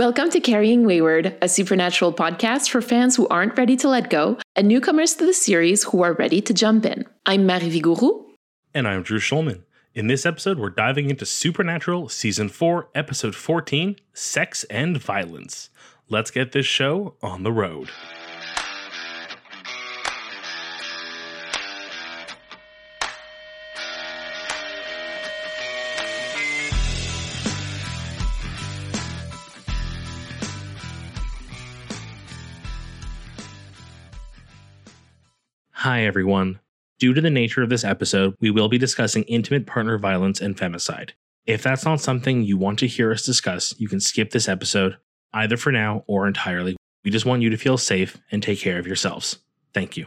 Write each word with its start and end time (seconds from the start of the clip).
Welcome 0.00 0.30
to 0.30 0.40
Carrying 0.40 0.86
Wayward, 0.86 1.36
a 1.42 1.48
supernatural 1.50 2.14
podcast 2.14 2.70
for 2.70 2.80
fans 2.80 3.16
who 3.16 3.28
aren't 3.28 3.58
ready 3.58 3.76
to 3.76 3.86
let 3.86 4.08
go 4.08 4.38
and 4.56 4.66
newcomers 4.66 5.12
to 5.16 5.26
the 5.26 5.34
series 5.34 5.82
who 5.84 6.02
are 6.02 6.14
ready 6.14 6.40
to 6.40 6.54
jump 6.54 6.86
in. 6.86 7.04
I'm 7.26 7.44
Marie 7.44 7.70
Vigourou. 7.70 8.24
And 8.72 8.88
I'm 8.88 9.02
Drew 9.02 9.18
Schulman. 9.18 9.64
In 9.94 10.06
this 10.06 10.24
episode, 10.24 10.58
we're 10.58 10.70
diving 10.70 11.10
into 11.10 11.26
Supernatural 11.26 12.08
Season 12.08 12.48
4, 12.48 12.88
Episode 12.94 13.34
14 13.34 13.96
Sex 14.14 14.64
and 14.70 14.96
Violence. 14.96 15.68
Let's 16.08 16.30
get 16.30 16.52
this 16.52 16.64
show 16.64 17.16
on 17.22 17.42
the 17.42 17.52
road. 17.52 17.90
Hi, 35.90 36.04
everyone. 36.04 36.60
Due 37.00 37.14
to 37.14 37.20
the 37.20 37.30
nature 37.30 37.64
of 37.64 37.68
this 37.68 37.82
episode, 37.82 38.36
we 38.38 38.52
will 38.52 38.68
be 38.68 38.78
discussing 38.78 39.24
intimate 39.24 39.66
partner 39.66 39.98
violence 39.98 40.40
and 40.40 40.56
femicide. 40.56 41.10
If 41.46 41.64
that's 41.64 41.84
not 41.84 42.00
something 42.00 42.44
you 42.44 42.56
want 42.56 42.78
to 42.78 42.86
hear 42.86 43.10
us 43.10 43.24
discuss, 43.24 43.74
you 43.76 43.88
can 43.88 43.98
skip 43.98 44.30
this 44.30 44.48
episode, 44.48 44.98
either 45.32 45.56
for 45.56 45.72
now 45.72 46.04
or 46.06 46.28
entirely. 46.28 46.76
We 47.04 47.10
just 47.10 47.26
want 47.26 47.42
you 47.42 47.50
to 47.50 47.56
feel 47.56 47.76
safe 47.76 48.18
and 48.30 48.40
take 48.40 48.60
care 48.60 48.78
of 48.78 48.86
yourselves. 48.86 49.40
Thank 49.74 49.96
you. 49.96 50.06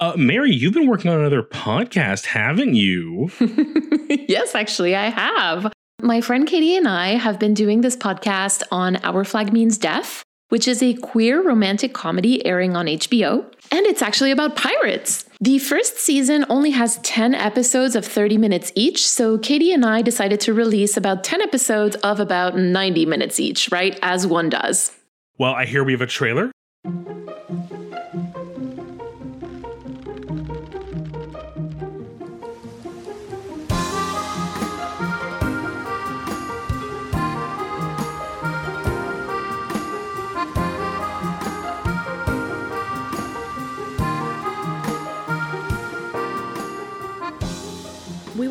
Uh, 0.00 0.14
Mary, 0.16 0.52
you've 0.52 0.74
been 0.74 0.88
working 0.88 1.12
on 1.12 1.20
another 1.20 1.44
podcast, 1.44 2.24
haven't 2.24 2.74
you? 2.74 3.30
yes, 4.28 4.56
actually, 4.56 4.96
I 4.96 5.10
have. 5.10 5.72
My 6.00 6.20
friend 6.20 6.48
Katie 6.48 6.76
and 6.76 6.88
I 6.88 7.10
have 7.10 7.38
been 7.38 7.54
doing 7.54 7.82
this 7.82 7.94
podcast 7.94 8.64
on 8.72 8.96
Our 9.04 9.22
Flag 9.22 9.52
Means 9.52 9.78
Death 9.78 10.24
which 10.52 10.68
is 10.68 10.82
a 10.82 10.92
queer 10.92 11.40
romantic 11.42 11.94
comedy 11.94 12.44
airing 12.44 12.76
on 12.76 12.84
HBO. 12.84 13.42
And 13.70 13.86
it's 13.86 14.02
actually 14.02 14.32
about 14.32 14.54
pirates. 14.54 15.24
The 15.40 15.58
first 15.58 15.96
season 15.96 16.44
only 16.50 16.72
has 16.72 16.98
10 16.98 17.34
episodes 17.34 17.96
of 17.96 18.04
30 18.04 18.36
minutes 18.36 18.70
each, 18.74 19.08
so 19.08 19.38
Katie 19.38 19.72
and 19.72 19.82
I 19.82 20.02
decided 20.02 20.40
to 20.40 20.52
release 20.52 20.98
about 20.98 21.24
10 21.24 21.40
episodes 21.40 21.96
of 21.96 22.20
about 22.20 22.54
90 22.54 23.06
minutes 23.06 23.40
each, 23.40 23.70
right? 23.72 23.98
As 24.02 24.26
one 24.26 24.50
does. 24.50 24.94
Well, 25.38 25.54
I 25.54 25.64
hear 25.64 25.84
we 25.84 25.92
have 25.92 26.02
a 26.02 26.06
trailer. 26.06 26.52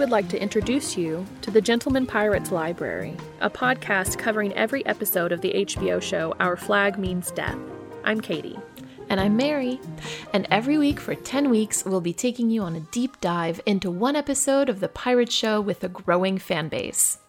Would 0.02 0.10
like 0.10 0.30
to 0.30 0.42
introduce 0.42 0.98
you 0.98 1.24
to 1.44 1.52
the 1.52 1.62
Gentleman 1.62 2.08
Pirates 2.08 2.52
Library, 2.52 3.16
a 3.40 3.52
podcast 3.52 4.18
covering 4.18 4.52
every 4.54 4.84
episode 4.88 5.32
of 5.32 5.42
the 5.42 5.54
HBO 5.54 6.02
show 6.02 6.36
Our 6.40 6.58
Flag 6.58 6.98
Means 6.98 7.30
Death. 7.30 7.60
I'm 8.04 8.20
Katie. 8.20 8.58
And 9.10 9.20
I'm 9.20 9.38
Mary. 9.38 9.80
And 10.34 10.48
every 10.50 10.80
week 10.80 11.00
for 11.00 11.14
10 11.14 11.52
weeks, 11.52 11.86
we'll 11.86 12.02
be 12.02 12.14
taking 12.14 12.50
you 12.50 12.64
on 12.64 12.76
a 12.76 12.80
deep 12.80 13.22
dive 13.22 13.62
into 13.68 13.92
one 13.92 14.16
episode 14.16 14.70
of 14.70 14.80
the 14.80 14.90
pirate 14.90 15.32
show 15.32 15.62
with 15.62 15.84
a 15.84 15.90
growing 15.90 16.40
fan 16.40 16.68
base. 16.68 17.20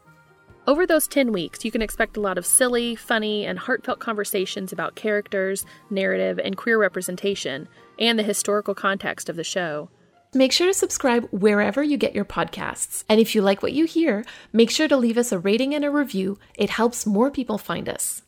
Over 0.67 0.87
those 0.87 1.07
10 1.07 1.31
weeks, 1.31 1.67
you 1.67 1.71
can 1.71 1.83
expect 1.83 2.17
a 2.17 2.23
lot 2.23 2.39
of 2.39 2.47
silly, 2.47 2.97
funny, 2.97 3.45
and 3.45 3.59
heartfelt 3.59 3.99
conversations 3.99 4.73
about 4.73 4.95
characters, 4.95 5.67
narrative, 5.91 6.41
and 6.43 6.57
queer 6.57 6.79
representation, 6.79 7.69
and 7.99 8.19
the 8.19 8.23
historical 8.23 8.75
context 8.75 9.29
of 9.29 9.37
the 9.37 9.45
show. 9.45 9.91
Make 10.35 10.53
sure 10.53 10.67
to 10.67 10.73
subscribe 10.73 11.29
wherever 11.31 11.83
you 11.83 11.99
get 11.99 12.15
your 12.15 12.25
podcasts. 12.25 13.05
And 13.07 13.21
if 13.21 13.35
you 13.35 13.43
like 13.43 13.63
what 13.63 13.75
you 13.75 13.85
hear, 13.85 14.25
make 14.51 14.71
sure 14.71 14.89
to 14.89 14.97
leave 14.97 15.19
us 15.19 15.31
a 15.31 15.39
rating 15.39 15.75
and 15.75 15.85
a 15.85 15.91
review. 15.91 16.39
It 16.55 16.71
helps 16.71 17.05
more 17.05 17.31
people 17.31 17.59
find 17.59 17.87
us. 17.87 18.23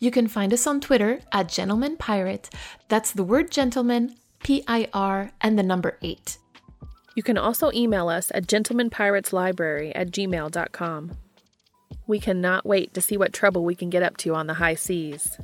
You 0.00 0.10
can 0.10 0.26
find 0.26 0.52
us 0.52 0.66
on 0.66 0.80
Twitter 0.80 1.20
at 1.30 1.48
Gentleman 1.48 1.96
Pirate. 1.96 2.50
That's 2.88 3.12
the 3.12 3.22
word 3.22 3.52
gentleman, 3.52 4.16
P 4.42 4.64
I 4.66 4.88
R, 4.92 5.30
and 5.40 5.56
the 5.56 5.62
number 5.62 5.96
eight. 6.02 6.38
You 7.14 7.22
can 7.22 7.38
also 7.38 7.70
email 7.72 8.08
us 8.08 8.32
at 8.34 8.48
gentlemanpirateslibrary 8.48 9.92
at 9.94 10.10
gmail.com. 10.10 11.12
We 12.08 12.18
cannot 12.18 12.66
wait 12.66 12.94
to 12.94 13.00
see 13.00 13.16
what 13.16 13.32
trouble 13.32 13.64
we 13.64 13.76
can 13.76 13.90
get 13.90 14.02
up 14.02 14.16
to 14.18 14.34
on 14.34 14.48
the 14.48 14.54
high 14.54 14.74
seas. 14.74 15.38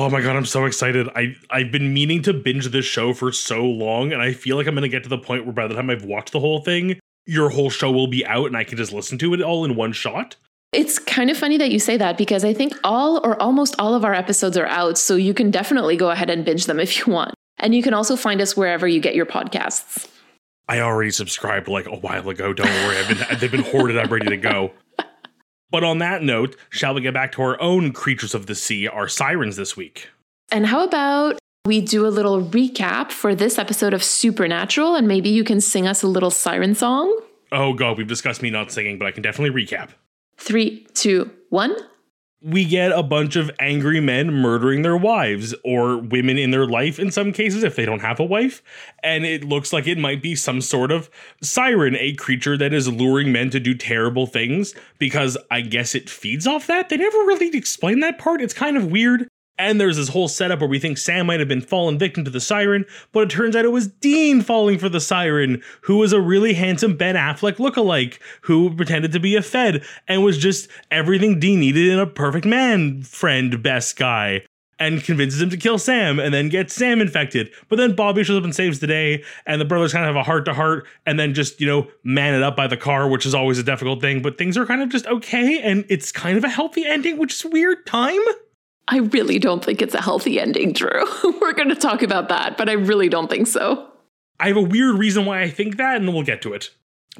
Oh 0.00 0.08
my 0.08 0.22
god, 0.22 0.34
I'm 0.34 0.46
so 0.46 0.64
excited. 0.64 1.10
I 1.14 1.36
I've 1.50 1.70
been 1.70 1.92
meaning 1.92 2.22
to 2.22 2.32
binge 2.32 2.66
this 2.68 2.86
show 2.86 3.12
for 3.12 3.30
so 3.32 3.66
long 3.66 4.14
and 4.14 4.22
I 4.22 4.32
feel 4.32 4.56
like 4.56 4.66
I'm 4.66 4.72
going 4.72 4.80
to 4.80 4.88
get 4.88 5.02
to 5.02 5.10
the 5.10 5.18
point 5.18 5.44
where 5.44 5.52
by 5.52 5.66
the 5.66 5.74
time 5.74 5.90
I've 5.90 6.06
watched 6.06 6.32
the 6.32 6.40
whole 6.40 6.62
thing, 6.62 6.98
your 7.26 7.50
whole 7.50 7.68
show 7.68 7.92
will 7.92 8.06
be 8.06 8.24
out 8.24 8.46
and 8.46 8.56
I 8.56 8.64
can 8.64 8.78
just 8.78 8.94
listen 8.94 9.18
to 9.18 9.34
it 9.34 9.42
all 9.42 9.62
in 9.62 9.76
one 9.76 9.92
shot. 9.92 10.36
It's 10.72 10.98
kind 10.98 11.28
of 11.28 11.36
funny 11.36 11.58
that 11.58 11.70
you 11.70 11.78
say 11.78 11.98
that 11.98 12.16
because 12.16 12.46
I 12.46 12.54
think 12.54 12.72
all 12.82 13.20
or 13.22 13.38
almost 13.42 13.74
all 13.78 13.94
of 13.94 14.02
our 14.02 14.14
episodes 14.14 14.56
are 14.56 14.68
out, 14.68 14.96
so 14.96 15.16
you 15.16 15.34
can 15.34 15.50
definitely 15.50 15.98
go 15.98 16.08
ahead 16.08 16.30
and 16.30 16.46
binge 16.46 16.64
them 16.64 16.80
if 16.80 16.96
you 16.96 17.12
want. 17.12 17.34
And 17.58 17.74
you 17.74 17.82
can 17.82 17.92
also 17.92 18.16
find 18.16 18.40
us 18.40 18.56
wherever 18.56 18.88
you 18.88 19.00
get 19.00 19.14
your 19.14 19.26
podcasts. 19.26 20.08
I 20.66 20.80
already 20.80 21.10
subscribed 21.10 21.68
like 21.68 21.86
a 21.86 21.96
while 21.96 22.26
ago. 22.30 22.54
Don't 22.54 22.70
worry, 22.86 22.96
I've 22.96 23.08
been 23.08 23.38
they've 23.38 23.52
been 23.52 23.64
hoarded. 23.64 23.98
I'm 23.98 24.10
ready 24.10 24.30
to 24.30 24.38
go. 24.38 24.72
But 25.70 25.84
on 25.84 25.98
that 25.98 26.22
note, 26.22 26.56
shall 26.68 26.94
we 26.94 27.00
get 27.00 27.14
back 27.14 27.32
to 27.32 27.42
our 27.42 27.60
own 27.60 27.92
creatures 27.92 28.34
of 28.34 28.46
the 28.46 28.54
sea, 28.54 28.88
our 28.88 29.08
sirens 29.08 29.56
this 29.56 29.76
week? 29.76 30.08
And 30.50 30.66
how 30.66 30.84
about 30.84 31.38
we 31.64 31.80
do 31.80 32.06
a 32.06 32.08
little 32.08 32.42
recap 32.42 33.12
for 33.12 33.34
this 33.34 33.58
episode 33.58 33.94
of 33.94 34.02
Supernatural 34.02 34.96
and 34.96 35.06
maybe 35.06 35.28
you 35.28 35.44
can 35.44 35.60
sing 35.60 35.86
us 35.86 36.02
a 36.02 36.08
little 36.08 36.30
siren 36.30 36.74
song? 36.74 37.16
Oh, 37.52 37.72
God, 37.72 37.98
we've 37.98 38.06
discussed 38.06 38.42
me 38.42 38.50
not 38.50 38.72
singing, 38.72 38.98
but 38.98 39.06
I 39.06 39.12
can 39.12 39.22
definitely 39.22 39.64
recap. 39.64 39.90
Three, 40.36 40.86
two, 40.94 41.30
one 41.50 41.76
we 42.42 42.64
get 42.64 42.92
a 42.92 43.02
bunch 43.02 43.36
of 43.36 43.50
angry 43.60 44.00
men 44.00 44.32
murdering 44.32 44.82
their 44.82 44.96
wives 44.96 45.54
or 45.62 45.98
women 45.98 46.38
in 46.38 46.50
their 46.50 46.66
life 46.66 46.98
in 46.98 47.10
some 47.10 47.32
cases 47.32 47.62
if 47.62 47.76
they 47.76 47.84
don't 47.84 48.00
have 48.00 48.18
a 48.18 48.24
wife. 48.24 48.62
And 49.02 49.26
it 49.26 49.44
looks 49.44 49.72
like 49.72 49.86
it 49.86 49.98
might 49.98 50.22
be 50.22 50.34
some 50.34 50.60
sort 50.60 50.90
of 50.90 51.10
siren, 51.42 51.96
a 51.96 52.14
creature 52.14 52.56
that 52.56 52.72
is 52.72 52.88
luring 52.88 53.30
men 53.30 53.50
to 53.50 53.60
do 53.60 53.74
terrible 53.74 54.26
things 54.26 54.74
because 54.98 55.36
I 55.50 55.60
guess 55.60 55.94
it 55.94 56.08
feeds 56.08 56.46
off 56.46 56.66
that. 56.68 56.88
They 56.88 56.96
never 56.96 57.18
really 57.18 57.48
explain 57.48 58.00
that 58.00 58.18
part. 58.18 58.40
It's 58.40 58.54
kind 58.54 58.76
of 58.76 58.90
weird. 58.90 59.28
And 59.60 59.78
there's 59.78 59.98
this 59.98 60.08
whole 60.08 60.26
setup 60.26 60.60
where 60.60 60.68
we 60.70 60.78
think 60.78 60.96
Sam 60.96 61.26
might 61.26 61.38
have 61.38 61.48
been 61.48 61.60
fallen 61.60 61.98
victim 61.98 62.24
to 62.24 62.30
the 62.30 62.40
siren, 62.40 62.86
but 63.12 63.24
it 63.24 63.30
turns 63.30 63.54
out 63.54 63.66
it 63.66 63.72
was 63.72 63.88
Dean 63.88 64.40
falling 64.40 64.78
for 64.78 64.88
the 64.88 65.02
siren, 65.02 65.62
who 65.82 65.98
was 65.98 66.14
a 66.14 66.20
really 66.20 66.54
handsome 66.54 66.96
Ben 66.96 67.14
Affleck 67.14 67.56
lookalike 67.56 68.18
who 68.40 68.74
pretended 68.74 69.12
to 69.12 69.20
be 69.20 69.36
a 69.36 69.42
Fed 69.42 69.84
and 70.08 70.24
was 70.24 70.38
just 70.38 70.68
everything 70.90 71.38
Dean 71.38 71.60
needed 71.60 71.88
in 71.88 71.98
a 71.98 72.06
perfect 72.06 72.46
man 72.46 73.02
friend, 73.02 73.62
best 73.62 73.98
guy. 73.98 74.46
And 74.78 75.04
convinces 75.04 75.42
him 75.42 75.50
to 75.50 75.58
kill 75.58 75.76
Sam 75.76 76.18
and 76.18 76.32
then 76.32 76.48
gets 76.48 76.72
Sam 76.72 77.02
infected. 77.02 77.50
But 77.68 77.76
then 77.76 77.94
Bobby 77.94 78.24
shows 78.24 78.38
up 78.38 78.44
and 78.44 78.54
saves 78.54 78.78
the 78.78 78.86
day, 78.86 79.22
and 79.44 79.60
the 79.60 79.66
brothers 79.66 79.92
kind 79.92 80.06
of 80.06 80.14
have 80.14 80.20
a 80.20 80.24
heart 80.24 80.46
to 80.46 80.54
heart 80.54 80.86
and 81.04 81.20
then 81.20 81.34
just, 81.34 81.60
you 81.60 81.66
know, 81.66 81.86
man 82.02 82.32
it 82.32 82.42
up 82.42 82.56
by 82.56 82.66
the 82.66 82.78
car, 82.78 83.06
which 83.06 83.26
is 83.26 83.34
always 83.34 83.58
a 83.58 83.62
difficult 83.62 84.00
thing. 84.00 84.22
But 84.22 84.38
things 84.38 84.56
are 84.56 84.64
kind 84.64 84.80
of 84.80 84.88
just 84.88 85.06
okay, 85.06 85.60
and 85.60 85.84
it's 85.90 86.10
kind 86.10 86.38
of 86.38 86.44
a 86.44 86.48
healthy 86.48 86.86
ending, 86.86 87.18
which 87.18 87.34
is 87.34 87.44
weird 87.44 87.84
time. 87.84 88.22
I 88.88 88.98
really 88.98 89.38
don't 89.38 89.64
think 89.64 89.82
it's 89.82 89.94
a 89.94 90.02
healthy 90.02 90.40
ending, 90.40 90.72
Drew. 90.72 91.04
We're 91.40 91.52
going 91.52 91.68
to 91.68 91.74
talk 91.74 92.02
about 92.02 92.28
that, 92.28 92.56
but 92.56 92.68
I 92.68 92.72
really 92.72 93.08
don't 93.08 93.30
think 93.30 93.46
so. 93.46 93.86
I 94.40 94.48
have 94.48 94.56
a 94.56 94.62
weird 94.62 94.98
reason 94.98 95.26
why 95.26 95.42
I 95.42 95.50
think 95.50 95.76
that, 95.76 95.96
and 95.96 96.08
then 96.08 96.14
we'll 96.14 96.24
get 96.24 96.42
to 96.42 96.54
it. 96.54 96.70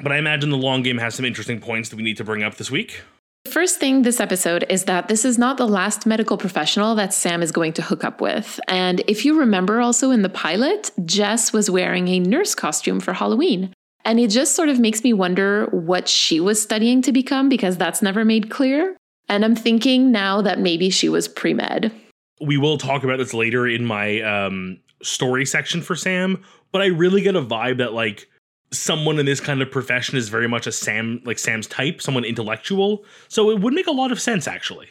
But 0.03 0.13
I 0.13 0.19
imagine 0.19 0.51
the 0.51 0.57
long 0.57 0.83
game 0.83 0.99
has 0.99 1.15
some 1.15 1.25
interesting 1.25 1.61
points 1.61 1.89
that 1.91 1.97
we 1.97 2.03
need 2.03 2.17
to 2.17 2.25
bring 2.25 2.43
up 2.43 2.57
this 2.57 2.71
week. 2.71 3.03
First 3.47 3.79
thing 3.79 4.03
this 4.03 4.21
episode 4.21 4.65
is 4.69 4.85
that 4.85 5.09
this 5.09 5.25
is 5.25 5.39
not 5.39 5.57
the 5.57 5.67
last 5.67 6.07
medical 6.07 6.37
professional 6.37 6.95
that 6.97 7.15
Sam 7.15 7.43
is 7.43 7.53
going 7.53 7.73
to 7.75 7.83
hook 7.83 8.05
up 8.05 8.21
with. 8.21 8.61
And 8.69 9.03
if 9.07 9.25
you 9.25 9.39
remember 9.39 9.81
also 9.81 10.11
in 10.11 10.23
the 10.23 10.29
pilot, 10.29 10.91
Jess 11.05 11.53
was 11.53 11.71
wearing 11.71 12.09
a 12.09 12.21
nurse 12.21 12.55
costume 12.55 13.01
for 13.01 13.13
Halloween. 13.15 13.73
And 14.05 14.21
it 14.21 14.29
just 14.29 14.55
sort 14.55 14.69
of 14.69 14.79
makes 14.79 15.03
me 15.03 15.13
wonder 15.13 15.67
what 15.67 16.09
she 16.09 16.39
was 16.39 16.61
studying 16.61 17.03
to 17.03 17.13
become 17.13 17.49
because 17.49 17.77
that's 17.77 18.03
never 18.03 18.25
made 18.25 18.51
clear. 18.51 18.97
And 19.31 19.45
I'm 19.45 19.55
thinking 19.55 20.11
now 20.11 20.43
that 20.43 20.59
maybe 20.59 20.91
she 20.91 21.09
was 21.09 21.29
pre 21.29 21.55
med. 21.55 21.93
We 22.41 22.59
will 22.59 22.77
talk 22.77 23.05
about 23.05 23.19
this 23.19 23.33
later 23.33 23.67
in 23.67 23.85
my 23.87 24.21
um, 24.23 24.81
story 25.03 25.47
section 25.47 25.83
for 25.83 25.95
Sam, 25.95 26.43
but 26.73 26.83
I 26.83 26.87
really 26.87 27.23
get 27.23 27.37
a 27.37 27.43
vibe 27.43 27.79
that, 27.79 27.93
like, 27.93 28.29
someone 28.73 29.21
in 29.21 29.27
this 29.27 29.41
kind 29.41 29.63
of 29.63 29.71
profession 29.71 30.17
is 30.19 30.29
very 30.29 30.49
much 30.49 30.67
a 30.67 30.73
Sam, 30.73 31.21
like 31.25 31.39
Sam's 31.39 31.69
type, 31.69 32.03
someone 32.03 32.25
intellectual. 32.25 33.05
So 33.29 33.51
it 33.51 33.61
would 33.61 33.73
make 33.73 33.87
a 33.87 33.93
lot 33.93 34.11
of 34.11 34.21
sense, 34.21 34.49
actually. 34.49 34.89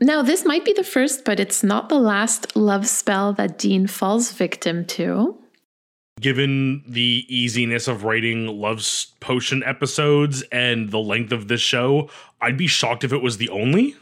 Now, 0.00 0.22
this 0.22 0.44
might 0.44 0.64
be 0.64 0.72
the 0.72 0.84
first, 0.84 1.24
but 1.24 1.40
it's 1.40 1.64
not 1.64 1.88
the 1.88 1.98
last 1.98 2.54
love 2.54 2.86
spell 2.86 3.32
that 3.32 3.58
Dean 3.58 3.88
falls 3.88 4.30
victim 4.30 4.84
to. 4.86 5.36
Given 6.20 6.82
the 6.86 7.24
easiness 7.28 7.88
of 7.88 8.04
writing 8.04 8.46
love 8.46 8.84
potion 9.20 9.62
episodes 9.64 10.42
and 10.50 10.90
the 10.90 10.98
length 10.98 11.32
of 11.32 11.48
this 11.48 11.60
show, 11.60 12.10
I'd 12.40 12.56
be 12.56 12.66
shocked 12.66 13.04
if 13.04 13.12
it 13.12 13.22
was 13.22 13.38
the 13.38 13.48
only. 13.48 13.96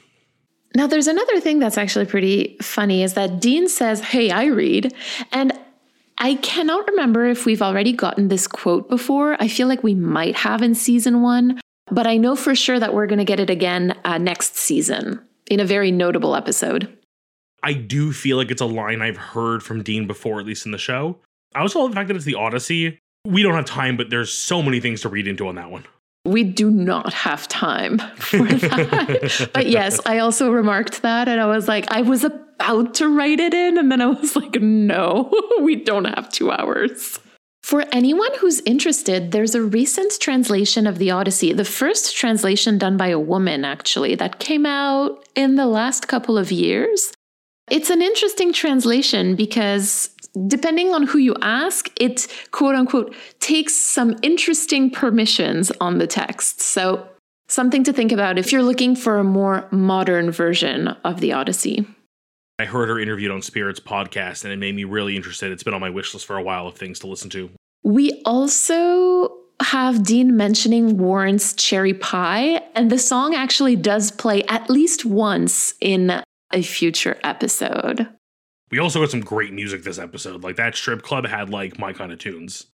Now, 0.75 0.87
there's 0.87 1.07
another 1.07 1.41
thing 1.41 1.59
that's 1.59 1.79
actually 1.79 2.07
pretty 2.07 2.57
funny 2.61 3.03
is 3.03 3.15
that 3.15 3.41
Dean 3.41 3.69
says, 3.69 4.01
Hey, 4.01 4.31
I 4.31 4.45
read. 4.47 4.95
And 5.33 5.53
I 6.19 6.35
cannot 6.37 6.89
remember 6.89 7.27
if 7.27 7.47
we've 7.47 7.63
already 7.63 7.93
gotten 7.93 8.29
this 8.29 8.47
quote 8.47 8.89
before. 8.89 9.37
I 9.41 9.49
feel 9.49 9.69
like 9.69 9.83
we 9.83 9.95
might 9.95 10.37
have 10.37 10.63
in 10.63 10.75
season 10.75 11.23
one, 11.23 11.61
but 11.91 12.07
I 12.07 12.17
know 12.17 12.37
for 12.37 12.55
sure 12.55 12.79
that 12.79 12.95
we're 12.95 13.07
going 13.07 13.19
to 13.19 13.25
get 13.25 13.41
it 13.41 13.51
again 13.51 13.99
uh, 14.05 14.19
next 14.19 14.57
season 14.57 15.21
in 15.51 15.61
a 15.61 15.65
very 15.65 15.91
notable 15.91 16.35
episode. 16.35 16.97
I 17.63 17.73
do 17.73 18.13
feel 18.13 18.37
like 18.37 18.51
it's 18.51 18.61
a 18.61 18.67
line 18.67 19.03
I've 19.03 19.17
heard 19.17 19.63
from 19.63 19.83
Dean 19.83 20.07
before, 20.07 20.41
at 20.41 20.47
least 20.47 20.67
in 20.67 20.73
the 20.73 20.79
show. 20.79 21.19
I 21.55 21.61
also 21.61 21.81
love 21.81 21.91
the 21.91 21.97
fact 21.97 22.09
that 22.09 22.17
it's 22.17 22.25
the 22.25 22.35
Odyssey. 22.35 22.99
We 23.27 23.43
don't 23.43 23.55
have 23.55 23.65
time, 23.65 23.97
but 23.97 24.09
there's 24.09 24.33
so 24.33 24.63
many 24.63 24.81
things 24.81 25.01
to 25.03 25.09
read 25.09 25.27
into 25.27 25.49
on 25.49 25.57
that 25.57 25.71
one. 25.71 25.85
We 26.27 26.45
do 26.45 26.71
not 26.71 27.13
have 27.13 27.49
time 27.49 27.99
for 28.17 28.39
that. 28.45 29.51
but 29.55 29.67
yes, 29.67 30.01
I 30.05 30.19
also 30.19 30.51
remarked 30.51 31.03
that 31.03 31.29
and 31.29 31.41
I 31.41 31.47
was 31.47 31.69
like, 31.69 31.91
I 31.91 32.03
was 32.03 32.25
about 32.25 32.95
to 32.95 33.09
write 33.09 33.41
it 33.41 33.55
in. 33.55 33.79
And 33.79 33.91
then 33.91 34.01
I 34.01 34.07
was 34.07 34.37
like, 34.37 34.61
no, 34.61 35.33
we 35.61 35.77
don't 35.77 36.07
have 36.07 36.31
two 36.31 36.51
hours. 36.51 37.19
For 37.63 37.85
anyone 37.91 38.31
who's 38.39 38.61
interested, 38.61 39.33
there's 39.33 39.57
a 39.57 39.63
recent 39.63 40.21
translation 40.21 40.87
of 40.87 40.99
the 40.99 41.11
Odyssey, 41.11 41.53
the 41.53 41.65
first 41.65 42.17
translation 42.17 42.79
done 42.79 42.97
by 42.97 43.09
a 43.09 43.19
woman, 43.19 43.65
actually, 43.65 44.15
that 44.15 44.39
came 44.39 44.65
out 44.65 45.27
in 45.35 45.57
the 45.57 45.67
last 45.67 46.07
couple 46.07 46.39
of 46.39 46.53
years. 46.53 47.13
It's 47.69 47.91
an 47.91 48.03
interesting 48.03 48.53
translation 48.53 49.35
because 49.35 50.11
depending 50.47 50.95
on 50.95 51.05
who 51.05 51.19
you 51.19 51.35
ask, 51.43 51.91
it 52.01 52.27
quote 52.51 52.75
unquote 52.75 53.15
takes 53.41 53.75
some 53.75 54.17
interesting 54.23 54.91
permissions 54.91 55.71
on 55.81 55.99
the 55.99 56.07
text. 56.07 56.61
So, 56.61 57.09
something 57.49 57.85
to 57.85 57.93
think 57.93 58.13
about 58.13 58.39
if 58.39 58.53
you're 58.53 58.63
looking 58.63 58.97
for 58.97 59.19
a 59.19 59.25
more 59.25 59.69
modern 59.71 60.31
version 60.31 60.89
of 61.05 61.21
the 61.21 61.33
Odyssey. 61.33 61.87
I 62.59 62.65
heard 62.65 62.89
her 62.89 62.99
interviewed 62.99 63.31
on 63.31 63.43
Spirit's 63.43 63.81
podcast 63.81 64.45
and 64.45 64.53
it 64.53 64.57
made 64.57 64.75
me 64.75 64.85
really 64.85 65.15
interested. 65.15 65.53
It's 65.53 65.63
been 65.63 65.75
on 65.75 65.81
my 65.81 65.91
wish 65.91 66.15
list 66.15 66.27
for 66.27 66.37
a 66.37 66.43
while 66.43 66.67
of 66.67 66.75
things 66.75 66.99
to 67.01 67.07
listen 67.07 67.29
to. 67.31 67.51
We 67.85 68.23
also 68.25 69.31
have 69.61 70.03
Dean 70.03 70.37
mentioning 70.37 70.99
Warrant's 70.99 71.55
Cherry 71.55 71.95
Pie, 71.95 72.63
and 72.75 72.91
the 72.91 72.99
song 72.99 73.35
actually 73.35 73.77
does 73.77 74.11
play 74.11 74.43
at 74.45 74.69
least 74.69 75.05
once 75.05 75.75
in 75.81 76.23
a 76.53 76.63
future 76.63 77.19
episode. 77.23 78.09
We 78.77 78.81
also 78.81 79.01
got 79.01 79.11
some 79.11 79.21
great 79.21 79.55
music 79.55 79.85
this 79.85 79.99
episode. 79.99 80.45
Like 80.45 80.57
that 80.57 80.77
strip 80.77 81.01
club 81.01 81.27
had 81.27 81.49
like 81.49 81.79
my 81.79 81.95
kind 81.95 82.13
of 82.13 82.19
tunes. 82.19 82.67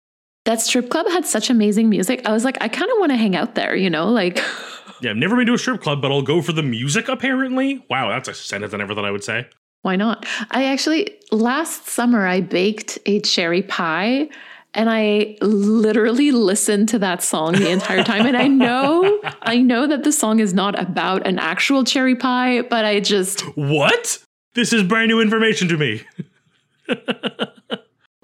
That 0.46 0.60
strip 0.60 0.90
club 0.90 1.06
had 1.08 1.28
such 1.28 1.52
amazing 1.52 1.90
music. 1.90 2.24
I 2.26 2.32
was 2.32 2.44
like, 2.44 2.58
I 2.60 2.70
kind 2.70 2.90
of 2.90 2.98
want 2.98 3.12
to 3.12 3.18
hang 3.18 3.36
out 3.36 3.54
there, 3.54 3.76
you 3.76 3.88
know, 3.88 4.10
like. 4.10 4.38
yeah, 5.04 5.12
I've 5.12 5.18
never 5.18 5.36
been 5.36 5.46
to 5.46 5.54
a 5.54 5.60
strip 5.60 5.80
club, 5.80 6.02
but 6.02 6.12
I'll 6.12 6.24
go 6.24 6.42
for 6.42 6.54
the 6.54 6.64
music. 6.64 7.08
Apparently, 7.08 7.86
wow, 7.88 8.10
that's 8.10 8.28
a 8.28 8.34
sentence 8.34 8.74
I 8.74 8.78
never 8.78 8.96
thought 8.96 9.06
I 9.06 9.12
would 9.12 9.24
say. 9.24 9.48
Why 9.84 9.96
not? 9.96 10.26
I 10.50 10.64
actually 10.64 11.20
last 11.32 11.88
summer 11.88 12.26
I 12.26 12.42
baked 12.42 12.98
a 13.06 13.20
cherry 13.20 13.62
pie 13.62 14.28
and 14.74 14.90
I 14.90 15.38
literally 15.42 16.32
listened 16.32 16.90
to 16.90 17.00
that 17.00 17.22
song 17.22 17.54
the 17.54 17.70
entire 17.70 18.04
time. 18.04 18.26
And 18.26 18.36
I 18.36 18.48
know, 18.48 19.22
I 19.44 19.58
know 19.58 19.86
that 19.86 20.04
the 20.04 20.12
song 20.12 20.40
is 20.40 20.52
not 20.52 20.80
about 20.82 21.28
an 21.28 21.38
actual 21.38 21.84
cherry 21.84 22.16
pie, 22.16 22.64
but 22.64 22.86
I 22.86 23.02
just 23.02 23.42
what? 23.56 24.18
This 24.54 24.74
is 24.74 24.84
brand 24.84 25.08
new 25.08 25.22
information 25.22 25.68
to 25.70 25.78
me. 25.78 26.04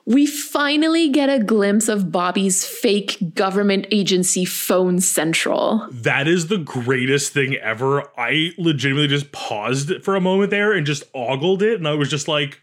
we 0.05 0.25
finally 0.25 1.09
get 1.09 1.29
a 1.29 1.41
glimpse 1.41 1.87
of 1.87 2.11
Bobby's 2.11 2.65
fake 2.65 3.33
government 3.33 3.87
agency 3.91 4.43
phone 4.43 4.99
central. 4.99 5.87
That 5.89 6.27
is 6.27 6.47
the 6.47 6.57
greatest 6.57 7.31
thing 7.31 7.55
ever. 7.55 8.03
I 8.19 8.51
legitimately 8.57 9.07
just 9.07 9.31
paused 9.31 9.91
for 10.03 10.15
a 10.15 10.21
moment 10.21 10.51
there 10.51 10.73
and 10.73 10.85
just 10.85 11.03
ogled 11.13 11.63
it. 11.63 11.75
And 11.75 11.87
I 11.87 11.93
was 11.93 12.09
just 12.09 12.27
like, 12.27 12.61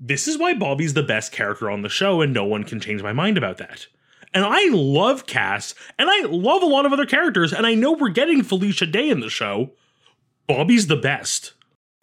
this 0.00 0.28
is 0.28 0.38
why 0.38 0.54
Bobby's 0.54 0.94
the 0.94 1.02
best 1.02 1.32
character 1.32 1.70
on 1.70 1.82
the 1.82 1.88
show, 1.88 2.20
and 2.20 2.32
no 2.32 2.44
one 2.44 2.62
can 2.64 2.78
change 2.78 3.02
my 3.02 3.12
mind 3.12 3.36
about 3.36 3.56
that. 3.56 3.86
And 4.32 4.44
I 4.44 4.68
love 4.68 5.26
Cass, 5.26 5.74
and 5.98 6.08
I 6.10 6.26
love 6.26 6.62
a 6.62 6.66
lot 6.66 6.86
of 6.86 6.92
other 6.92 7.06
characters, 7.06 7.52
and 7.52 7.66
I 7.66 7.74
know 7.74 7.92
we're 7.92 8.10
getting 8.10 8.42
Felicia 8.42 8.86
Day 8.86 9.08
in 9.08 9.20
the 9.20 9.30
show. 9.30 9.72
Bobby's 10.46 10.86
the 10.86 10.96
best. 10.96 11.54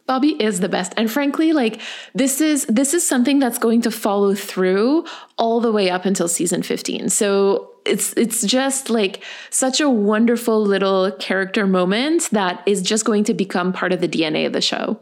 Bobby 0.07 0.41
is 0.41 0.59
the 0.59 0.69
best. 0.69 0.93
And 0.97 1.09
frankly, 1.09 1.51
like 1.51 1.81
this 2.13 2.39
is 2.39 2.65
this 2.67 2.93
is 2.93 3.07
something 3.07 3.39
that's 3.39 3.57
going 3.57 3.81
to 3.81 3.91
follow 3.91 4.35
through 4.35 5.05
all 5.37 5.59
the 5.59 5.71
way 5.71 5.89
up 5.89 6.05
until 6.05 6.27
season 6.27 6.61
15. 6.61 7.09
So 7.09 7.71
it's 7.85 8.13
it's 8.13 8.45
just 8.45 8.89
like 8.89 9.23
such 9.49 9.79
a 9.79 9.89
wonderful 9.89 10.61
little 10.61 11.11
character 11.13 11.65
moment 11.65 12.29
that 12.31 12.61
is 12.67 12.81
just 12.81 13.05
going 13.05 13.23
to 13.25 13.33
become 13.33 13.73
part 13.73 13.93
of 13.93 14.01
the 14.01 14.07
DNA 14.07 14.45
of 14.45 14.53
the 14.53 14.61
show. 14.61 14.99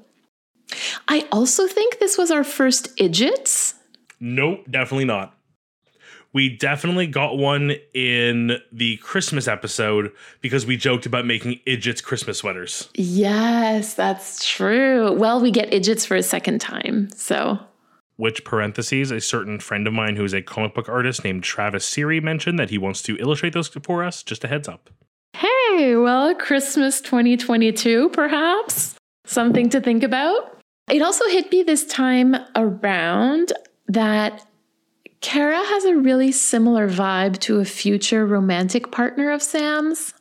I 1.08 1.28
also 1.32 1.68
think 1.68 2.00
this 2.00 2.18
was 2.18 2.32
our 2.32 2.44
first 2.44 2.96
idjits. 2.98 3.74
Nope, 4.20 4.64
definitely 4.70 5.06
not 5.06 5.38
we 6.34 6.50
definitely 6.50 7.08
got 7.08 7.38
one 7.38 7.76
in 7.94 8.58
the 8.72 8.98
Christmas 8.98 9.48
episode 9.48 10.12
because 10.42 10.66
we 10.66 10.76
joked 10.76 11.06
about 11.06 11.26
making 11.26 11.60
Idjit's 11.68 12.02
Christmas 12.02 12.40
sweaters. 12.40 12.90
Yes, 12.96 13.94
that's 13.94 14.48
true. 14.48 15.14
Well, 15.14 15.40
we 15.40 15.52
get 15.52 15.72
Idjits 15.72 16.06
for 16.06 16.16
a 16.16 16.24
second 16.24 16.60
time. 16.60 17.10
So, 17.16 17.60
which 18.18 18.44
parentheses, 18.44 19.12
a 19.12 19.22
certain 19.22 19.60
friend 19.60 19.88
of 19.88 19.94
mine 19.94 20.16
who 20.16 20.26
is 20.26 20.34
a 20.34 20.42
comic 20.42 20.74
book 20.74 20.90
artist 20.90 21.24
named 21.24 21.44
Travis 21.44 21.86
Siri 21.86 22.20
mentioned 22.20 22.58
that 22.60 22.72
he 22.72 22.78
wants 22.78 23.02
to 23.04 23.16
illustrate 23.18 23.54
those 23.54 23.68
for 23.68 24.04
us. 24.04 24.24
Just 24.24 24.44
a 24.44 24.48
heads 24.48 24.68
up. 24.68 24.90
Hey, 25.36 25.96
well, 25.96 26.34
Christmas 26.36 27.02
2022, 27.02 28.10
perhaps? 28.10 28.96
Something 29.26 29.70
to 29.70 29.82
think 29.82 30.04
about. 30.04 30.60
It 30.90 31.02
also 31.02 31.26
hit 31.30 31.52
me 31.52 31.64
this 31.64 31.86
time 31.86 32.36
around 32.56 33.54
that 33.88 34.46
Cara 35.24 35.58
has 35.58 35.86
a 35.86 35.96
really 35.96 36.34
similar 36.34 36.90
vibe 36.90 37.40
to 37.40 37.62
a 37.62 37.66
future 37.66 38.26
romantic 38.26 38.92
partner 38.92 39.32
of 39.32 39.42
Sam's. 39.42 40.14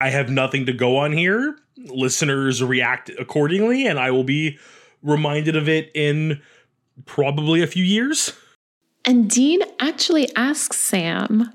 I 0.00 0.10
have 0.10 0.30
nothing 0.30 0.64
to 0.66 0.72
go 0.72 0.96
on 0.96 1.12
here. 1.12 1.58
Listeners 1.76 2.62
react 2.62 3.10
accordingly, 3.18 3.84
and 3.84 3.98
I 3.98 4.12
will 4.12 4.22
be 4.22 4.56
reminded 5.02 5.56
of 5.56 5.68
it 5.68 5.90
in 5.92 6.40
probably 7.04 7.62
a 7.62 7.66
few 7.66 7.82
years. 7.82 8.32
And 9.04 9.28
Dean 9.28 9.60
actually 9.80 10.34
asks 10.36 10.78
Sam, 10.78 11.52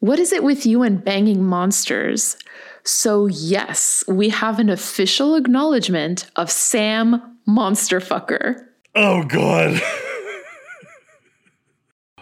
What 0.00 0.18
is 0.18 0.30
it 0.30 0.44
with 0.44 0.66
you 0.66 0.82
and 0.82 1.02
banging 1.02 1.42
monsters? 1.42 2.36
So, 2.84 3.26
yes, 3.26 4.04
we 4.08 4.28
have 4.28 4.58
an 4.58 4.68
official 4.68 5.36
acknowledgement 5.36 6.30
of 6.36 6.50
Sam 6.50 7.38
Monsterfucker. 7.48 8.62
Oh, 8.94 9.24
God. 9.24 9.80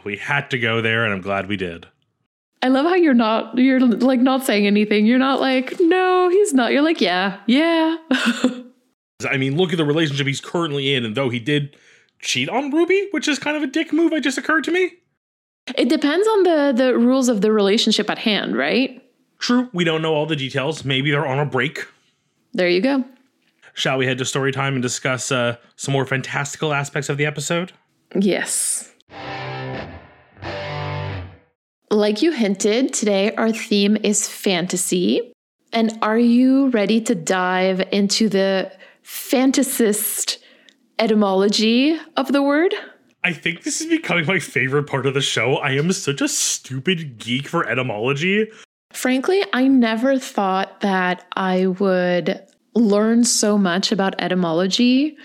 We 0.04 0.16
had 0.16 0.50
to 0.50 0.58
go 0.58 0.80
there, 0.80 1.04
and 1.04 1.12
I'm 1.12 1.20
glad 1.20 1.48
we 1.48 1.56
did. 1.56 1.86
I 2.62 2.68
love 2.68 2.86
how 2.86 2.94
you're 2.94 3.12
not 3.12 3.58
you're 3.58 3.80
like 3.80 4.20
not 4.20 4.44
saying 4.44 4.66
anything. 4.66 5.04
You're 5.04 5.18
not 5.18 5.40
like, 5.40 5.74
no, 5.80 6.30
he's 6.30 6.54
not. 6.54 6.72
You're 6.72 6.82
like, 6.82 7.00
yeah, 7.00 7.40
yeah. 7.46 7.96
I 9.28 9.36
mean, 9.36 9.56
look 9.56 9.72
at 9.72 9.76
the 9.76 9.84
relationship 9.84 10.26
he's 10.26 10.40
currently 10.40 10.94
in, 10.94 11.04
and 11.04 11.14
though 11.14 11.28
he 11.28 11.38
did 11.38 11.76
cheat 12.20 12.48
on 12.48 12.70
Ruby, 12.70 13.08
which 13.10 13.28
is 13.28 13.38
kind 13.38 13.56
of 13.56 13.62
a 13.62 13.66
dick 13.66 13.92
move, 13.92 14.12
I 14.12 14.20
just 14.20 14.38
occurred 14.38 14.64
to 14.64 14.70
me. 14.70 14.92
It 15.76 15.88
depends 15.88 16.26
on 16.26 16.42
the 16.42 16.72
the 16.74 16.98
rules 16.98 17.28
of 17.28 17.40
the 17.40 17.52
relationship 17.52 18.08
at 18.08 18.18
hand, 18.18 18.56
right? 18.56 19.02
True. 19.38 19.68
We 19.72 19.84
don't 19.84 20.00
know 20.00 20.14
all 20.14 20.26
the 20.26 20.36
details. 20.36 20.84
Maybe 20.84 21.10
they're 21.10 21.26
on 21.26 21.38
a 21.38 21.46
break. 21.46 21.86
There 22.54 22.68
you 22.68 22.80
go. 22.80 23.04
Shall 23.74 23.98
we 23.98 24.06
head 24.06 24.18
to 24.18 24.24
story 24.24 24.52
time 24.52 24.74
and 24.74 24.82
discuss 24.82 25.32
uh, 25.32 25.56
some 25.76 25.92
more 25.92 26.06
fantastical 26.06 26.72
aspects 26.72 27.08
of 27.08 27.18
the 27.18 27.26
episode? 27.26 27.72
Yes. 28.14 28.92
Like 31.94 32.22
you 32.22 32.32
hinted, 32.32 32.92
today 32.92 33.32
our 33.36 33.52
theme 33.52 33.96
is 34.02 34.28
fantasy. 34.28 35.32
And 35.72 35.96
are 36.02 36.18
you 36.18 36.70
ready 36.70 37.00
to 37.02 37.14
dive 37.14 37.80
into 37.92 38.28
the 38.28 38.72
fantasist 39.04 40.38
etymology 40.98 41.96
of 42.16 42.32
the 42.32 42.42
word? 42.42 42.74
I 43.22 43.32
think 43.32 43.62
this 43.62 43.80
is 43.80 43.86
becoming 43.86 44.26
my 44.26 44.40
favorite 44.40 44.88
part 44.88 45.06
of 45.06 45.14
the 45.14 45.20
show. 45.20 45.58
I 45.58 45.70
am 45.76 45.92
such 45.92 46.20
a 46.20 46.26
stupid 46.26 47.18
geek 47.18 47.46
for 47.46 47.64
etymology. 47.64 48.50
Frankly, 48.92 49.44
I 49.52 49.68
never 49.68 50.18
thought 50.18 50.80
that 50.80 51.24
I 51.36 51.68
would 51.68 52.44
learn 52.74 53.22
so 53.22 53.56
much 53.56 53.92
about 53.92 54.20
etymology 54.20 55.16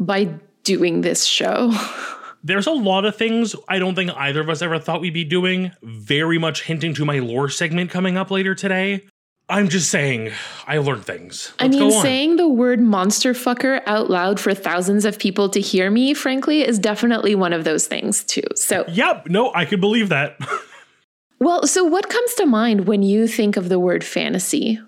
by 0.00 0.24
doing 0.64 1.02
this 1.02 1.24
show. 1.24 1.72
there's 2.48 2.66
a 2.66 2.72
lot 2.72 3.04
of 3.04 3.14
things 3.14 3.54
I 3.68 3.78
don't 3.78 3.94
think 3.94 4.10
either 4.16 4.40
of 4.40 4.48
us 4.48 4.62
ever 4.62 4.78
thought 4.78 5.02
we'd 5.02 5.12
be 5.12 5.24
doing, 5.24 5.70
very 5.82 6.38
much 6.38 6.64
hinting 6.64 6.94
to 6.94 7.04
my 7.04 7.18
lore 7.18 7.50
segment 7.50 7.90
coming 7.90 8.16
up 8.16 8.30
later 8.30 8.54
today. 8.54 9.04
I'm 9.50 9.68
just 9.68 9.90
saying, 9.90 10.32
I 10.66 10.78
learned 10.78 11.04
things. 11.04 11.52
I 11.58 11.68
mean, 11.68 11.90
saying 11.90 12.36
the 12.36 12.48
word 12.48 12.80
monster 12.80 13.32
fucker 13.32 13.82
out 13.86 14.10
loud 14.10 14.40
for 14.40 14.52
thousands 14.54 15.04
of 15.04 15.18
people 15.18 15.48
to 15.50 15.60
hear 15.60 15.90
me, 15.90 16.12
frankly, 16.14 16.66
is 16.66 16.78
definitely 16.78 17.34
one 17.34 17.52
of 17.52 17.64
those 17.64 17.86
things, 17.86 18.24
too. 18.24 18.42
So, 18.56 18.84
yep, 18.88 19.26
no, 19.26 19.52
I 19.54 19.64
could 19.64 19.80
believe 19.80 20.08
that. 20.08 20.38
well, 21.40 21.66
so 21.66 21.84
what 21.84 22.10
comes 22.10 22.34
to 22.34 22.46
mind 22.46 22.86
when 22.86 23.02
you 23.02 23.26
think 23.26 23.56
of 23.56 23.68
the 23.68 23.78
word 23.78 24.04
fantasy? 24.04 24.80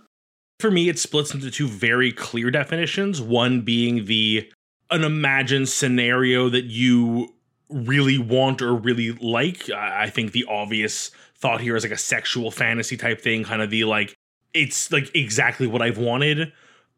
For 0.59 0.71
me, 0.71 0.89
it 0.91 0.99
splits 0.99 1.33
into 1.33 1.51
two 1.51 1.69
very 1.69 2.13
clear 2.13 2.51
definitions. 2.51 3.21
One 3.23 3.63
being 3.63 4.07
the 4.07 4.51
an 4.91 5.05
imagined 5.05 5.69
scenario 5.69 6.49
that 6.49 6.65
you 6.65 7.35
really 7.71 8.19
want 8.19 8.63
or 8.63 8.75
really 8.75 9.13
like. 9.13 9.71
I 9.71 10.11
think 10.11 10.33
the 10.33 10.45
obvious 10.49 11.11
thought 11.37 11.61
here 11.61 11.77
is 11.77 11.85
like 11.85 11.93
a 11.93 11.99
sexual 11.99 12.51
fantasy 12.51 12.97
type 12.97 13.21
thing, 13.21 13.45
kind 13.45 13.63
of 13.63 13.71
the 13.71 13.85
like 13.85 14.15
it's 14.53 14.91
like 14.93 15.15
exactly 15.15 15.67
what 15.67 15.83
I've 15.83 15.99
wanted. 15.99 16.53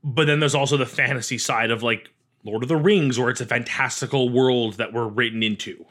But 0.04 0.26
then 0.26 0.40
there's 0.40 0.54
also 0.54 0.76
the 0.76 0.86
fantasy 0.86 1.38
side 1.38 1.70
of 1.70 1.82
like 1.82 2.10
Lord 2.44 2.62
of 2.62 2.68
the 2.68 2.76
Rings, 2.76 3.18
where 3.18 3.30
it's 3.30 3.40
a 3.40 3.46
fantastical 3.46 4.28
world 4.28 4.74
that 4.74 4.92
we're 4.92 5.06
written 5.06 5.42
into. 5.42 5.84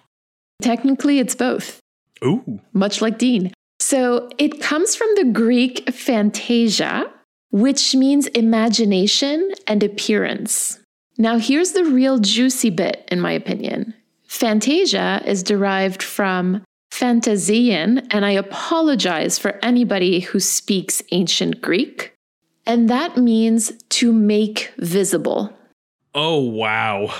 Technically, 0.61 1.19
it's 1.19 1.35
both. 1.35 1.79
Ooh. 2.23 2.59
Much 2.73 3.01
like 3.01 3.17
Dean. 3.17 3.53
So 3.79 4.29
it 4.38 4.61
comes 4.61 4.95
from 4.95 5.07
the 5.15 5.25
Greek 5.25 5.89
fantasia, 5.91 7.11
which 7.51 7.95
means 7.95 8.27
imagination 8.27 9.51
and 9.65 9.81
appearance. 9.81 10.79
Now, 11.17 11.38
here's 11.38 11.71
the 11.71 11.85
real 11.85 12.19
juicy 12.19 12.69
bit, 12.69 13.07
in 13.11 13.19
my 13.19 13.31
opinion. 13.31 13.93
Fantasia 14.31 15.21
is 15.25 15.43
derived 15.43 16.01
from 16.01 16.63
Phantasian, 16.89 18.07
and 18.11 18.25
I 18.25 18.31
apologize 18.31 19.38
for 19.38 19.59
anybody 19.61 20.21
who 20.21 20.39
speaks 20.39 21.03
ancient 21.11 21.59
Greek. 21.59 22.13
And 22.65 22.89
that 22.89 23.17
means 23.17 23.73
to 23.89 24.13
make 24.13 24.71
visible. 24.77 25.53
Oh, 26.15 26.39
wow. 26.39 27.13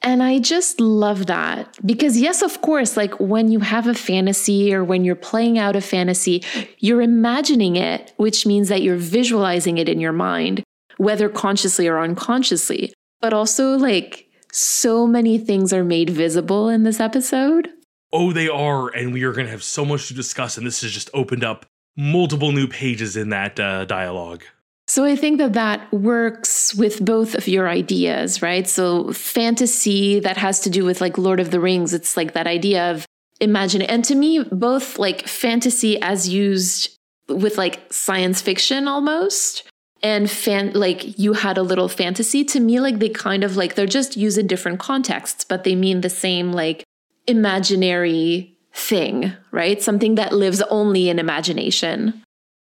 And 0.00 0.22
I 0.22 0.38
just 0.38 0.78
love 0.80 1.26
that 1.26 1.76
because, 1.84 2.20
yes, 2.20 2.40
of 2.40 2.60
course, 2.62 2.96
like 2.96 3.18
when 3.18 3.50
you 3.50 3.58
have 3.58 3.88
a 3.88 3.94
fantasy 3.94 4.72
or 4.72 4.84
when 4.84 5.04
you're 5.04 5.16
playing 5.16 5.58
out 5.58 5.74
a 5.74 5.80
fantasy, 5.80 6.44
you're 6.78 7.02
imagining 7.02 7.74
it, 7.74 8.12
which 8.16 8.46
means 8.46 8.68
that 8.68 8.80
you're 8.80 8.96
visualizing 8.96 9.76
it 9.76 9.88
in 9.88 9.98
your 9.98 10.12
mind, 10.12 10.62
whether 10.98 11.28
consciously 11.28 11.88
or 11.88 11.98
unconsciously. 11.98 12.92
But 13.20 13.32
also, 13.32 13.76
like, 13.76 14.23
so 14.54 15.06
many 15.06 15.36
things 15.36 15.72
are 15.72 15.84
made 15.84 16.10
visible 16.10 16.68
in 16.68 16.84
this 16.84 17.00
episode. 17.00 17.70
Oh, 18.12 18.32
they 18.32 18.48
are. 18.48 18.88
And 18.88 19.12
we 19.12 19.24
are 19.24 19.32
going 19.32 19.46
to 19.46 19.50
have 19.50 19.64
so 19.64 19.84
much 19.84 20.06
to 20.08 20.14
discuss. 20.14 20.56
And 20.56 20.64
this 20.64 20.82
has 20.82 20.92
just 20.92 21.10
opened 21.12 21.42
up 21.42 21.66
multiple 21.96 22.52
new 22.52 22.68
pages 22.68 23.16
in 23.16 23.30
that 23.30 23.58
uh, 23.58 23.84
dialogue. 23.84 24.44
So 24.86 25.04
I 25.04 25.16
think 25.16 25.38
that 25.38 25.54
that 25.54 25.92
works 25.92 26.74
with 26.74 27.04
both 27.04 27.34
of 27.34 27.48
your 27.48 27.68
ideas, 27.68 28.42
right? 28.42 28.68
So 28.68 29.12
fantasy 29.12 30.20
that 30.20 30.36
has 30.36 30.60
to 30.60 30.70
do 30.70 30.84
with 30.84 31.00
like 31.00 31.18
Lord 31.18 31.40
of 31.40 31.50
the 31.50 31.58
Rings, 31.58 31.94
it's 31.94 32.16
like 32.16 32.34
that 32.34 32.46
idea 32.46 32.90
of 32.90 33.06
imagine. 33.40 33.82
And 33.82 34.04
to 34.04 34.14
me, 34.14 34.44
both 34.44 34.98
like 34.98 35.26
fantasy 35.26 36.00
as 36.00 36.28
used 36.28 36.96
with 37.28 37.56
like 37.56 37.80
science 37.90 38.42
fiction 38.42 38.86
almost 38.86 39.64
and 40.04 40.30
fan 40.30 40.70
like 40.74 41.18
you 41.18 41.32
had 41.32 41.58
a 41.58 41.62
little 41.62 41.88
fantasy 41.88 42.44
to 42.44 42.60
me 42.60 42.78
like 42.78 43.00
they 43.00 43.08
kind 43.08 43.42
of 43.42 43.56
like 43.56 43.74
they're 43.74 43.86
just 43.86 44.16
used 44.16 44.38
in 44.38 44.46
different 44.46 44.78
contexts 44.78 45.44
but 45.44 45.64
they 45.64 45.74
mean 45.74 46.02
the 46.02 46.10
same 46.10 46.52
like 46.52 46.84
imaginary 47.26 48.54
thing, 48.74 49.32
right? 49.50 49.80
Something 49.80 50.16
that 50.16 50.32
lives 50.32 50.60
only 50.62 51.08
in 51.08 51.18
imagination. 51.18 52.22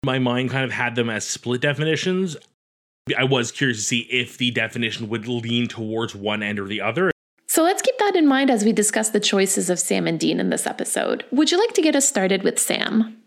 My 0.04 0.18
mind 0.18 0.50
kind 0.50 0.64
of 0.64 0.72
had 0.72 0.94
them 0.94 1.10
as 1.10 1.26
split 1.26 1.60
definitions. 1.60 2.36
I 3.16 3.24
was 3.24 3.52
curious 3.52 3.78
to 3.78 3.84
see 3.84 4.00
if 4.10 4.38
the 4.38 4.50
definition 4.50 5.08
would 5.08 5.28
lean 5.28 5.68
towards 5.68 6.14
one 6.14 6.42
end 6.42 6.58
or 6.58 6.66
the 6.66 6.80
other. 6.80 7.10
So 7.48 7.62
let's 7.62 7.82
keep 7.82 7.98
that 7.98 8.16
in 8.16 8.26
mind 8.26 8.50
as 8.50 8.64
we 8.64 8.72
discuss 8.72 9.10
the 9.10 9.20
choices 9.20 9.68
of 9.68 9.78
Sam 9.78 10.06
and 10.06 10.18
Dean 10.18 10.40
in 10.40 10.50
this 10.50 10.66
episode. 10.66 11.24
Would 11.32 11.50
you 11.50 11.58
like 11.58 11.74
to 11.74 11.82
get 11.82 11.96
us 11.96 12.08
started 12.08 12.42
with 12.42 12.58
Sam? 12.58 13.19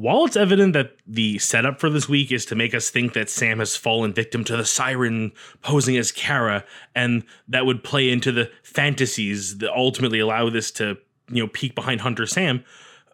While 0.00 0.24
it's 0.24 0.36
evident 0.36 0.72
that 0.72 0.96
the 1.06 1.38
setup 1.38 1.78
for 1.78 1.90
this 1.90 2.08
week 2.08 2.32
is 2.32 2.46
to 2.46 2.54
make 2.54 2.74
us 2.74 2.88
think 2.88 3.12
that 3.12 3.28
Sam 3.28 3.58
has 3.58 3.76
fallen 3.76 4.14
victim 4.14 4.44
to 4.44 4.56
the 4.56 4.64
siren 4.64 5.32
posing 5.60 5.98
as 5.98 6.10
Cara, 6.10 6.64
and 6.94 7.22
that 7.48 7.66
would 7.66 7.84
play 7.84 8.08
into 8.08 8.32
the 8.32 8.50
fantasies 8.62 9.58
that 9.58 9.70
ultimately 9.70 10.18
allow 10.18 10.48
this 10.48 10.70
to, 10.72 10.96
you 11.30 11.42
know, 11.42 11.48
peek 11.48 11.74
behind 11.74 12.00
Hunter 12.00 12.24
Sam, 12.24 12.64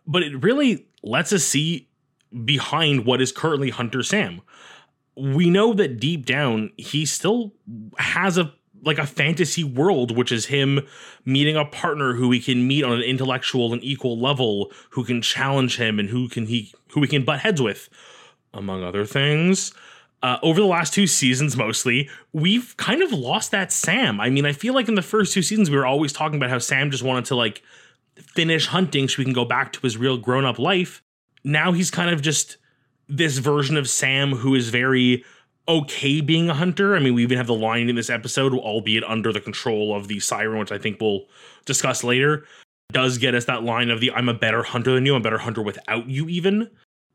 but 0.06 0.22
it 0.22 0.40
really 0.44 0.86
lets 1.02 1.32
us 1.32 1.42
see 1.42 1.88
behind 2.44 3.04
what 3.04 3.20
is 3.20 3.32
currently 3.32 3.70
Hunter 3.70 4.04
Sam. 4.04 4.42
We 5.16 5.50
know 5.50 5.72
that 5.72 5.98
deep 5.98 6.24
down 6.24 6.70
he 6.76 7.04
still 7.04 7.52
has 7.98 8.38
a 8.38 8.54
like 8.82 8.98
a 8.98 9.06
fantasy 9.06 9.64
world, 9.64 10.16
which 10.16 10.30
is 10.30 10.46
him 10.46 10.86
meeting 11.24 11.56
a 11.56 11.64
partner 11.64 12.14
who 12.14 12.30
he 12.30 12.40
can 12.40 12.66
meet 12.66 12.84
on 12.84 12.92
an 12.92 13.02
intellectual 13.02 13.72
and 13.72 13.82
equal 13.82 14.18
level, 14.18 14.70
who 14.90 15.04
can 15.04 15.22
challenge 15.22 15.76
him 15.76 15.98
and 15.98 16.08
who 16.08 16.28
can 16.28 16.46
he 16.46 16.72
who 16.92 17.02
he 17.02 17.08
can 17.08 17.24
butt 17.24 17.40
heads 17.40 17.60
with, 17.60 17.88
among 18.54 18.82
other 18.82 19.04
things. 19.04 19.72
Uh, 20.22 20.38
over 20.42 20.60
the 20.60 20.66
last 20.66 20.94
two 20.94 21.06
seasons, 21.06 21.56
mostly, 21.56 22.08
we've 22.32 22.76
kind 22.78 23.02
of 23.02 23.12
lost 23.12 23.50
that 23.50 23.70
Sam. 23.70 24.20
I 24.20 24.30
mean, 24.30 24.46
I 24.46 24.52
feel 24.52 24.74
like 24.74 24.88
in 24.88 24.94
the 24.94 25.02
first 25.02 25.32
two 25.32 25.42
seasons, 25.42 25.70
we 25.70 25.76
were 25.76 25.86
always 25.86 26.12
talking 26.12 26.36
about 26.36 26.50
how 26.50 26.58
Sam 26.58 26.90
just 26.90 27.02
wanted 27.02 27.26
to 27.26 27.36
like 27.36 27.62
finish 28.16 28.66
hunting 28.66 29.08
so 29.08 29.18
he 29.18 29.24
can 29.24 29.34
go 29.34 29.44
back 29.44 29.72
to 29.74 29.80
his 29.80 29.96
real 29.96 30.16
grown 30.16 30.44
up 30.44 30.58
life. 30.58 31.02
Now 31.44 31.72
he's 31.72 31.90
kind 31.90 32.10
of 32.10 32.22
just 32.22 32.56
this 33.08 33.38
version 33.38 33.76
of 33.76 33.88
Sam 33.88 34.32
who 34.32 34.54
is 34.54 34.70
very 34.70 35.24
okay 35.68 36.20
being 36.20 36.48
a 36.48 36.54
hunter. 36.54 36.96
I 36.96 37.00
mean, 37.00 37.14
we 37.14 37.22
even 37.22 37.38
have 37.38 37.46
the 37.46 37.54
line 37.54 37.88
in 37.88 37.96
this 37.96 38.10
episode, 38.10 38.52
albeit 38.52 39.04
under 39.04 39.32
the 39.32 39.40
control 39.40 39.94
of 39.94 40.08
the 40.08 40.20
siren, 40.20 40.58
which 40.58 40.72
I 40.72 40.78
think 40.78 41.00
we'll 41.00 41.26
discuss 41.64 42.04
later, 42.04 42.46
does 42.92 43.18
get 43.18 43.34
us 43.34 43.46
that 43.46 43.64
line 43.64 43.90
of 43.90 44.00
the 44.00 44.12
I'm 44.12 44.28
a 44.28 44.34
better 44.34 44.62
hunter 44.62 44.94
than 44.94 45.06
you, 45.06 45.14
I'm 45.14 45.20
a 45.20 45.24
better 45.24 45.38
hunter 45.38 45.62
without 45.62 46.08
you, 46.08 46.28
even. 46.28 46.70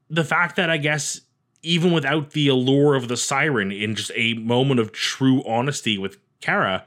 The 0.09 0.25
fact 0.25 0.57
that 0.57 0.69
I 0.69 0.77
guess 0.77 1.21
even 1.63 1.91
without 1.91 2.31
the 2.31 2.47
allure 2.47 2.95
of 2.95 3.07
the 3.07 3.17
siren, 3.17 3.71
in 3.71 3.95
just 3.95 4.11
a 4.15 4.33
moment 4.35 4.79
of 4.79 4.91
true 4.91 5.43
honesty 5.45 5.97
with 5.97 6.17
Cara, 6.41 6.85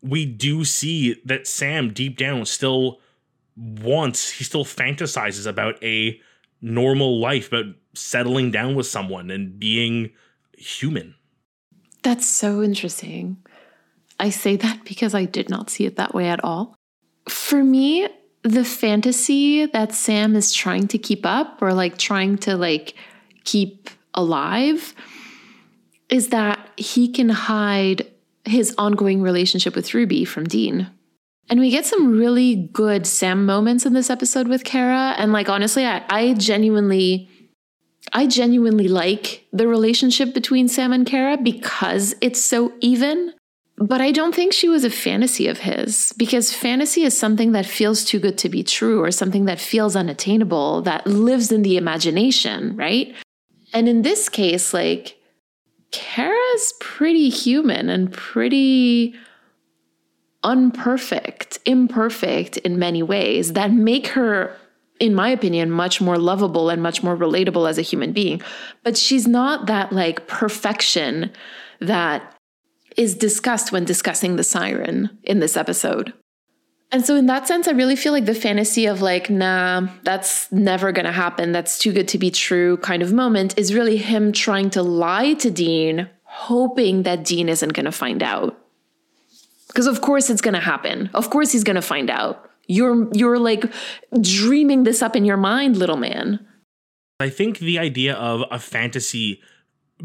we 0.00 0.24
do 0.24 0.64
see 0.64 1.20
that 1.24 1.46
Sam 1.46 1.92
deep 1.92 2.16
down 2.16 2.46
still 2.46 3.00
wants, 3.56 4.30
he 4.30 4.44
still 4.44 4.64
fantasizes 4.64 5.46
about 5.46 5.82
a 5.82 6.20
normal 6.60 7.20
life, 7.20 7.48
about 7.48 7.74
settling 7.94 8.50
down 8.50 8.74
with 8.74 8.86
someone 8.86 9.30
and 9.30 9.58
being 9.58 10.10
human. 10.62 11.14
That's 12.02 12.26
so 12.26 12.62
interesting. 12.62 13.36
I 14.18 14.30
say 14.30 14.56
that 14.56 14.84
because 14.84 15.14
I 15.14 15.24
did 15.24 15.48
not 15.48 15.70
see 15.70 15.84
it 15.84 15.96
that 15.96 16.14
way 16.14 16.28
at 16.28 16.42
all. 16.44 16.74
For 17.28 17.62
me, 17.62 18.08
the 18.42 18.64
fantasy 18.64 19.66
that 19.66 19.94
Sam 19.94 20.34
is 20.34 20.52
trying 20.52 20.88
to 20.88 20.98
keep 20.98 21.24
up 21.24 21.62
or 21.62 21.72
like 21.72 21.96
trying 21.98 22.38
to 22.38 22.56
like 22.56 22.94
keep 23.44 23.88
alive 24.14 24.94
is 26.08 26.28
that 26.28 26.68
he 26.76 27.08
can 27.08 27.28
hide 27.28 28.06
his 28.44 28.74
ongoing 28.76 29.22
relationship 29.22 29.74
with 29.74 29.94
Ruby 29.94 30.24
from 30.24 30.44
Dean. 30.44 30.88
And 31.48 31.60
we 31.60 31.70
get 31.70 31.86
some 31.86 32.16
really 32.16 32.68
good 32.72 33.06
Sam 33.06 33.46
moments 33.46 33.86
in 33.86 33.92
this 33.92 34.10
episode 34.10 34.48
with 34.48 34.64
Cara. 34.64 35.14
And 35.18 35.32
like 35.32 35.48
honestly, 35.48 35.86
I, 35.86 36.04
I 36.08 36.34
genuinely 36.34 37.28
I 38.12 38.26
genuinely 38.26 38.88
like 38.88 39.46
the 39.52 39.66
relationship 39.66 40.34
between 40.34 40.68
Sam 40.68 40.92
and 40.92 41.06
Cara 41.06 41.36
because 41.36 42.14
it's 42.20 42.42
so 42.42 42.72
even. 42.80 43.32
But 43.78 44.00
I 44.00 44.12
don't 44.12 44.34
think 44.34 44.52
she 44.52 44.68
was 44.68 44.84
a 44.84 44.90
fantasy 44.90 45.48
of 45.48 45.58
his 45.58 46.12
because 46.16 46.52
fantasy 46.52 47.02
is 47.02 47.18
something 47.18 47.52
that 47.52 47.66
feels 47.66 48.04
too 48.04 48.20
good 48.20 48.36
to 48.38 48.48
be 48.48 48.62
true 48.62 49.02
or 49.02 49.10
something 49.10 49.46
that 49.46 49.58
feels 49.58 49.96
unattainable, 49.96 50.82
that 50.82 51.06
lives 51.06 51.50
in 51.50 51.62
the 51.62 51.78
imagination, 51.78 52.76
right? 52.76 53.14
And 53.72 53.88
in 53.88 54.02
this 54.02 54.28
case, 54.28 54.74
like, 54.74 55.16
Cara's 55.90 56.74
pretty 56.80 57.28
human 57.28 57.88
and 57.88 58.12
pretty 58.12 59.14
unperfect, 60.44 61.58
imperfect 61.64 62.58
in 62.58 62.78
many 62.78 63.02
ways 63.02 63.54
that 63.54 63.72
make 63.72 64.08
her 64.08 64.56
in 65.02 65.16
my 65.16 65.28
opinion, 65.28 65.68
much 65.68 66.00
more 66.00 66.16
lovable 66.16 66.70
and 66.70 66.80
much 66.80 67.02
more 67.02 67.16
relatable 67.16 67.68
as 67.68 67.76
a 67.76 67.82
human 67.82 68.12
being. 68.12 68.40
But 68.84 68.96
she's 68.96 69.26
not 69.26 69.66
that 69.66 69.92
like 69.92 70.28
perfection 70.28 71.32
that 71.80 72.36
is 72.96 73.16
discussed 73.16 73.72
when 73.72 73.84
discussing 73.84 74.36
the 74.36 74.44
siren 74.44 75.10
in 75.24 75.40
this 75.40 75.56
episode. 75.56 76.12
And 76.92 77.04
so, 77.04 77.16
in 77.16 77.26
that 77.26 77.48
sense, 77.48 77.66
I 77.66 77.72
really 77.72 77.96
feel 77.96 78.12
like 78.12 78.26
the 78.26 78.34
fantasy 78.34 78.86
of 78.86 79.02
like, 79.02 79.28
nah, 79.28 79.88
that's 80.04 80.52
never 80.52 80.92
gonna 80.92 81.10
happen, 81.10 81.50
that's 81.50 81.80
too 81.80 81.92
good 81.92 82.06
to 82.08 82.18
be 82.18 82.30
true 82.30 82.76
kind 82.76 83.02
of 83.02 83.12
moment 83.12 83.58
is 83.58 83.74
really 83.74 83.96
him 83.96 84.30
trying 84.30 84.70
to 84.70 84.84
lie 84.84 85.34
to 85.34 85.50
Dean, 85.50 86.08
hoping 86.22 87.02
that 87.02 87.24
Dean 87.24 87.48
isn't 87.48 87.72
gonna 87.72 87.90
find 87.90 88.22
out. 88.22 88.56
Because 89.66 89.88
of 89.88 90.00
course 90.00 90.30
it's 90.30 90.42
to 90.54 90.60
happen. 90.60 91.10
Of 91.12 91.30
course 91.30 91.50
he's 91.50 91.64
to 91.74 91.82
find 91.82 92.08
out. 92.08 92.51
You're 92.66 93.08
you're 93.12 93.38
like 93.38 93.72
dreaming 94.20 94.84
this 94.84 95.02
up 95.02 95.16
in 95.16 95.24
your 95.24 95.36
mind, 95.36 95.76
little 95.76 95.96
man. 95.96 96.46
I 97.20 97.28
think 97.28 97.58
the 97.58 97.78
idea 97.78 98.14
of 98.14 98.42
a 98.50 98.58
fantasy 98.58 99.40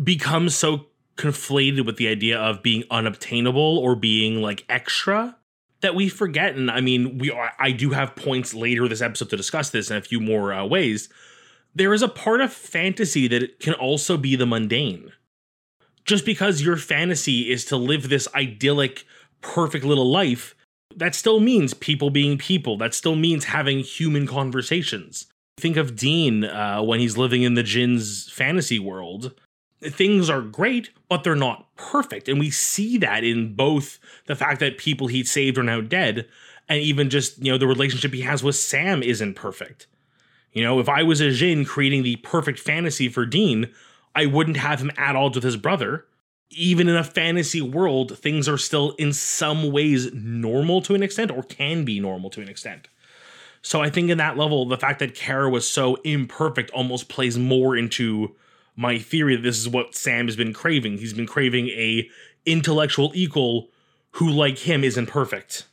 becomes 0.03 0.55
so 0.55 0.87
conflated 1.17 1.85
with 1.85 1.97
the 1.97 2.07
idea 2.07 2.39
of 2.39 2.61
being 2.61 2.83
unobtainable 2.91 3.79
or 3.79 3.95
being 3.95 4.41
like 4.41 4.63
extra 4.69 5.35
that 5.81 5.95
we 5.95 6.09
forget. 6.09 6.55
And 6.55 6.69
i 6.69 6.81
mean 6.81 7.17
we 7.17 7.31
are, 7.31 7.51
i 7.59 7.71
do 7.71 7.91
have 7.91 8.15
points 8.15 8.53
later 8.53 8.87
this 8.87 9.01
episode 9.01 9.29
to 9.31 9.37
discuss 9.37 9.71
this 9.71 9.89
in 9.89 9.97
a 9.97 10.01
few 10.01 10.19
more 10.19 10.53
uh, 10.53 10.65
ways. 10.65 11.09
There 11.75 11.93
is 11.93 12.01
a 12.01 12.07
part 12.07 12.41
of 12.41 12.51
fantasy 12.51 13.27
that 13.27 13.59
can 13.59 13.73
also 13.73 14.17
be 14.17 14.35
the 14.35 14.47
mundane. 14.47 15.11
Just 16.05 16.25
because 16.25 16.61
your 16.61 16.77
fantasy 16.77 17.51
is 17.51 17.65
to 17.65 17.77
live 17.77 18.09
this 18.09 18.27
idyllic 18.33 19.05
perfect 19.41 19.85
little 19.85 20.09
life 20.09 20.55
that 20.97 21.15
still 21.15 21.39
means 21.39 21.73
people 21.73 22.09
being 22.09 22.37
people 22.37 22.77
that 22.77 22.93
still 22.93 23.15
means 23.15 23.45
having 23.45 23.79
human 23.79 24.27
conversations 24.27 25.27
think 25.57 25.77
of 25.77 25.95
dean 25.95 26.43
uh, 26.43 26.81
when 26.81 26.99
he's 26.99 27.17
living 27.17 27.43
in 27.43 27.53
the 27.53 27.63
Djinn's 27.63 28.29
fantasy 28.31 28.79
world 28.79 29.33
things 29.81 30.29
are 30.29 30.41
great, 30.41 30.89
but 31.09 31.23
they're 31.23 31.35
not 31.35 31.67
perfect. 31.75 32.27
And 32.27 32.39
we 32.39 32.49
see 32.49 32.97
that 32.99 33.23
in 33.23 33.53
both 33.53 33.99
the 34.25 34.35
fact 34.35 34.59
that 34.59 34.77
people 34.77 35.07
he 35.07 35.23
saved 35.23 35.57
are 35.57 35.63
now 35.63 35.81
dead, 35.81 36.27
and 36.69 36.81
even 36.81 37.09
just, 37.09 37.43
you 37.43 37.51
know, 37.51 37.57
the 37.57 37.67
relationship 37.67 38.13
he 38.13 38.21
has 38.21 38.43
with 38.43 38.55
Sam 38.55 39.03
isn't 39.03 39.35
perfect. 39.35 39.87
You 40.51 40.63
know, 40.63 40.79
if 40.79 40.89
I 40.89 41.03
was 41.03 41.21
a 41.21 41.31
Jin 41.31 41.65
creating 41.65 42.03
the 42.03 42.15
perfect 42.17 42.59
fantasy 42.59 43.09
for 43.09 43.25
Dean, 43.25 43.71
I 44.15 44.25
wouldn't 44.25 44.57
have 44.57 44.81
him 44.81 44.91
at 44.97 45.15
odds 45.15 45.35
with 45.35 45.43
his 45.43 45.57
brother. 45.57 46.05
Even 46.49 46.87
in 46.87 46.95
a 46.95 47.03
fantasy 47.03 47.61
world, 47.61 48.17
things 48.17 48.47
are 48.47 48.57
still 48.57 48.91
in 48.91 49.13
some 49.13 49.71
ways 49.71 50.13
normal 50.13 50.81
to 50.81 50.95
an 50.95 51.03
extent, 51.03 51.29
or 51.29 51.43
can 51.43 51.83
be 51.83 51.99
normal 51.99 52.29
to 52.29 52.41
an 52.41 52.49
extent. 52.49 52.87
So 53.61 53.81
I 53.81 53.89
think 53.89 54.09
in 54.09 54.17
that 54.19 54.37
level, 54.37 54.65
the 54.65 54.77
fact 54.77 54.99
that 54.99 55.13
Cara 55.13 55.49
was 55.49 55.69
so 55.69 55.95
imperfect 56.03 56.71
almost 56.71 57.09
plays 57.09 57.37
more 57.37 57.75
into 57.75 58.35
my 58.75 58.97
theory 58.97 59.35
that 59.35 59.41
this 59.41 59.57
is 59.57 59.67
what 59.67 59.95
Sam 59.95 60.27
has 60.27 60.35
been 60.35 60.53
craving. 60.53 60.99
He's 60.99 61.13
been 61.13 61.27
craving 61.27 61.67
a 61.69 62.09
intellectual 62.45 63.11
equal 63.13 63.69
who, 64.11 64.29
like 64.29 64.59
him, 64.59 64.83
isn't 64.83 65.07
perfect. 65.07 65.65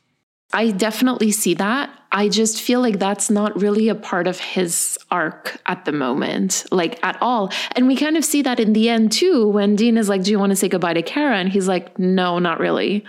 I 0.53 0.71
definitely 0.71 1.31
see 1.31 1.53
that. 1.55 1.89
I 2.11 2.29
just 2.29 2.61
feel 2.61 2.79
like 2.79 2.97
that's 2.97 3.29
not 3.29 3.59
really 3.59 3.89
a 3.89 3.95
part 3.95 4.27
of 4.27 4.39
his 4.39 4.97
arc 5.11 5.59
at 5.65 5.83
the 5.83 5.91
moment, 5.91 6.65
like 6.71 7.03
at 7.03 7.17
all. 7.21 7.51
And 7.75 7.87
we 7.87 7.95
kind 7.97 8.15
of 8.15 8.23
see 8.23 8.41
that 8.43 8.59
in 8.59 8.73
the 8.73 8.87
end 8.87 9.11
too, 9.11 9.49
when 9.49 9.75
Dean 9.75 9.97
is 9.97 10.07
like, 10.07 10.23
Do 10.23 10.31
you 10.31 10.39
want 10.39 10.51
to 10.51 10.55
say 10.55 10.69
goodbye 10.69 10.93
to 10.93 11.01
Cara? 11.01 11.37
And 11.37 11.49
he's 11.49 11.67
like, 11.67 11.99
No, 11.99 12.39
not 12.39 12.59
really. 12.59 13.03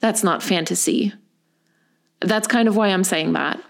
That's 0.00 0.22
not 0.22 0.42
fantasy. 0.42 1.14
That's 2.20 2.46
kind 2.46 2.68
of 2.68 2.76
why 2.76 2.88
I'm 2.88 3.04
saying 3.04 3.32
that. 3.32 3.62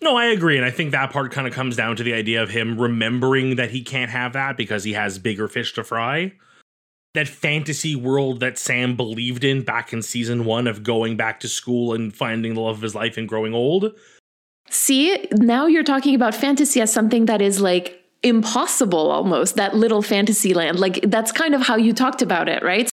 No, 0.00 0.16
I 0.16 0.26
agree. 0.26 0.56
And 0.56 0.66
I 0.66 0.70
think 0.70 0.92
that 0.92 1.10
part 1.10 1.32
kind 1.32 1.48
of 1.48 1.54
comes 1.54 1.76
down 1.76 1.96
to 1.96 2.02
the 2.02 2.12
idea 2.12 2.42
of 2.42 2.50
him 2.50 2.78
remembering 2.80 3.56
that 3.56 3.70
he 3.70 3.82
can't 3.82 4.10
have 4.10 4.34
that 4.34 4.56
because 4.56 4.84
he 4.84 4.92
has 4.92 5.18
bigger 5.18 5.48
fish 5.48 5.72
to 5.74 5.82
fry. 5.82 6.32
That 7.14 7.28
fantasy 7.28 7.94
world 7.94 8.40
that 8.40 8.58
Sam 8.58 8.96
believed 8.96 9.44
in 9.44 9.62
back 9.62 9.92
in 9.92 10.02
season 10.02 10.44
one 10.44 10.66
of 10.66 10.82
going 10.82 11.16
back 11.16 11.40
to 11.40 11.48
school 11.48 11.94
and 11.94 12.14
finding 12.14 12.54
the 12.54 12.60
love 12.60 12.76
of 12.76 12.82
his 12.82 12.94
life 12.94 13.16
and 13.16 13.28
growing 13.28 13.54
old. 13.54 13.92
See, 14.68 15.28
now 15.32 15.66
you're 15.66 15.84
talking 15.84 16.14
about 16.14 16.34
fantasy 16.34 16.80
as 16.80 16.92
something 16.92 17.26
that 17.26 17.40
is 17.40 17.60
like 17.60 18.00
impossible 18.24 19.10
almost, 19.10 19.56
that 19.56 19.76
little 19.76 20.02
fantasy 20.02 20.54
land. 20.54 20.80
Like 20.80 21.00
that's 21.02 21.30
kind 21.30 21.54
of 21.54 21.62
how 21.62 21.76
you 21.76 21.92
talked 21.92 22.22
about 22.22 22.48
it, 22.48 22.62
right? 22.62 22.90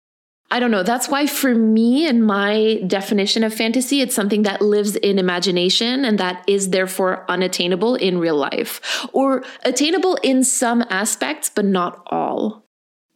I 0.51 0.61
don't 0.61 0.71
know. 0.71 0.85
That's 0.85 1.09
why, 1.09 1.27
for 1.27 1.55
me 1.55 2.07
and 2.07 2.25
my 2.25 2.81
definition 2.87 3.43
of 3.43 3.53
fantasy, 3.53 4.01
it's 4.01 4.15
something 4.15 4.43
that 4.43 4.63
lives 4.63 4.95
in 4.95 5.19
imagination 5.19 6.05
and 6.05 6.19
that 6.19 6.45
is 6.47 6.71
therefore 6.71 7.25
unattainable 7.29 7.97
in 7.97 8.19
real 8.19 8.37
life 8.37 9.05
or 9.13 9.43
attainable 9.65 10.17
in 10.23 10.45
some 10.45 10.85
aspects, 10.89 11.51
but 11.51 11.65
not 11.65 12.01
all. 12.07 12.66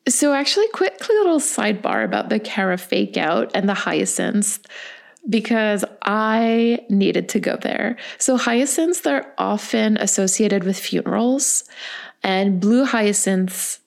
So, 0.09 0.33
actually, 0.33 0.69
quick 0.69 1.09
little 1.09 1.41
sidebar 1.41 2.05
about 2.05 2.31
the 2.31 2.39
Cara 2.39 2.79
fake 2.79 3.17
out 3.17 3.51
and 3.55 3.69
the 3.69 3.75
hyacinths 3.75 4.61
because 5.29 5.85
I 6.03 6.85
needed 6.89 7.29
to 7.31 7.41
go 7.41 7.57
there. 7.57 7.97
So, 8.19 8.37
hyacinths, 8.37 9.01
they're 9.03 9.33
often 9.37 9.97
associated 9.99 10.65
with 10.65 10.79
funerals, 10.79 11.65
and 12.23 12.61
blue 12.61 12.85
hyacinths 12.85 13.80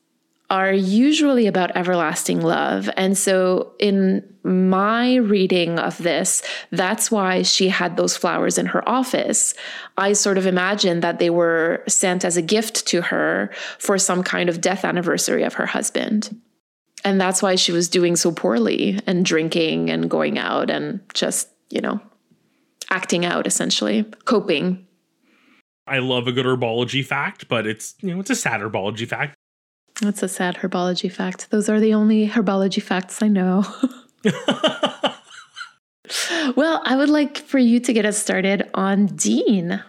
are 0.53 0.71
usually 0.71 1.47
about 1.47 1.75
everlasting 1.75 2.39
love. 2.39 2.87
And 2.95 3.17
so, 3.17 3.73
in 3.79 4.23
my 4.43 5.15
reading 5.15 5.79
of 5.79 5.97
this, 5.97 6.43
that's 6.69 7.09
why 7.09 7.41
she 7.41 7.69
had 7.69 7.97
those 7.97 8.15
flowers 8.15 8.59
in 8.59 8.67
her 8.67 8.87
office. 8.87 9.55
I 9.97 10.13
sort 10.13 10.37
of 10.37 10.45
imagined 10.45 11.01
that 11.01 11.17
they 11.17 11.31
were 11.31 11.83
sent 11.87 12.23
as 12.23 12.37
a 12.37 12.41
gift 12.43 12.85
to 12.87 13.01
her 13.01 13.49
for 13.79 13.97
some 13.97 14.21
kind 14.21 14.47
of 14.47 14.61
death 14.61 14.85
anniversary 14.85 15.41
of 15.41 15.55
her 15.55 15.65
husband. 15.65 16.39
And 17.03 17.19
that's 17.19 17.41
why 17.41 17.55
she 17.55 17.71
was 17.71 17.89
doing 17.89 18.15
so 18.15 18.31
poorly 18.31 18.99
and 19.07 19.25
drinking 19.25 19.89
and 19.89 20.07
going 20.07 20.37
out 20.37 20.69
and 20.69 20.99
just, 21.15 21.49
you 21.71 21.81
know, 21.81 21.99
acting 22.91 23.25
out 23.25 23.47
essentially, 23.47 24.03
coping. 24.25 24.85
I 25.87 25.97
love 25.97 26.27
a 26.27 26.31
good 26.31 26.45
herbology 26.45 27.03
fact, 27.03 27.47
but 27.47 27.65
it's, 27.65 27.95
you 28.01 28.13
know, 28.13 28.19
it's 28.19 28.29
a 28.29 28.35
sad 28.35 28.61
herbology 28.61 29.07
fact. 29.07 29.35
That's 30.03 30.21
a 30.21 30.27
sad 30.27 30.57
herbology 30.57 31.09
fact. 31.09 31.49
Those 31.49 31.69
are 31.69 31.79
the 31.79 31.93
only 31.93 32.27
herbology 32.27 32.81
facts 32.81 33.23
I 33.23 33.29
know. 33.29 33.63
well, 36.57 36.81
I 36.83 36.97
would 36.97 37.07
like 37.07 37.37
for 37.37 37.57
you 37.57 37.79
to 37.79 37.93
get 37.93 38.05
us 38.05 38.17
started 38.17 38.69
on 38.73 39.05
Dean. 39.07 39.81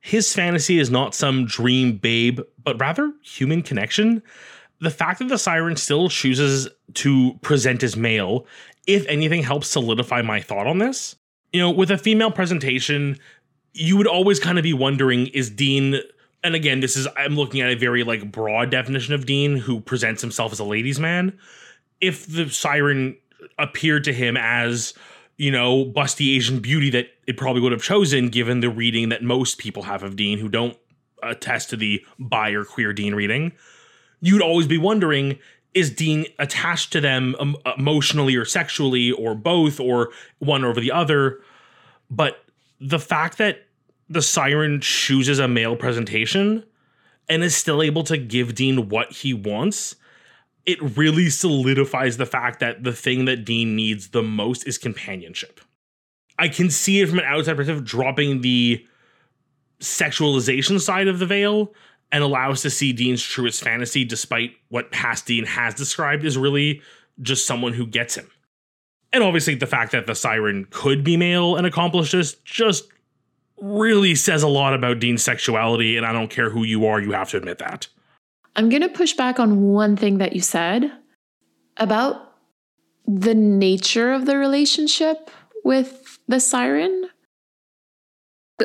His 0.00 0.34
fantasy 0.34 0.80
is 0.80 0.90
not 0.90 1.14
some 1.14 1.46
dream 1.46 1.96
babe, 1.96 2.40
but 2.62 2.78
rather 2.80 3.12
human 3.22 3.62
connection. 3.62 4.20
The 4.80 4.90
fact 4.90 5.20
that 5.20 5.28
the 5.28 5.38
siren 5.38 5.76
still 5.76 6.08
chooses 6.08 6.68
to 6.94 7.34
present 7.34 7.84
as 7.84 7.96
male, 7.96 8.46
if 8.88 9.06
anything, 9.06 9.44
helps 9.44 9.68
solidify 9.68 10.22
my 10.22 10.40
thought 10.40 10.66
on 10.66 10.78
this. 10.78 11.14
You 11.52 11.60
know, 11.60 11.70
with 11.70 11.92
a 11.92 11.98
female 11.98 12.32
presentation, 12.32 13.16
you 13.74 13.96
would 13.96 14.08
always 14.08 14.40
kind 14.40 14.58
of 14.58 14.64
be 14.64 14.72
wondering 14.72 15.28
is 15.28 15.50
Dean 15.50 16.00
and 16.44 16.54
again, 16.54 16.80
this 16.80 16.96
is 16.96 17.08
I'm 17.16 17.34
looking 17.34 17.62
at 17.62 17.70
a 17.70 17.74
very 17.74 18.04
like 18.04 18.30
broad 18.30 18.70
definition 18.70 19.14
of 19.14 19.26
Dean 19.26 19.56
who 19.56 19.80
presents 19.80 20.20
himself 20.20 20.52
as 20.52 20.60
a 20.60 20.64
ladies' 20.64 21.00
man. 21.00 21.36
If 22.00 22.26
the 22.26 22.50
siren 22.50 23.16
appeared 23.58 24.04
to 24.04 24.12
him 24.12 24.36
as, 24.36 24.92
you 25.38 25.50
know, 25.50 25.86
busty 25.86 26.36
Asian 26.36 26.60
beauty 26.60 26.90
that 26.90 27.08
it 27.26 27.38
probably 27.38 27.62
would 27.62 27.72
have 27.72 27.82
chosen 27.82 28.28
given 28.28 28.60
the 28.60 28.68
reading 28.68 29.08
that 29.08 29.22
most 29.22 29.58
people 29.58 29.84
have 29.84 30.02
of 30.02 30.16
Dean 30.16 30.38
who 30.38 30.48
don't 30.50 30.76
attest 31.22 31.70
to 31.70 31.76
the 31.76 32.04
bi 32.18 32.50
or 32.50 32.64
queer 32.64 32.92
Dean 32.92 33.14
reading, 33.14 33.52
you'd 34.20 34.42
always 34.42 34.66
be 34.66 34.78
wondering 34.78 35.38
is 35.72 35.90
Dean 35.90 36.24
attached 36.38 36.92
to 36.92 37.00
them 37.00 37.34
emotionally 37.76 38.36
or 38.36 38.44
sexually 38.44 39.10
or 39.10 39.34
both 39.34 39.80
or 39.80 40.10
one 40.38 40.64
over 40.64 40.80
the 40.80 40.92
other? 40.92 41.40
But 42.08 42.44
the 42.80 43.00
fact 43.00 43.38
that 43.38 43.63
the 44.08 44.22
siren 44.22 44.80
chooses 44.80 45.38
a 45.38 45.48
male 45.48 45.76
presentation 45.76 46.64
and 47.28 47.42
is 47.42 47.56
still 47.56 47.82
able 47.82 48.04
to 48.04 48.16
give 48.16 48.54
Dean 48.54 48.88
what 48.88 49.12
he 49.12 49.32
wants, 49.32 49.96
it 50.66 50.80
really 50.96 51.30
solidifies 51.30 52.16
the 52.16 52.26
fact 52.26 52.60
that 52.60 52.84
the 52.84 52.92
thing 52.92 53.24
that 53.26 53.44
Dean 53.44 53.76
needs 53.76 54.08
the 54.08 54.22
most 54.22 54.66
is 54.66 54.78
companionship. 54.78 55.60
I 56.38 56.48
can 56.48 56.70
see 56.70 57.00
it 57.00 57.08
from 57.08 57.18
an 57.18 57.24
outside 57.26 57.56
perspective 57.56 57.84
dropping 57.84 58.40
the 58.40 58.84
sexualization 59.80 60.80
side 60.80 61.08
of 61.08 61.18
the 61.18 61.26
veil 61.26 61.72
and 62.10 62.22
allow 62.22 62.50
us 62.50 62.62
to 62.62 62.70
see 62.70 62.92
Dean's 62.92 63.22
truest 63.22 63.62
fantasy, 63.62 64.04
despite 64.04 64.52
what 64.68 64.92
past 64.92 65.26
Dean 65.26 65.44
has 65.46 65.74
described 65.74 66.24
as 66.24 66.38
really 66.38 66.80
just 67.20 67.46
someone 67.46 67.72
who 67.72 67.86
gets 67.86 68.14
him. 68.14 68.30
And 69.12 69.22
obviously, 69.22 69.54
the 69.54 69.66
fact 69.66 69.92
that 69.92 70.06
the 70.06 70.14
siren 70.14 70.66
could 70.70 71.04
be 71.04 71.16
male 71.16 71.56
and 71.56 71.66
accomplish 71.66 72.10
this 72.10 72.34
just 72.44 72.88
really 73.60 74.14
says 74.14 74.42
a 74.42 74.48
lot 74.48 74.74
about 74.74 74.98
Dean's 74.98 75.22
sexuality, 75.22 75.96
and 75.96 76.04
I 76.04 76.12
don't 76.12 76.30
care 76.30 76.50
who 76.50 76.64
you 76.64 76.86
are, 76.86 77.00
you 77.00 77.12
have 77.12 77.30
to 77.30 77.36
admit 77.36 77.58
that. 77.58 77.88
I'm 78.56 78.68
going 78.68 78.82
to 78.82 78.88
push 78.88 79.14
back 79.14 79.40
on 79.40 79.62
one 79.62 79.96
thing 79.96 80.18
that 80.18 80.34
you 80.34 80.40
said 80.40 80.92
about 81.76 82.34
the 83.06 83.34
nature 83.34 84.12
of 84.12 84.26
the 84.26 84.36
relationship 84.36 85.30
with 85.64 86.18
the 86.28 86.40
siren. 86.40 87.10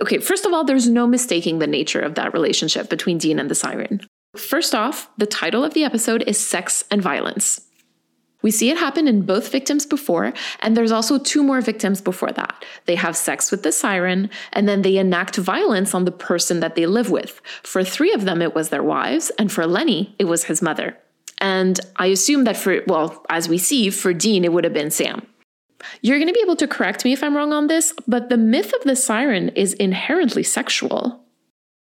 Okay, 0.02 0.20
first 0.20 0.46
of 0.46 0.54
all, 0.54 0.64
there's 0.64 0.88
no 0.88 1.08
mistaking 1.08 1.60
the 1.60 1.68
nature 1.68 2.00
of 2.00 2.16
that 2.16 2.34
relationship 2.34 2.90
between 2.90 3.18
Dean 3.18 3.40
and 3.40 3.50
the 3.50 3.56
siren. 3.56 4.02
First 4.38 4.76
off, 4.76 5.10
the 5.18 5.26
title 5.26 5.64
of 5.64 5.74
the 5.74 5.84
episode 5.84 6.24
is 6.28 6.40
Sex 6.40 6.84
and 6.92 7.02
Violence. 7.02 7.62
We 8.42 8.52
see 8.52 8.70
it 8.70 8.78
happen 8.78 9.08
in 9.08 9.24
both 9.24 9.52
victims 9.52 9.86
before, 9.86 10.34
and 10.62 10.76
there's 10.76 10.92
also 10.92 11.20
two 11.20 11.44
more 11.44 11.60
victims 11.60 12.00
before 12.02 12.32
that. 12.32 12.64
They 12.86 12.96
have 12.96 13.18
sex 13.18 13.52
with 13.52 13.64
the 13.64 13.72
siren, 13.72 14.30
and 14.54 14.68
then 14.68 14.82
they 14.82 14.98
enact 14.98 15.36
violence 15.36 15.94
on 15.94 16.06
the 16.06 16.12
person 16.12 16.62
that 16.62 16.76
they 16.76 16.86
live 16.86 17.12
with. 17.12 17.42
For 17.64 17.84
three 17.84 18.14
of 18.14 18.26
them, 18.26 18.42
it 18.42 18.56
was 18.56 18.70
their 18.70 18.84
wives, 18.84 19.30
and 19.38 19.52
for 19.52 19.68
Lenny, 19.68 20.16
it 20.20 20.26
was 20.26 20.46
his 20.46 20.62
mother. 20.62 20.98
And 21.42 21.80
I 21.98 22.08
assume 22.08 22.46
that 22.46 22.58
for, 22.58 22.82
well, 22.88 23.26
as 23.30 23.50
we 23.50 23.58
see, 23.58 23.90
for 23.90 24.14
Dean, 24.14 24.46
it 24.46 24.54
would 24.54 24.64
have 24.64 24.74
been 24.74 24.92
Sam. 24.92 25.26
You're 26.02 26.18
going 26.18 26.28
to 26.28 26.34
be 26.34 26.42
able 26.42 26.58
to 26.58 26.68
correct 26.68 27.06
me 27.06 27.14
if 27.14 27.24
I'm 27.24 27.36
wrong 27.36 27.54
on 27.54 27.68
this, 27.68 27.94
but 28.08 28.30
the 28.30 28.38
myth 28.38 28.74
of 28.74 28.84
the 28.84 28.96
siren 28.96 29.50
is 29.50 29.74
inherently 29.74 30.44
sexual. 30.44 31.24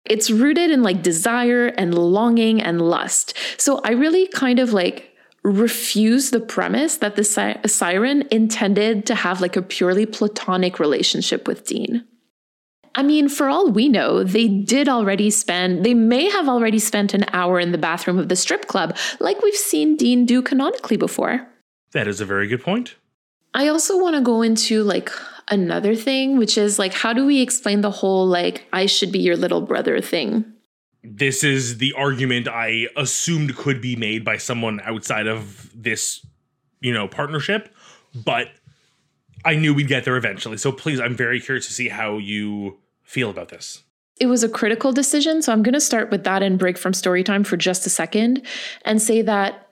It's 0.05 0.31
rooted 0.31 0.71
in 0.71 0.83
like 0.83 1.03
desire 1.03 1.67
and 1.67 1.93
longing 1.93 2.61
and 2.61 2.81
lust. 2.81 3.35
So 3.57 3.81
I 3.83 3.91
really 3.91 4.27
kind 4.27 4.59
of 4.59 4.73
like 4.73 5.10
refuse 5.43 6.29
the 6.29 6.39
premise 6.39 6.97
that 6.97 7.15
the 7.15 7.23
si- 7.23 7.55
siren 7.65 8.27
intended 8.31 9.05
to 9.07 9.15
have 9.15 9.41
like 9.41 9.55
a 9.55 9.61
purely 9.61 10.05
platonic 10.05 10.79
relationship 10.79 11.47
with 11.47 11.65
Dean. 11.65 12.05
I 12.93 13.03
mean, 13.03 13.29
for 13.29 13.47
all 13.47 13.71
we 13.71 13.87
know, 13.87 14.23
they 14.23 14.47
did 14.47 14.89
already 14.89 15.29
spend, 15.29 15.85
they 15.85 15.93
may 15.93 16.29
have 16.29 16.49
already 16.49 16.79
spent 16.79 17.13
an 17.13 17.25
hour 17.31 17.59
in 17.59 17.71
the 17.71 17.77
bathroom 17.77 18.19
of 18.19 18.27
the 18.27 18.35
strip 18.35 18.67
club, 18.67 18.97
like 19.19 19.41
we've 19.41 19.55
seen 19.55 19.95
Dean 19.95 20.25
do 20.25 20.41
canonically 20.41 20.97
before. 20.97 21.47
That 21.93 22.07
is 22.07 22.19
a 22.19 22.25
very 22.25 22.47
good 22.47 22.61
point. 22.61 22.95
I 23.53 23.67
also 23.67 24.01
want 24.01 24.15
to 24.15 24.21
go 24.21 24.41
into 24.41 24.83
like 24.83 25.09
another 25.47 25.95
thing, 25.95 26.37
which 26.37 26.57
is 26.57 26.77
like, 26.77 26.93
how 26.93 27.13
do 27.13 27.25
we 27.25 27.41
explain 27.41 27.81
the 27.81 27.91
whole 27.91 28.27
like, 28.27 28.67
I 28.73 28.85
should 28.85 29.11
be 29.11 29.19
your 29.19 29.37
little 29.37 29.61
brother 29.61 29.99
thing? 30.01 30.45
This 31.03 31.43
is 31.43 31.79
the 31.79 31.93
argument 31.93 32.47
I 32.47 32.87
assumed 32.95 33.55
could 33.55 33.81
be 33.81 33.95
made 33.95 34.23
by 34.23 34.37
someone 34.37 34.79
outside 34.83 35.27
of 35.27 35.71
this, 35.73 36.25
you 36.79 36.93
know, 36.93 37.07
partnership, 37.07 37.73
but 38.13 38.49
I 39.43 39.55
knew 39.55 39.73
we'd 39.73 39.87
get 39.87 40.05
there 40.05 40.17
eventually. 40.17 40.57
So 40.57 40.71
please, 40.71 40.99
I'm 40.99 41.15
very 41.15 41.39
curious 41.39 41.67
to 41.67 41.73
see 41.73 41.89
how 41.89 42.17
you 42.17 42.77
feel 43.03 43.29
about 43.29 43.49
this. 43.49 43.83
It 44.19 44.27
was 44.27 44.43
a 44.43 44.49
critical 44.49 44.91
decision. 44.91 45.41
So 45.41 45.51
I'm 45.51 45.63
going 45.63 45.73
to 45.73 45.81
start 45.81 46.11
with 46.11 46.23
that 46.25 46.43
and 46.43 46.59
break 46.59 46.77
from 46.77 46.93
story 46.93 47.23
time 47.23 47.43
for 47.43 47.57
just 47.57 47.87
a 47.87 47.89
second 47.89 48.43
and 48.85 49.01
say 49.01 49.23
that 49.23 49.67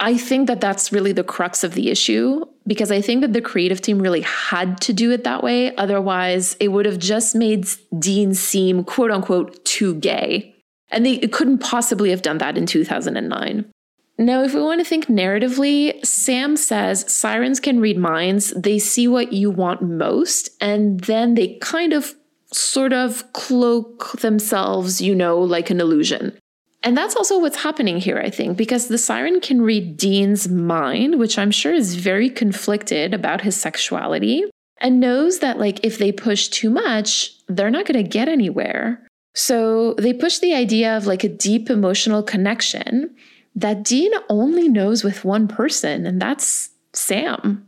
I 0.00 0.16
think 0.16 0.46
that 0.46 0.62
that's 0.62 0.92
really 0.92 1.12
the 1.12 1.24
crux 1.24 1.62
of 1.62 1.74
the 1.74 1.90
issue 1.90 2.44
because 2.66 2.90
I 2.90 3.02
think 3.02 3.20
that 3.20 3.34
the 3.34 3.42
creative 3.42 3.82
team 3.82 4.00
really 4.00 4.22
had 4.22 4.80
to 4.82 4.94
do 4.94 5.10
it 5.10 5.24
that 5.24 5.42
way. 5.42 5.76
Otherwise, 5.76 6.56
it 6.60 6.68
would 6.68 6.86
have 6.86 6.98
just 6.98 7.34
made 7.34 7.68
Dean 7.98 8.32
seem 8.32 8.84
quote 8.84 9.10
unquote 9.10 9.62
too 9.66 9.94
gay. 9.96 10.53
And 10.94 11.04
they 11.04 11.18
couldn't 11.18 11.58
possibly 11.58 12.10
have 12.10 12.22
done 12.22 12.38
that 12.38 12.56
in 12.56 12.66
2009. 12.66 13.70
Now, 14.16 14.44
if 14.44 14.54
we 14.54 14.62
want 14.62 14.80
to 14.80 14.84
think 14.84 15.06
narratively, 15.06 16.06
Sam 16.06 16.56
says 16.56 17.04
sirens 17.12 17.58
can 17.58 17.80
read 17.80 17.98
minds. 17.98 18.54
They 18.56 18.78
see 18.78 19.08
what 19.08 19.32
you 19.32 19.50
want 19.50 19.82
most, 19.82 20.50
and 20.60 21.00
then 21.00 21.34
they 21.34 21.58
kind 21.60 21.92
of 21.92 22.14
sort 22.52 22.92
of 22.92 23.32
cloak 23.32 24.12
themselves, 24.20 25.00
you 25.00 25.16
know, 25.16 25.40
like 25.40 25.68
an 25.68 25.80
illusion. 25.80 26.38
And 26.84 26.96
that's 26.96 27.16
also 27.16 27.40
what's 27.40 27.64
happening 27.64 27.96
here, 27.98 28.18
I 28.18 28.30
think, 28.30 28.56
because 28.56 28.86
the 28.86 28.98
siren 28.98 29.40
can 29.40 29.62
read 29.62 29.96
Dean's 29.96 30.48
mind, 30.48 31.18
which 31.18 31.36
I'm 31.36 31.50
sure 31.50 31.74
is 31.74 31.96
very 31.96 32.30
conflicted 32.30 33.14
about 33.14 33.40
his 33.40 33.56
sexuality, 33.56 34.44
and 34.78 35.00
knows 35.00 35.40
that, 35.40 35.58
like, 35.58 35.84
if 35.84 35.98
they 35.98 36.12
push 36.12 36.46
too 36.46 36.70
much, 36.70 37.32
they're 37.48 37.70
not 37.70 37.86
going 37.86 38.00
to 38.00 38.08
get 38.08 38.28
anywhere. 38.28 39.03
So 39.34 39.94
they 39.94 40.12
push 40.12 40.38
the 40.38 40.54
idea 40.54 40.96
of 40.96 41.06
like 41.06 41.24
a 41.24 41.28
deep 41.28 41.68
emotional 41.68 42.22
connection 42.22 43.14
that 43.56 43.82
Dean 43.84 44.12
only 44.28 44.68
knows 44.68 45.04
with 45.04 45.24
one 45.24 45.48
person, 45.48 46.06
and 46.06 46.20
that's 46.20 46.70
Sam, 46.92 47.66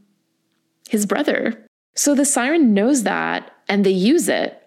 his 0.89 1.07
brother. 1.07 1.65
So 1.95 2.15
the 2.15 2.25
siren 2.25 2.75
knows 2.75 3.03
that 3.05 3.51
and 3.69 3.85
they 3.85 3.91
use 3.91 4.29
it. 4.29 4.63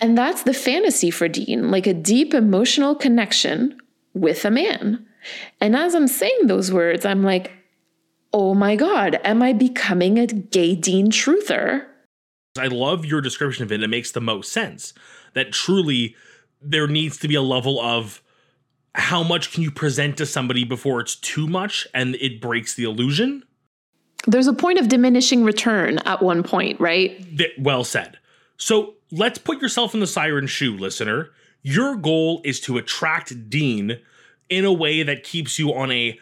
And 0.00 0.16
that's 0.16 0.42
the 0.42 0.54
fantasy 0.54 1.10
for 1.10 1.26
Dean, 1.26 1.70
like 1.70 1.86
a 1.86 1.94
deep 1.94 2.34
emotional 2.34 2.94
connection 2.94 3.78
with 4.12 4.44
a 4.44 4.50
man. 4.50 5.06
And 5.60 5.74
as 5.74 5.94
I'm 5.94 6.08
saying 6.08 6.46
those 6.46 6.72
words, 6.72 7.06
I'm 7.06 7.22
like, 7.22 7.52
oh 8.32 8.54
my 8.54 8.76
God, 8.76 9.18
am 9.24 9.42
I 9.42 9.52
becoming 9.52 10.18
a 10.18 10.26
gay 10.26 10.74
Dean 10.74 11.10
truther? 11.10 11.86
I 12.58 12.66
love 12.66 13.04
your 13.04 13.20
description 13.20 13.64
of 13.64 13.72
it. 13.72 13.82
It 13.82 13.88
makes 13.88 14.12
the 14.12 14.20
most 14.20 14.52
sense 14.52 14.92
that 15.34 15.52
truly 15.52 16.14
there 16.60 16.86
needs 16.86 17.18
to 17.18 17.28
be 17.28 17.34
a 17.34 17.42
level 17.42 17.80
of 17.80 18.22
how 18.94 19.22
much 19.22 19.52
can 19.52 19.62
you 19.62 19.70
present 19.70 20.16
to 20.16 20.26
somebody 20.26 20.64
before 20.64 21.00
it's 21.00 21.16
too 21.16 21.46
much 21.46 21.86
and 21.92 22.14
it 22.16 22.40
breaks 22.40 22.74
the 22.74 22.84
illusion. 22.84 23.42
There's 24.26 24.46
a 24.46 24.52
point 24.52 24.78
of 24.78 24.88
diminishing 24.88 25.44
return 25.44 25.98
at 25.98 26.22
one 26.22 26.42
point, 26.42 26.80
right? 26.80 27.24
Well 27.58 27.84
said. 27.84 28.18
So 28.56 28.94
let's 29.12 29.38
put 29.38 29.60
yourself 29.60 29.94
in 29.94 30.00
the 30.00 30.06
siren 30.06 30.46
shoe, 30.46 30.76
listener. 30.76 31.30
Your 31.62 31.96
goal 31.96 32.40
is 32.44 32.60
to 32.62 32.78
attract 32.78 33.50
Dean 33.50 33.98
in 34.48 34.64
a 34.64 34.72
way 34.72 35.02
that 35.02 35.24
keeps 35.24 35.58
you 35.58 35.74
on 35.74 35.90
a 35.90 36.18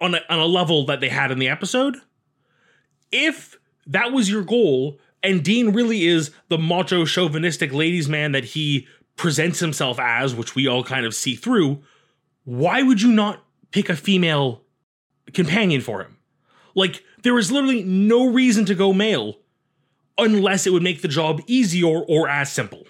on 0.00 0.14
a, 0.14 0.20
on 0.28 0.38
a 0.38 0.46
level 0.46 0.86
that 0.86 1.00
they 1.00 1.08
had 1.08 1.30
in 1.30 1.38
the 1.38 1.48
episode. 1.48 1.96
If 3.10 3.58
that 3.86 4.12
was 4.12 4.30
your 4.30 4.42
goal, 4.42 4.98
and 5.22 5.44
Dean 5.44 5.70
really 5.70 6.06
is 6.06 6.30
the 6.48 6.58
macho 6.58 7.04
chauvinistic 7.04 7.72
ladies 7.72 8.08
man 8.08 8.32
that 8.32 8.44
he 8.44 8.86
presents 9.16 9.60
himself 9.60 9.98
as, 10.00 10.34
which 10.34 10.54
we 10.54 10.66
all 10.66 10.82
kind 10.82 11.04
of 11.04 11.14
see 11.14 11.34
through, 11.34 11.82
why 12.44 12.82
would 12.82 13.02
you 13.02 13.12
not 13.12 13.44
pick 13.70 13.88
a 13.88 13.96
female 13.96 14.62
companion 15.34 15.80
for 15.80 16.00
him? 16.00 16.16
Like, 16.74 17.04
there 17.22 17.38
is 17.38 17.52
literally 17.52 17.82
no 17.82 18.26
reason 18.26 18.64
to 18.66 18.74
go 18.74 18.92
male 18.92 19.36
unless 20.16 20.66
it 20.66 20.72
would 20.72 20.82
make 20.82 21.02
the 21.02 21.08
job 21.08 21.42
easier 21.46 22.00
or 22.00 22.28
as 22.28 22.50
simple. 22.50 22.86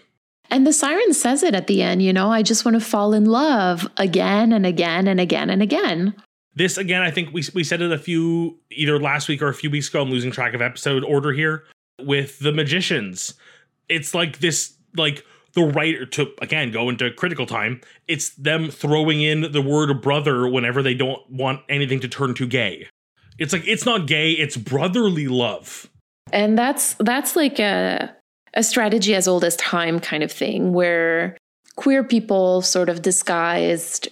And 0.51 0.67
the 0.67 0.73
siren 0.73 1.15
says 1.15 1.43
it 1.43 1.55
at 1.55 1.67
the 1.67 1.83
end, 1.83 2.03
you 2.03 2.13
know, 2.13 2.31
I 2.31 2.43
just 2.43 2.65
want 2.65 2.75
to 2.75 2.81
fall 2.81 3.13
in 3.13 3.25
love 3.25 3.87
again 3.97 4.53
and 4.53 4.67
again 4.67 5.07
and 5.07 5.21
again 5.21 5.49
and 5.49 5.63
again. 5.63 6.15
This 6.57 6.77
again, 6.77 7.03
I 7.03 7.13
think 7.13 7.33
we 7.33 7.45
we 7.55 7.63
said 7.63 7.81
it 7.81 7.93
a 7.93 7.99
few 7.99 8.59
either 8.73 8.99
last 8.99 9.29
week 9.29 9.41
or 9.41 9.49
a 9.49 9.55
few 9.55 9.71
weeks 9.71 9.89
ago. 9.89 10.03
I'm 10.03 10.11
losing 10.11 10.33
track 10.33 10.53
of 10.53 10.61
episode 10.61 11.05
order 11.05 11.33
here 11.33 11.65
with 12.05 12.39
the 12.39 12.53
magicians. 12.53 13.35
It's 13.89 14.15
like 14.15 14.39
this 14.39 14.75
like 14.97 15.25
the 15.55 15.63
writer 15.63 16.07
to 16.07 16.29
again 16.41 16.71
go 16.71 16.89
into 16.89 17.11
critical 17.13 17.47
time. 17.47 17.81
It's 18.09 18.31
them 18.31 18.71
throwing 18.71 19.21
in 19.21 19.53
the 19.53 19.63
word 19.63 20.01
brother 20.01 20.49
whenever 20.49 20.83
they 20.83 20.95
don't 20.95 21.29
want 21.31 21.61
anything 21.69 22.01
to 22.01 22.09
turn 22.09 22.35
to 22.35 22.47
gay. 22.47 22.87
It's 23.39 23.53
like 23.53 23.67
it's 23.67 23.87
not 23.87 24.07
gay, 24.07 24.33
it's 24.33 24.57
brotherly 24.57 25.29
love. 25.29 25.89
And 26.33 26.57
that's 26.57 26.95
that's 26.95 27.37
like 27.37 27.59
a 27.59 28.15
a 28.55 28.63
strategy 28.63 29.15
as 29.15 29.29
old 29.29 29.45
as 29.45 29.57
time 29.57 30.01
kind 30.01 30.23
of 30.23 30.31
thing 30.31 30.73
where 30.73 31.37
queer 31.77 32.05
people 32.05 32.63
sort 32.63 32.89
of 32.89 33.03
disguised 33.03 34.09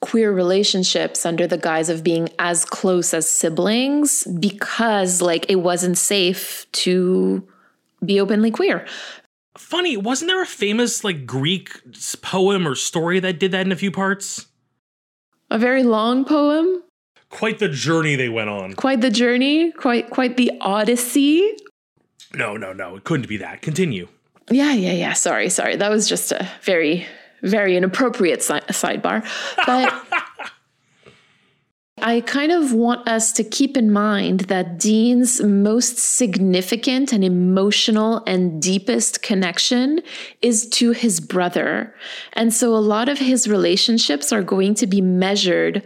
queer 0.00 0.32
relationships 0.32 1.26
under 1.26 1.46
the 1.46 1.58
guise 1.58 1.88
of 1.88 2.02
being 2.02 2.28
as 2.38 2.64
close 2.64 3.12
as 3.12 3.28
siblings 3.28 4.24
because 4.38 5.20
like 5.20 5.50
it 5.50 5.56
wasn't 5.56 5.98
safe 5.98 6.66
to 6.72 7.46
be 8.04 8.20
openly 8.20 8.50
queer. 8.50 8.86
Funny, 9.58 9.96
wasn't 9.96 10.30
there 10.30 10.42
a 10.42 10.46
famous 10.46 11.04
like 11.04 11.26
Greek 11.26 11.70
poem 12.22 12.66
or 12.66 12.74
story 12.74 13.20
that 13.20 13.38
did 13.38 13.52
that 13.52 13.66
in 13.66 13.72
a 13.72 13.76
few 13.76 13.90
parts? 13.90 14.46
A 15.50 15.58
very 15.58 15.82
long 15.82 16.24
poem? 16.24 16.82
Quite 17.28 17.58
the 17.58 17.68
journey 17.68 18.16
they 18.16 18.28
went 18.28 18.48
on. 18.48 18.74
Quite 18.74 19.02
the 19.02 19.10
journey, 19.10 19.70
quite 19.72 20.10
quite 20.10 20.36
the 20.36 20.52
odyssey 20.60 21.56
no, 22.34 22.56
no, 22.56 22.72
no. 22.72 22.96
It 22.96 23.04
couldn't 23.04 23.28
be 23.28 23.38
that. 23.38 23.62
Continue. 23.62 24.08
Yeah, 24.50 24.72
yeah, 24.72 24.92
yeah. 24.92 25.12
Sorry, 25.14 25.48
sorry. 25.48 25.76
That 25.76 25.90
was 25.90 26.08
just 26.08 26.32
a 26.32 26.48
very, 26.62 27.06
very 27.42 27.76
inappropriate 27.76 28.42
si- 28.42 28.60
sidebar. 28.70 29.24
But 29.66 29.92
I 32.02 32.22
kind 32.22 32.50
of 32.50 32.72
want 32.72 33.06
us 33.06 33.30
to 33.32 33.44
keep 33.44 33.76
in 33.76 33.92
mind 33.92 34.40
that 34.40 34.78
Dean's 34.78 35.42
most 35.42 35.98
significant 35.98 37.12
and 37.12 37.22
emotional 37.22 38.22
and 38.26 38.60
deepest 38.62 39.22
connection 39.22 40.00
is 40.40 40.66
to 40.70 40.92
his 40.92 41.20
brother. 41.20 41.94
And 42.32 42.54
so 42.54 42.74
a 42.74 42.78
lot 42.78 43.10
of 43.10 43.18
his 43.18 43.48
relationships 43.48 44.32
are 44.32 44.42
going 44.42 44.74
to 44.76 44.86
be 44.86 45.02
measured 45.02 45.82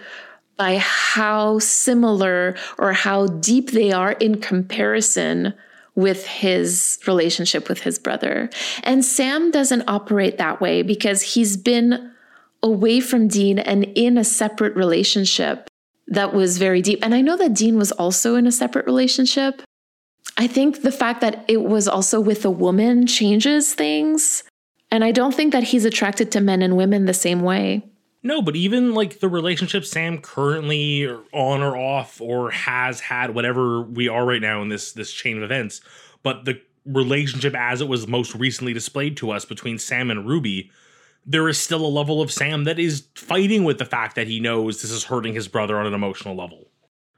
by 0.57 0.77
how 0.79 1.59
similar 1.59 2.57
or 2.79 2.93
how 2.93 3.27
deep 3.27 3.73
they 3.73 3.91
are 3.91 4.13
in 4.13 4.41
comparison 4.41 5.53
with 5.95 6.27
his 6.27 6.99
relationship 7.07 7.69
with 7.69 7.81
his 7.81 7.99
brother. 7.99 8.51
And 8.83 9.05
Sam 9.05 9.51
doesn't 9.51 9.85
operate 9.89 10.39
that 10.39 10.61
way 10.61 10.83
because 10.83 11.23
he's 11.23 11.57
been 11.57 12.13
away 12.63 13.01
from 13.01 13.29
Dean 13.29 13.59
and 13.59 13.85
in 13.95 14.19
a 14.19 14.25
separate 14.25 14.75
relationship 14.75 15.69
that 16.09 16.35
was 16.35 16.59
very 16.59 16.83
deep. 16.83 17.01
And 17.03 17.15
I 17.15 17.21
know 17.21 17.37
that 17.37 17.55
Dean 17.55 17.77
was 17.77 17.93
also 17.93 18.35
in 18.35 18.47
a 18.47 18.53
separate 18.53 18.87
relationship. 18.87 19.63
I 20.37 20.47
think 20.47 20.83
the 20.83 20.93
fact 20.93 21.21
that 21.21 21.45
it 21.47 21.63
was 21.63 21.87
also 21.87 22.21
with 22.21 22.45
a 22.45 22.51
woman 22.51 23.07
changes 23.07 23.73
things. 23.75 24.43
And 24.91 25.05
I 25.05 25.13
don't 25.13 25.35
think 25.35 25.53
that 25.53 25.65
he's 25.65 25.85
attracted 25.85 26.33
to 26.33 26.41
men 26.41 26.63
and 26.63 26.77
women 26.77 27.05
the 27.05 27.15
same 27.15 27.43
way. 27.43 27.85
No, 28.27 28.41
but 28.41 28.57
even 28.57 28.95
like 28.95 29.21
the 29.21 29.29
relationship 29.29 29.85
Sam 29.85 30.19
currently 30.19 31.07
on 31.07 31.63
or 31.63 31.77
off 31.77 32.23
or 32.23 32.51
has 32.51 32.99
had 32.99 33.35
whatever 33.35 33.83
we 33.83 34.09
are 34.09 34.25
right 34.25 34.41
now 34.41 34.63
in 34.63 34.71
this 34.71 34.93
this 34.93 35.13
chain 35.13 35.37
of 35.37 35.43
events, 35.43 35.83
but 36.23 36.47
the 36.47 36.61
relationship 36.87 37.55
as 37.55 37.83
it 37.83 37.89
was 37.89 38.09
most 38.09 38.35
recently 38.35 38.73
displayed 38.73 39.19
to 39.19 39.31
us 39.31 39.45
between 39.45 39.79
Sam 39.79 40.11
and 40.11 40.27
Ruby, 40.27 40.71
there 41.27 41.49
is 41.51 41.59
still 41.59 41.85
a 41.85 41.89
level 41.89 42.23
of 42.23 42.33
Sam 42.33 42.65
that 42.65 42.79
is 42.79 43.05
fighting 43.15 43.63
with 43.63 43.79
the 43.79 43.85
fact 43.85 44.17
that 44.17 44.27
he 44.27 44.41
knows 44.41 44.81
this 44.81 44.91
is 44.91 45.05
hurting 45.05 45.35
his 45.35 45.47
brother 45.47 45.79
on 45.79 45.87
an 45.87 45.95
emotional 45.95 46.35
level. 46.35 46.69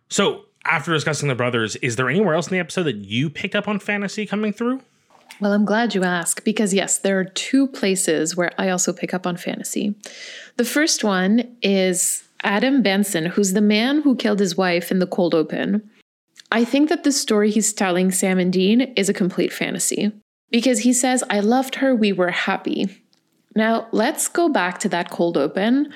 So, 0.08 0.46
after 0.64 0.92
discussing 0.92 1.28
the 1.28 1.36
brothers, 1.36 1.76
is 1.76 1.94
there 1.94 2.10
anywhere 2.10 2.34
else 2.34 2.48
in 2.48 2.52
the 2.52 2.58
episode 2.58 2.84
that 2.84 2.96
you 2.96 3.30
picked 3.30 3.54
up 3.54 3.68
on 3.68 3.78
fantasy 3.78 4.26
coming 4.26 4.52
through? 4.52 4.80
Well, 5.40 5.52
I'm 5.52 5.64
glad 5.64 5.94
you 5.94 6.02
asked 6.02 6.44
because, 6.44 6.72
yes, 6.72 6.98
there 6.98 7.18
are 7.18 7.24
two 7.24 7.66
places 7.66 8.36
where 8.36 8.52
I 8.58 8.70
also 8.70 8.92
pick 8.92 9.12
up 9.12 9.26
on 9.26 9.36
fantasy. 9.36 9.94
The 10.56 10.64
first 10.64 11.04
one 11.04 11.56
is 11.62 12.24
Adam 12.42 12.82
Benson, 12.82 13.26
who's 13.26 13.52
the 13.52 13.60
man 13.60 14.02
who 14.02 14.16
killed 14.16 14.40
his 14.40 14.56
wife 14.56 14.90
in 14.90 14.98
the 14.98 15.06
cold 15.06 15.34
open. 15.34 15.88
I 16.50 16.64
think 16.64 16.88
that 16.88 17.04
the 17.04 17.12
story 17.12 17.50
he's 17.50 17.72
telling 17.72 18.10
Sam 18.10 18.38
and 18.38 18.52
Dean 18.52 18.80
is 18.96 19.08
a 19.08 19.14
complete 19.14 19.52
fantasy 19.52 20.12
because 20.50 20.80
he 20.80 20.92
says, 20.92 21.22
I 21.28 21.40
loved 21.40 21.76
her, 21.76 21.94
we 21.94 22.12
were 22.12 22.30
happy. 22.30 22.88
Now, 23.56 23.88
let's 23.90 24.28
go 24.28 24.50
back 24.50 24.78
to 24.80 24.88
that 24.90 25.10
cold 25.10 25.38
open. 25.38 25.90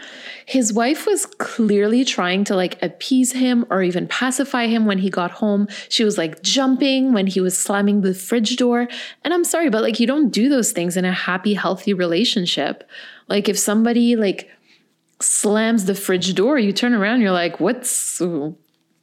His 0.46 0.73
wife 0.73 1.07
was 1.07 1.27
clearly 1.27 2.07
trying 2.07 2.42
to 2.44 2.57
like 2.57 2.83
appease 2.83 3.33
him 3.33 3.66
or 3.68 3.83
even 3.83 4.09
pacify 4.09 4.66
him 4.66 4.87
when 4.87 4.99
he 4.99 5.11
got 5.11 5.31
home. 5.31 5.68
She 5.90 6.03
was 6.03 6.16
like 6.16 6.42
jumping 6.42 7.12
when 7.12 7.27
he 7.27 7.38
was 7.38 7.59
slamming 7.59 8.01
the 8.01 8.14
fridge 8.14 8.57
door. 8.57 8.88
And 9.25 9.35
I'm 9.35 9.44
sorry, 9.44 9.68
but 9.68 9.83
like 9.83 10.01
you 10.01 10.07
don't 10.07 10.31
do 10.31 10.49
those 10.49 10.73
things 10.73 10.96
in 10.96 11.05
a 11.05 11.12
happy, 11.12 11.53
healthy 11.53 11.92
relationship. 11.92 12.88
Like 13.29 13.46
if 13.46 13.59
somebody 13.59 14.16
like 14.16 14.49
slams 15.20 15.85
the 15.85 15.94
fridge 15.94 16.35
door, 16.35 16.59
you 16.59 16.73
turn 16.73 16.94
around, 16.94 17.20
you're 17.20 17.31
like, 17.31 17.61
what's 17.61 18.23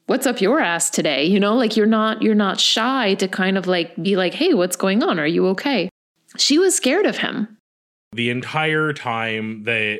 what's 0.07 0.25
up 0.25 0.41
your 0.41 0.59
ass 0.59 0.89
today? 0.89 1.25
You 1.25 1.39
know, 1.39 1.55
like 1.55 1.77
you're 1.77 1.85
not 1.85 2.23
you're 2.23 2.33
not 2.33 2.59
shy 2.59 3.13
to 3.15 3.27
kind 3.27 3.55
of 3.55 3.67
like 3.67 3.95
be 4.01 4.15
like, 4.15 4.33
"Hey, 4.33 4.55
what's 4.55 4.75
going 4.75 5.03
on? 5.03 5.19
Are 5.19 5.27
you 5.27 5.45
okay?" 5.49 5.89
She 6.37 6.57
was 6.57 6.75
scared 6.75 7.05
of 7.05 7.17
him 7.17 7.56
the 8.13 8.29
entire 8.29 8.93
time 8.93 9.63
that 9.63 9.99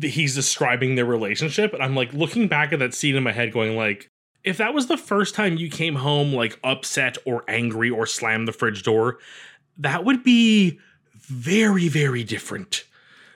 he's 0.00 0.34
describing 0.34 0.94
their 0.94 1.06
relationship 1.06 1.72
and 1.72 1.82
i'm 1.82 1.96
like 1.96 2.12
looking 2.12 2.46
back 2.46 2.72
at 2.72 2.78
that 2.78 2.94
scene 2.94 3.16
in 3.16 3.22
my 3.22 3.32
head 3.32 3.52
going 3.52 3.76
like 3.76 4.08
if 4.44 4.58
that 4.58 4.74
was 4.74 4.86
the 4.86 4.96
first 4.96 5.34
time 5.34 5.56
you 5.56 5.68
came 5.68 5.96
home 5.96 6.32
like 6.32 6.58
upset 6.62 7.16
or 7.24 7.42
angry 7.48 7.90
or 7.90 8.06
slammed 8.06 8.46
the 8.46 8.52
fridge 8.52 8.82
door 8.82 9.18
that 9.78 10.04
would 10.04 10.22
be 10.22 10.78
very 11.14 11.88
very 11.88 12.24
different. 12.24 12.84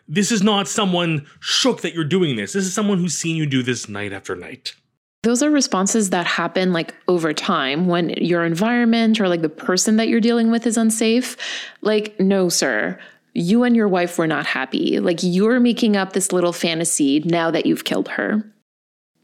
This 0.09 0.31
is 0.31 0.43
not 0.43 0.69
someone 0.69 1.27
shook 1.41 1.83
that 1.83 1.95
you're 1.95 2.05
doing 2.05 2.37
this. 2.37 2.53
This 2.53 2.65
is 2.65 2.75
someone 2.75 2.99
who's 2.99 3.17
seen 3.17 3.37
you 3.37 3.47
do 3.47 3.63
this 3.63 3.89
night 3.89 4.13
after 4.13 4.37
night. 4.37 4.75
Those 5.23 5.43
are 5.43 5.51
responses 5.51 6.11
that 6.11 6.27
happen 6.27 6.73
like 6.73 6.95
over 7.09 7.33
time. 7.33 7.89
When 7.89 8.11
your 8.11 8.45
environment 8.45 9.21
or 9.21 9.29
like 9.29 9.43
the 9.43 9.49
person 9.49 9.97
that 9.97 10.07
you're 10.09 10.21
dealing 10.21 10.51
with 10.51 10.67
is 10.67 10.77
unsafe 10.77 11.37
like 11.81 12.19
no 12.21 12.49
sir 12.49 12.99
you 13.37 13.65
and 13.65 13.77
your 13.77 13.89
wife 13.89 14.19
were 14.19 14.27
not 14.27 14.47
happy. 14.47 14.99
Like 14.99 15.19
you're 15.23 15.61
making 15.61 15.97
up 15.97 16.13
this 16.13 16.33
little 16.33 16.53
fantasy 16.53 17.21
now 17.21 17.51
that 17.51 17.67
you've 17.67 17.85
killed 17.85 18.09
her. 18.09 18.43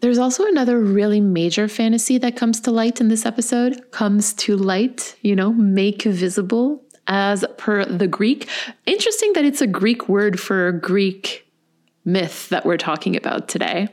There's 0.01 0.19
also 0.19 0.45
another 0.47 0.81
really 0.81 1.21
major 1.21 1.69
fantasy 1.69 2.19
that 2.19 2.37
comes 2.37 2.61
to 2.63 2.71
light 2.73 3.01
in 3.01 3.09
this 3.09 3.25
episode. 3.25 3.91
Comes 3.93 4.35
to 4.35 4.57
light, 4.57 5.17
you 5.23 5.37
know, 5.37 5.53
make 5.53 6.03
visible 6.03 6.83
as 7.07 7.45
per 7.57 7.85
the 7.85 8.09
Greek. 8.09 8.49
Interesting 8.85 9.33
that 9.35 9.45
it's 9.45 9.61
a 9.61 9.67
Greek 9.67 10.09
word 10.09 10.41
for 10.41 10.73
Greek 10.73 11.49
myth 12.05 12.49
that 12.49 12.67
we're 12.67 12.77
talking 12.77 13.17
about 13.17 13.49
today. 13.49 13.89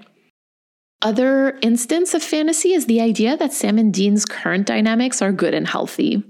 Other 1.02 1.58
instance 1.62 2.14
of 2.14 2.22
fantasy 2.22 2.74
is 2.74 2.88
the 2.88 3.00
idea 3.00 3.38
that 3.38 3.54
Sam 3.54 3.78
and 3.78 3.94
Dean's 3.94 4.26
current 4.26 4.68
dynamics 4.68 5.22
are 5.22 5.32
good 5.32 5.54
and 5.54 5.68
healthy. 5.68 6.24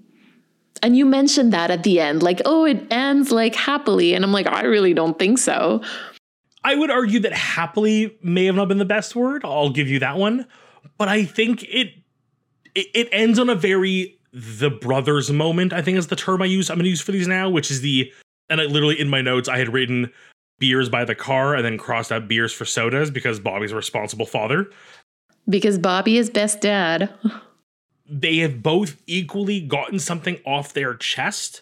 And 0.82 0.96
you 0.96 1.06
mentioned 1.06 1.54
that 1.54 1.72
at 1.72 1.84
the 1.84 2.00
end, 2.00 2.24
like, 2.24 2.42
oh, 2.46 2.66
it 2.66 2.86
ends 2.92 3.32
like 3.32 3.56
happily. 3.56 4.14
And 4.14 4.24
I'm 4.24 4.32
like, 4.32 4.48
I 4.48 4.64
really 4.64 4.94
don't 4.94 5.18
think 5.20 5.38
so. 5.38 5.82
I 6.64 6.76
would 6.76 6.92
argue 6.92 7.20
that 7.22 7.34
happily 7.34 8.18
may 8.22 8.46
have 8.46 8.56
not 8.56 8.68
been 8.68 8.78
the 8.78 8.86
best 8.86 9.16
word. 9.16 9.44
I'll 9.46 9.70
give 9.70 9.88
you 9.88 10.00
that 10.00 10.18
one. 10.18 10.46
But 10.98 11.08
I 11.08 11.24
think 11.24 11.64
it 11.64 11.94
it, 12.76 12.88
it 12.94 13.10
ends 13.12 13.40
on 13.40 13.50
a 13.50 13.56
very 13.56 14.20
the 14.32 14.70
brothers 14.70 15.32
moment, 15.32 15.74
I 15.74 15.82
think 15.82 15.98
is 15.98 16.08
the 16.08 16.16
term 16.16 16.42
I 16.42 16.46
use. 16.46 16.70
I'm 16.70 16.78
gonna 16.78 16.90
use 16.90 17.02
for 17.02 17.12
these 17.12 17.28
now, 17.28 17.50
which 17.50 17.72
is 17.72 17.82
the 17.82 18.12
and 18.50 18.62
I 18.62 18.66
literally 18.66 19.00
in 19.00 19.10
my 19.10 19.22
notes 19.22 19.50
I 19.50 19.58
had 19.58 19.74
written 19.74 20.12
beers 20.60 20.90
by 20.90 21.06
the 21.06 21.16
car 21.16 21.56
and 21.56 21.64
then 21.64 21.78
crossed 21.78 22.12
out 22.12 22.28
beers 22.28 22.52
for 22.52 22.66
sodas 22.66 23.10
because 23.10 23.40
Bobby's 23.40 23.72
a 23.72 23.76
responsible 23.76 24.26
father. 24.26 24.70
Because 25.48 25.78
Bobby 25.78 26.18
is 26.18 26.30
best 26.30 26.62
dad. 26.62 27.14
they 28.10 28.38
have 28.38 28.64
both 28.64 29.02
equally 29.06 29.62
gotten 29.62 30.00
something 30.00 30.40
off 30.46 30.74
their 30.74 30.96
chest 30.96 31.62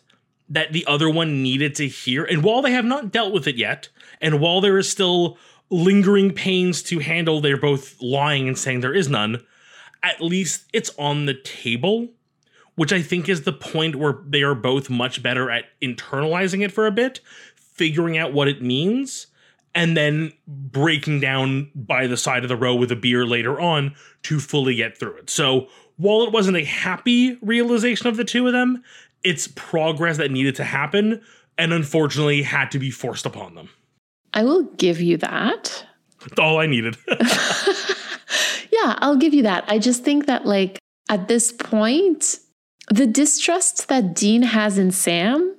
that 0.49 0.71
the 0.71 0.85
other 0.85 1.09
one 1.09 1.43
needed 1.43 1.75
to 1.75 1.87
hear. 1.87 2.23
And 2.23 2.43
while 2.43 2.61
they 2.61 2.71
have 2.71 2.85
not 2.85 3.11
dealt 3.11 3.33
with 3.33 3.47
it 3.47 3.57
yet, 3.57 3.89
and 4.21 4.39
while 4.39 4.61
there 4.61 4.77
is 4.77 4.89
still 4.89 5.37
lingering 5.69 6.33
pains 6.33 6.81
to 6.83 6.99
handle, 6.99 7.41
they're 7.41 7.57
both 7.57 8.01
lying 8.01 8.47
and 8.47 8.57
saying 8.57 8.79
there 8.79 8.93
is 8.93 9.09
none. 9.09 9.43
At 10.01 10.21
least 10.21 10.63
it's 10.71 10.91
on 10.97 11.25
the 11.25 11.33
table, 11.33 12.07
which 12.75 12.93
I 12.93 13.01
think 13.01 13.27
is 13.27 13.41
the 13.43 13.51
point 13.51 13.97
where 13.97 14.19
they 14.25 14.43
are 14.43 14.55
both 14.55 14.89
much 14.89 15.21
better 15.21 15.51
at 15.51 15.65
internalizing 15.81 16.63
it 16.63 16.71
for 16.71 16.87
a 16.87 16.91
bit, 16.91 17.19
figuring 17.55 18.17
out 18.17 18.31
what 18.31 18.47
it 18.47 18.61
means, 18.61 19.27
and 19.75 19.97
then 19.97 20.31
breaking 20.47 21.19
down 21.19 21.69
by 21.75 22.07
the 22.07 22.17
side 22.17 22.43
of 22.43 22.49
the 22.49 22.55
row 22.55 22.75
with 22.75 22.91
a 22.91 22.95
beer 22.95 23.25
later 23.25 23.59
on 23.59 23.93
to 24.23 24.39
fully 24.39 24.75
get 24.75 24.97
through 24.97 25.17
it. 25.17 25.29
So 25.29 25.67
while 25.97 26.23
it 26.23 26.31
wasn't 26.31 26.57
a 26.57 26.63
happy 26.63 27.37
realization 27.41 28.07
of 28.07 28.17
the 28.17 28.23
two 28.23 28.47
of 28.47 28.53
them, 28.53 28.83
it's 29.23 29.47
progress 29.47 30.17
that 30.17 30.31
needed 30.31 30.55
to 30.55 30.63
happen 30.63 31.21
and 31.57 31.73
unfortunately 31.73 32.43
had 32.43 32.71
to 32.71 32.79
be 32.79 32.91
forced 32.91 33.25
upon 33.25 33.55
them. 33.55 33.69
I 34.33 34.43
will 34.43 34.63
give 34.63 35.01
you 35.01 35.17
that. 35.17 35.85
That's 36.21 36.39
all 36.39 36.59
I 36.59 36.67
needed. 36.67 36.97
yeah, 37.09 38.95
I'll 38.99 39.15
give 39.15 39.33
you 39.33 39.43
that. 39.43 39.65
I 39.67 39.79
just 39.79 40.03
think 40.03 40.27
that, 40.27 40.45
like, 40.45 40.77
at 41.09 41.27
this 41.27 41.51
point, 41.51 42.39
the 42.89 43.07
distrust 43.07 43.87
that 43.87 44.15
Dean 44.15 44.43
has 44.43 44.77
in 44.77 44.91
Sam 44.91 45.55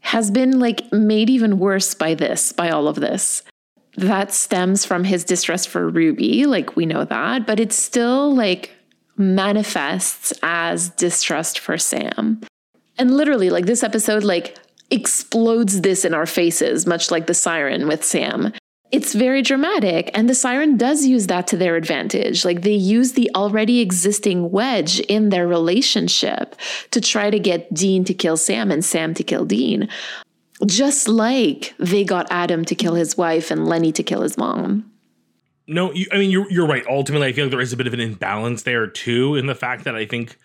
has 0.00 0.30
been 0.30 0.58
like 0.58 0.92
made 0.92 1.30
even 1.30 1.58
worse 1.58 1.94
by 1.94 2.14
this, 2.14 2.52
by 2.52 2.70
all 2.70 2.88
of 2.88 2.96
this. 2.96 3.42
That 3.96 4.32
stems 4.32 4.84
from 4.84 5.04
his 5.04 5.24
distrust 5.24 5.68
for 5.68 5.88
Ruby, 5.88 6.46
like 6.46 6.76
we 6.76 6.84
know 6.84 7.04
that, 7.04 7.46
but 7.46 7.60
it's 7.60 7.76
still 7.76 8.34
like 8.34 8.70
manifests 9.16 10.32
as 10.42 10.90
distrust 10.90 11.58
for 11.58 11.78
Sam. 11.78 12.40
And 12.98 13.16
literally, 13.16 13.50
like 13.50 13.66
this 13.66 13.82
episode, 13.82 14.24
like 14.24 14.56
explodes 14.90 15.80
this 15.80 16.04
in 16.04 16.14
our 16.14 16.26
faces, 16.26 16.86
much 16.86 17.10
like 17.10 17.26
the 17.26 17.34
siren 17.34 17.88
with 17.88 18.04
Sam. 18.04 18.52
It's 18.92 19.12
very 19.12 19.42
dramatic, 19.42 20.10
and 20.14 20.28
the 20.30 20.36
siren 20.36 20.76
does 20.76 21.04
use 21.04 21.26
that 21.26 21.48
to 21.48 21.56
their 21.56 21.74
advantage. 21.74 22.44
Like 22.44 22.62
they 22.62 22.74
use 22.74 23.12
the 23.12 23.28
already 23.34 23.80
existing 23.80 24.52
wedge 24.52 25.00
in 25.00 25.30
their 25.30 25.48
relationship 25.48 26.54
to 26.92 27.00
try 27.00 27.30
to 27.30 27.40
get 27.40 27.74
Dean 27.74 28.04
to 28.04 28.14
kill 28.14 28.36
Sam 28.36 28.70
and 28.70 28.84
Sam 28.84 29.12
to 29.14 29.24
kill 29.24 29.46
Dean. 29.46 29.88
Just 30.64 31.08
like 31.08 31.74
they 31.78 32.04
got 32.04 32.28
Adam 32.30 32.64
to 32.66 32.76
kill 32.76 32.94
his 32.94 33.16
wife 33.16 33.50
and 33.50 33.66
Lenny 33.66 33.90
to 33.90 34.04
kill 34.04 34.22
his 34.22 34.38
mom. 34.38 34.88
No, 35.66 35.92
you, 35.92 36.06
I 36.12 36.18
mean 36.18 36.30
you're 36.30 36.50
you're 36.50 36.66
right. 36.66 36.84
Ultimately, 36.86 37.28
I 37.28 37.32
feel 37.32 37.46
like 37.46 37.52
there 37.52 37.60
is 37.60 37.72
a 37.72 37.76
bit 37.76 37.86
of 37.86 37.94
an 37.94 38.00
imbalance 38.00 38.62
there 38.62 38.86
too, 38.86 39.36
in 39.36 39.46
the 39.46 39.54
fact 39.54 39.84
that 39.84 39.94
I 39.94 40.04
think 40.04 40.38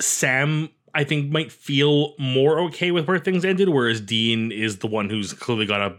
Sam, 0.00 0.68
I 0.94 1.04
think, 1.04 1.30
might 1.30 1.52
feel 1.52 2.14
more 2.18 2.58
okay 2.60 2.90
with 2.90 3.06
where 3.06 3.18
things 3.18 3.44
ended, 3.44 3.68
whereas 3.68 4.00
Dean 4.00 4.50
is 4.50 4.78
the 4.78 4.86
one 4.86 5.10
who's 5.10 5.32
clearly 5.32 5.66
got 5.66 5.80
a 5.80 5.96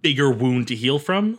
bigger 0.00 0.30
wound 0.30 0.68
to 0.68 0.74
heal 0.74 0.98
from. 0.98 1.38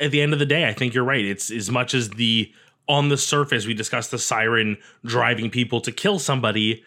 At 0.00 0.10
the 0.10 0.20
end 0.20 0.32
of 0.32 0.38
the 0.38 0.46
day, 0.46 0.68
I 0.68 0.72
think 0.72 0.94
you're 0.94 1.04
right. 1.04 1.24
It's 1.24 1.50
as 1.50 1.70
much 1.70 1.94
as 1.94 2.10
the 2.10 2.52
on 2.88 3.08
the 3.08 3.16
surface 3.16 3.66
we 3.66 3.74
discussed 3.74 4.10
the 4.10 4.18
siren 4.18 4.76
driving 5.04 5.50
people 5.50 5.80
to 5.80 5.92
kill 5.92 6.18
somebody. 6.18 6.84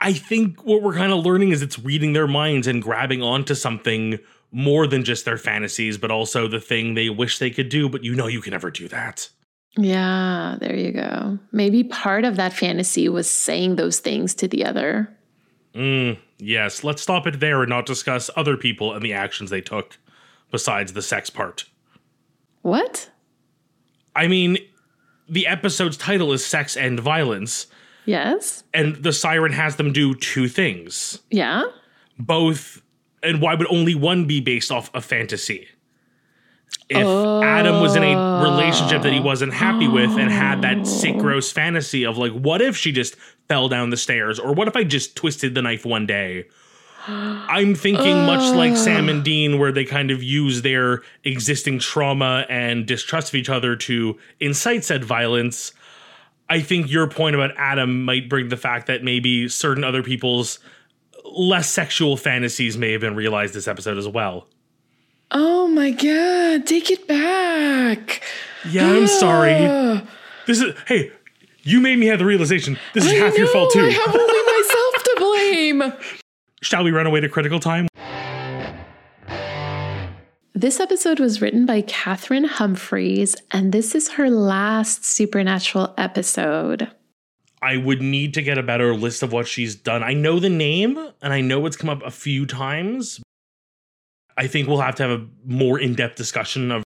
I 0.00 0.12
think 0.12 0.64
what 0.64 0.82
we're 0.82 0.94
kind 0.94 1.12
of 1.12 1.24
learning 1.24 1.50
is 1.50 1.62
it's 1.62 1.78
reading 1.78 2.12
their 2.12 2.26
minds 2.26 2.66
and 2.66 2.82
grabbing 2.82 3.22
onto 3.22 3.54
something 3.54 4.18
more 4.52 4.86
than 4.86 5.02
just 5.02 5.24
their 5.24 5.38
fantasies, 5.38 5.98
but 5.98 6.10
also 6.10 6.46
the 6.46 6.60
thing 6.60 6.94
they 6.94 7.08
wish 7.08 7.38
they 7.38 7.50
could 7.50 7.70
do, 7.70 7.88
but 7.88 8.04
you 8.04 8.14
know 8.14 8.26
you 8.26 8.40
can 8.40 8.52
never 8.52 8.70
do 8.70 8.86
that. 8.88 9.28
Yeah, 9.78 10.56
there 10.60 10.76
you 10.76 10.92
go. 10.92 11.38
Maybe 11.50 11.82
part 11.82 12.24
of 12.24 12.36
that 12.36 12.52
fantasy 12.52 13.08
was 13.08 13.28
saying 13.28 13.76
those 13.76 14.00
things 14.00 14.34
to 14.34 14.46
the 14.46 14.64
other. 14.66 15.08
Mm, 15.74 16.18
yes, 16.38 16.84
let's 16.84 17.00
stop 17.00 17.26
it 17.26 17.40
there 17.40 17.62
and 17.62 17.70
not 17.70 17.86
discuss 17.86 18.28
other 18.36 18.58
people 18.58 18.92
and 18.92 19.02
the 19.02 19.14
actions 19.14 19.48
they 19.48 19.62
took 19.62 19.96
besides 20.50 20.92
the 20.92 21.00
sex 21.00 21.30
part. 21.30 21.64
What? 22.60 23.10
I 24.14 24.28
mean, 24.28 24.58
the 25.28 25.46
episode's 25.46 25.96
title 25.96 26.32
is 26.32 26.44
Sex 26.44 26.76
and 26.76 27.00
Violence. 27.00 27.66
Yes. 28.04 28.64
And 28.74 28.96
the 28.96 29.12
siren 29.12 29.52
has 29.52 29.76
them 29.76 29.92
do 29.92 30.14
two 30.14 30.48
things. 30.48 31.20
Yeah. 31.30 31.64
Both 32.18 32.82
and 33.22 33.40
why 33.40 33.54
would 33.54 33.70
only 33.70 33.94
one 33.94 34.26
be 34.26 34.40
based 34.40 34.70
off 34.70 34.90
a 34.94 35.00
fantasy? 35.00 35.68
If 36.88 37.06
oh. 37.06 37.42
Adam 37.42 37.80
was 37.80 37.96
in 37.96 38.02
a 38.02 38.42
relationship 38.42 39.02
that 39.02 39.12
he 39.12 39.20
wasn't 39.20 39.54
happy 39.54 39.88
with 39.88 40.10
and 40.18 40.30
had 40.30 40.62
that 40.62 40.86
sick, 40.86 41.16
gross 41.16 41.50
fantasy 41.50 42.04
of 42.04 42.18
like, 42.18 42.32
what 42.32 42.60
if 42.60 42.76
she 42.76 42.92
just 42.92 43.16
fell 43.48 43.68
down 43.68 43.90
the 43.90 43.96
stairs? 43.96 44.38
Or 44.38 44.52
what 44.52 44.68
if 44.68 44.76
I 44.76 44.84
just 44.84 45.16
twisted 45.16 45.54
the 45.54 45.62
knife 45.62 45.86
one 45.86 46.06
day? 46.06 46.46
I'm 47.06 47.74
thinking 47.74 48.18
uh. 48.18 48.26
much 48.26 48.54
like 48.54 48.76
Sam 48.76 49.08
and 49.08 49.24
Dean, 49.24 49.58
where 49.58 49.72
they 49.72 49.84
kind 49.84 50.10
of 50.10 50.22
use 50.22 50.62
their 50.62 51.02
existing 51.24 51.78
trauma 51.78 52.46
and 52.48 52.86
distrust 52.86 53.28
of 53.28 53.36
each 53.36 53.48
other 53.48 53.74
to 53.76 54.18
incite 54.40 54.84
said 54.84 55.04
violence. 55.04 55.72
I 56.50 56.60
think 56.60 56.90
your 56.90 57.06
point 57.06 57.34
about 57.34 57.52
Adam 57.56 58.04
might 58.04 58.28
bring 58.28 58.48
the 58.48 58.56
fact 58.56 58.86
that 58.88 59.02
maybe 59.02 59.48
certain 59.48 59.84
other 59.84 60.02
people's 60.02 60.58
less 61.24 61.68
sexual 61.70 62.16
fantasies 62.16 62.76
may 62.76 62.92
have 62.92 63.00
been 63.00 63.14
realized 63.14 63.54
this 63.54 63.68
episode 63.68 63.98
as 63.98 64.08
well. 64.08 64.46
Oh 65.30 65.68
my 65.68 65.90
god, 65.90 66.66
take 66.66 66.90
it 66.90 67.08
back. 67.08 68.22
Yeah, 68.68 68.90
I'm 68.90 69.06
sorry. 69.06 69.56
Ah. 69.60 70.02
This 70.46 70.60
is 70.60 70.74
hey, 70.86 71.12
you 71.62 71.80
made 71.80 71.98
me 71.98 72.06
have 72.06 72.18
the 72.18 72.26
realization. 72.26 72.78
This 72.94 73.06
is 73.06 73.12
I 73.12 73.16
half 73.16 73.38
your 73.38 73.46
fault 73.48 73.72
too. 73.72 73.80
I 73.80 73.90
have 73.90 74.14
only 74.14 74.42
myself 74.58 75.02
to 75.04 75.14
blame. 75.18 76.18
Shall 76.62 76.84
we 76.84 76.90
run 76.90 77.06
away 77.06 77.20
to 77.20 77.28
critical 77.28 77.60
time? 77.60 77.88
This 80.54 80.78
episode 80.78 81.18
was 81.18 81.40
written 81.40 81.66
by 81.66 81.82
Cathryn 81.82 82.46
Humphris, 82.46 83.34
and 83.50 83.72
this 83.72 83.96
is 83.96 84.10
her 84.12 84.30
last 84.30 85.04
supernatural 85.04 85.92
episode. 85.98 86.88
I 87.62 87.76
would 87.76 88.02
need 88.02 88.34
to 88.34 88.42
get 88.42 88.58
a 88.58 88.62
better 88.62 88.92
list 88.94 89.22
of 89.22 89.32
what 89.32 89.46
she's 89.46 89.76
done. 89.76 90.02
I 90.02 90.14
know 90.14 90.40
the 90.40 90.50
name 90.50 90.98
and 91.22 91.32
I 91.32 91.40
know 91.40 91.64
it's 91.66 91.76
come 91.76 91.88
up 91.88 92.02
a 92.02 92.10
few 92.10 92.44
times. 92.44 93.22
I 94.36 94.48
think 94.48 94.66
we'll 94.66 94.80
have 94.80 94.96
to 94.96 95.04
have 95.04 95.20
a 95.20 95.26
more 95.44 95.78
in 95.78 95.94
depth 95.94 96.16
discussion 96.16 96.72
of 96.72 96.82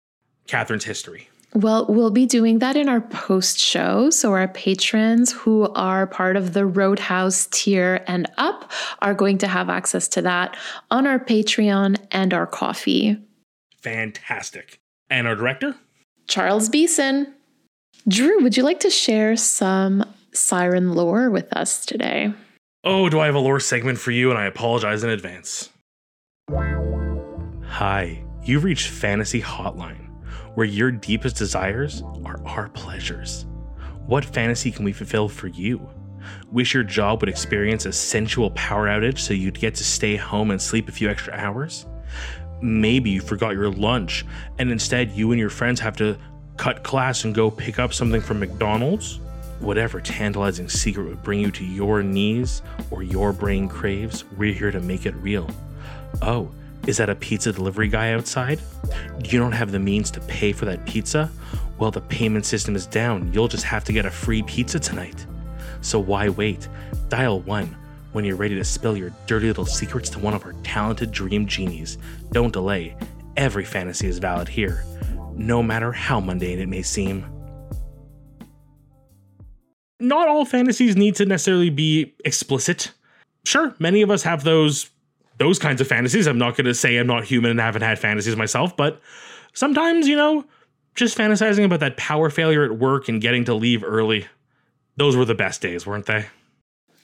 Cathryn's 0.49 0.85
history. 0.85 1.29
Well, 1.55 1.87
we'll 1.89 2.11
be 2.11 2.27
doing 2.27 2.59
that 2.59 2.77
in 2.77 2.89
our 2.89 3.01
post 3.01 3.61
show. 3.61 4.11
So, 4.11 4.33
our 4.33 4.49
patrons 4.49 5.31
who 5.31 5.69
are 5.75 6.05
part 6.05 6.37
of 6.37 6.53
the 6.53 6.67
Roadhouse 6.67 7.47
tier 7.47 8.03
and 8.09 8.29
up 8.39 8.73
are 9.03 9.15
going 9.15 9.39
to 9.39 9.47
have 9.47 9.71
access 9.71 10.09
to 10.09 10.23
that 10.23 10.57
on 10.91 11.07
our 11.07 11.21
Patreon 11.21 11.97
and 12.11 12.35
our 12.35 12.49
Ko-fi. 12.49 13.19
Fantastic. 13.83 14.81
And 15.09 15.29
our 15.29 15.37
director? 15.37 15.77
Charles 16.27 16.69
Beeson. 16.69 17.33
Drew, 18.09 18.43
would 18.43 18.57
you 18.57 18.65
like 18.65 18.81
to 18.81 18.91
share 18.91 19.37
some 19.37 20.05
siren 20.37 20.95
lore 20.95 21.31
with 21.31 21.53
us 21.53 21.85
today? 21.85 22.33
Oh, 22.85 23.09
do 23.09 23.21
I 23.21 23.27
have 23.27 23.35
a 23.35 23.41
lore 23.41 23.61
segment 23.61 23.99
for 23.99 24.11
you? 24.11 24.31
And 24.31 24.39
I 24.39 24.47
apologize 24.47 25.03
in 25.05 25.11
advance. 25.11 25.71
Hi, 27.67 28.23
you've 28.45 28.65
reached 28.65 28.89
Fantasy 28.89 29.41
Hotline, 29.41 30.11
where 30.55 30.67
your 30.67 30.91
deepest 30.91 31.37
desires 31.37 32.03
are 32.25 32.41
our 32.47 32.69
pleasures. 32.69 33.47
What 34.07 34.25
fantasy 34.25 34.71
can 34.71 34.85
we 34.85 34.93
fulfill 34.93 35.29
for 35.29 35.49
you? 35.49 35.89
Wish 36.53 36.75
your 36.75 36.85
job 36.85 37.21
would 37.21 37.29
experience 37.29 37.87
a 37.87 37.93
sensual 37.93 38.51
power 38.51 38.87
outage 38.87 39.19
so 39.19 39.35
you'd 39.35 39.59
get 39.59 39.75
to 39.77 39.85
stay 39.85 40.17
home 40.17 40.51
and 40.51 40.61
sleep 40.61 40.89
a 40.89 40.93
few 40.93 41.09
extra 41.09 41.35
hours? 41.35 41.87
Maybe 42.61 43.11
you 43.11 43.21
forgot 43.21 43.55
your 43.55 43.71
lunch 43.71 44.25
and 44.59 44.71
instead 44.71 45.11
you 45.11 45.33
and 45.33 45.41
your 45.41 45.51
friends 45.51 45.81
have 45.81 45.97
to 45.97 46.19
cut 46.57 46.83
class 46.83 47.25
and 47.25 47.35
go 47.35 47.51
pick 47.51 47.79
up 47.79 47.93
something 47.93 48.21
from 48.21 48.41
McDonald's? 48.41 49.21
Whatever 49.65 49.99
tantalizing 49.99 50.69
secret 50.69 51.05
would 51.05 51.23
bring 51.23 51.41
you 51.41 51.51
to 51.53 51.65
your 51.65 52.03
knees 52.03 52.61
or 52.91 53.03
your 53.03 53.33
brain 53.33 53.67
craves, 53.67 54.23
we're 54.37 54.53
here 54.53 54.71
to 54.71 54.79
make 54.79 55.07
it 55.07 55.15
real. 55.15 55.49
Oh, 56.21 56.51
is 56.87 56.99
that 56.99 57.09
a 57.09 57.15
pizza 57.15 57.51
delivery 57.51 57.89
guy 57.89 58.13
outside? 58.13 58.61
You 59.25 59.39
don't 59.39 59.53
have 59.53 59.73
the 59.73 59.79
means 59.79 60.11
to 60.11 60.21
pay 60.21 60.53
for 60.53 60.67
that 60.67 60.85
pizza? 60.85 61.31
Well, 61.79 61.91
the 61.91 62.03
payment 62.03 62.45
system 62.45 62.77
is 62.77 62.87
down. 62.87 63.33
You'll 63.33 63.49
just 63.49 63.65
have 63.65 63.85
to 63.85 63.93
get 63.95 64.05
a 64.05 64.11
free 64.11 64.43
pizza 64.43 64.79
tonight. 64.79 65.25
So 65.81 65.99
why 65.99 66.29
wait? 66.29 66.69
Dial 67.09 67.41
1 67.41 67.75
when 68.13 68.27
you're 68.27 68.37
ready 68.37 68.57
to 68.57 68.65
spill 68.65 68.99
your 68.99 69.13
dirty 69.27 69.47
little 69.47 69.65
secrets 69.65 70.11
to 70.11 70.19
one 70.19 70.35
of 70.35 70.45
our 70.45 70.53
talented 70.63 71.11
dream 71.11 71.47
genies. 71.47 71.97
Don't 72.33 72.53
delay. 72.53 72.97
Every 73.39 73.65
fantasy 73.65 74.09
is 74.09 74.19
valid 74.19 74.47
here, 74.47 74.85
no 75.33 75.63
matter 75.63 75.91
how 75.91 76.21
mundane 76.21 76.59
it 76.59 76.69
may 76.69 76.83
seem. 76.83 77.34
Not 80.01 80.29
all 80.29 80.45
fantasies 80.45 80.97
need 80.97 81.15
to 81.17 81.27
necessarily 81.27 81.71
be 81.71 82.15
explicit. 82.25 82.93
Sure, 83.45 83.75
many 83.79 84.03
of 84.03 84.11
us 84.11 84.23
have 84.23 84.45
those 84.45 84.91
those 85.39 85.59
kinds 85.59 85.81
of 85.81 85.89
fantasies. 85.89 86.27
I'm 86.27 86.39
not 86.39 86.57
going 86.57 86.67
to 86.67 86.75
say 86.75 86.97
I'm 86.97 87.07
not 87.07 87.25
human 87.25 87.51
and 87.51 87.61
haven't 87.61 87.83
had 87.83 87.99
fantasies 87.99 88.37
myself, 88.37 88.77
but 88.77 89.01
sometimes, 89.53 90.07
you 90.07 90.17
know, 90.17 90.45
just 90.95 91.19
fantasizing 91.19 91.65
about 91.65 91.81
that 91.81 91.97
power 91.97 92.31
failure 92.31 92.65
at 92.65 92.79
work 92.79 93.09
and 93.09 93.21
getting 93.21 93.45
to 93.45 93.55
leave 93.55 93.83
early. 93.83 94.27
Those 94.97 95.17
were 95.17 95.25
the 95.25 95.35
best 95.35 95.61
days, 95.61 95.87
weren't 95.87 96.07
they? 96.07 96.27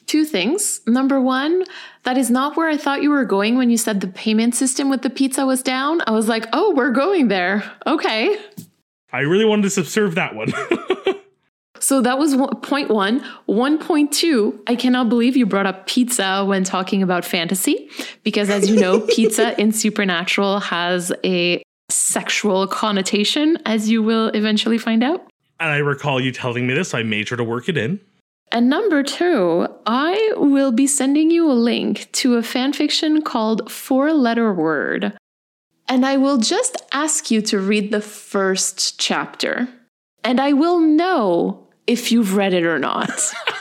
Two 0.07 0.25
things. 0.25 0.81
Number 0.87 1.21
one, 1.21 1.65
that 2.05 2.17
is 2.17 2.31
not 2.31 2.57
where 2.57 2.69
I 2.69 2.77
thought 2.77 3.03
you 3.03 3.11
were 3.11 3.25
going 3.25 3.57
when 3.57 3.71
you 3.71 3.77
said 3.77 4.01
the 4.01 4.09
payment 4.09 4.55
system 4.55 4.91
with 4.91 5.03
the 5.03 5.11
pizza 5.11 5.45
was 5.47 5.63
down. 5.63 6.01
I 6.07 6.13
was 6.13 6.29
like, 6.29 6.47
oh, 6.53 6.75
we're 6.75 6.93
going 6.93 7.29
there. 7.29 7.69
Okay. 7.87 8.37
I 9.13 9.21
really 9.21 9.45
wanted 9.45 9.63
to 9.63 9.71
subserve 9.71 10.15
that 10.17 10.35
one. 10.35 10.53
So 11.81 12.01
that 12.03 12.19
was 12.19 12.37
one, 12.37 12.55
point 12.61 12.91
one. 12.91 13.21
1.2, 13.49 14.61
I 14.67 14.77
cannot 14.77 15.09
believe 15.09 15.37
you 15.37 15.47
brought 15.47 15.67
up 15.67 15.87
pizza 15.87 16.45
when 16.47 16.63
talking 16.63 17.03
about 17.03 17.25
fantasy, 17.25 17.91
because 18.23 18.51
as 18.51 18.69
you 18.69 18.79
know, 18.79 19.01
pizza 19.15 19.59
in 19.61 19.73
Supernatural 19.73 20.61
has 20.61 21.13
a 21.25 21.63
sexual 21.91 22.67
connotation, 22.67 23.59
as 23.67 23.91
you 23.91 24.03
will 24.03 24.29
eventually 24.29 24.79
find 24.79 25.03
out. 25.03 25.27
and 25.59 25.71
I 25.71 25.79
recall 25.79 26.21
you 26.21 26.33
telling 26.33 26.67
me 26.67 26.75
this, 26.75 26.91
so 26.91 26.99
I 26.99 27.03
made 27.03 27.29
sure 27.29 27.37
to 27.37 27.45
work 27.45 27.69
it 27.69 27.77
in. 27.77 28.01
And 28.53 28.69
number 28.69 29.03
two, 29.03 29.69
I 29.87 30.33
will 30.37 30.73
be 30.73 30.87
sending 30.87 31.31
you 31.31 31.51
a 31.51 31.55
link 31.55 32.11
to 32.13 32.37
a 32.37 32.43
fanfiction 32.43 33.25
called 33.25 33.71
Four 33.71 34.13
Letter 34.13 34.53
Word. 34.53 35.17
And 35.89 36.05
I 36.05 36.17
will 36.17 36.39
just 36.39 36.77
ask 36.93 37.31
you 37.31 37.43
to 37.43 37.59
read 37.59 37.91
the 37.91 38.01
first 38.01 38.99
chapter. 38.99 39.69
And 40.25 40.41
I 40.41 40.53
will 40.53 40.81
know 40.81 41.70
if 41.87 42.13
you've 42.13 42.37
read 42.37 42.55
it 42.55 42.65
or 42.65 42.79
not. 42.79 43.11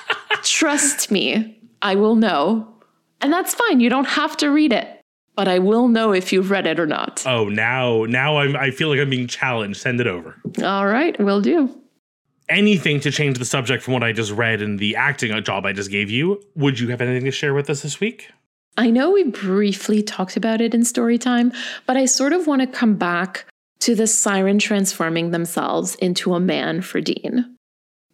Trust 0.43 1.11
me, 1.11 1.59
I 1.81 1.95
will 1.95 2.15
know. 2.15 2.67
And 3.21 3.33
that's 3.33 3.53
fine, 3.53 3.79
you 3.79 3.89
don't 3.89 4.07
have 4.07 4.37
to 4.37 4.49
read 4.49 4.73
it. 4.73 4.87
But 5.35 5.47
I 5.47 5.59
will 5.59 5.87
know 5.87 6.11
if 6.11 6.33
you've 6.33 6.51
read 6.51 6.67
it 6.67 6.79
or 6.79 6.85
not. 6.85 7.23
Oh, 7.25 7.45
now 7.47 8.03
now 8.03 8.39
I'm 8.39 8.57
I 8.57 8.71
feel 8.71 8.89
like 8.89 8.99
I'm 8.99 9.09
being 9.09 9.27
challenged. 9.27 9.79
Send 9.79 10.01
it 10.01 10.07
over. 10.07 10.35
All 10.61 10.85
right, 10.85 11.17
will 11.17 11.39
do. 11.39 11.73
Anything 12.49 12.99
to 13.01 13.11
change 13.11 13.37
the 13.37 13.45
subject 13.45 13.83
from 13.83 13.93
what 13.93 14.03
I 14.03 14.11
just 14.11 14.31
read 14.31 14.61
and 14.61 14.79
the 14.79 14.97
acting 14.97 15.41
job 15.43 15.65
I 15.65 15.71
just 15.71 15.91
gave 15.91 16.09
you. 16.09 16.41
Would 16.55 16.79
you 16.79 16.89
have 16.89 16.99
anything 16.99 17.23
to 17.25 17.31
share 17.31 17.53
with 17.53 17.69
us 17.69 17.83
this 17.83 18.01
week? 18.01 18.29
I 18.77 18.89
know 18.89 19.11
we 19.11 19.23
briefly 19.25 20.01
talked 20.01 20.35
about 20.35 20.61
it 20.61 20.73
in 20.73 20.83
story 20.83 21.17
time, 21.17 21.51
but 21.85 21.95
I 21.95 22.05
sort 22.05 22.33
of 22.33 22.47
want 22.47 22.61
to 22.61 22.67
come 22.67 22.95
back 22.95 23.45
to 23.79 23.95
the 23.95 24.07
siren 24.07 24.59
transforming 24.59 25.31
themselves 25.31 25.95
into 25.95 26.33
a 26.33 26.39
man 26.39 26.81
for 26.81 27.01
Dean. 27.01 27.55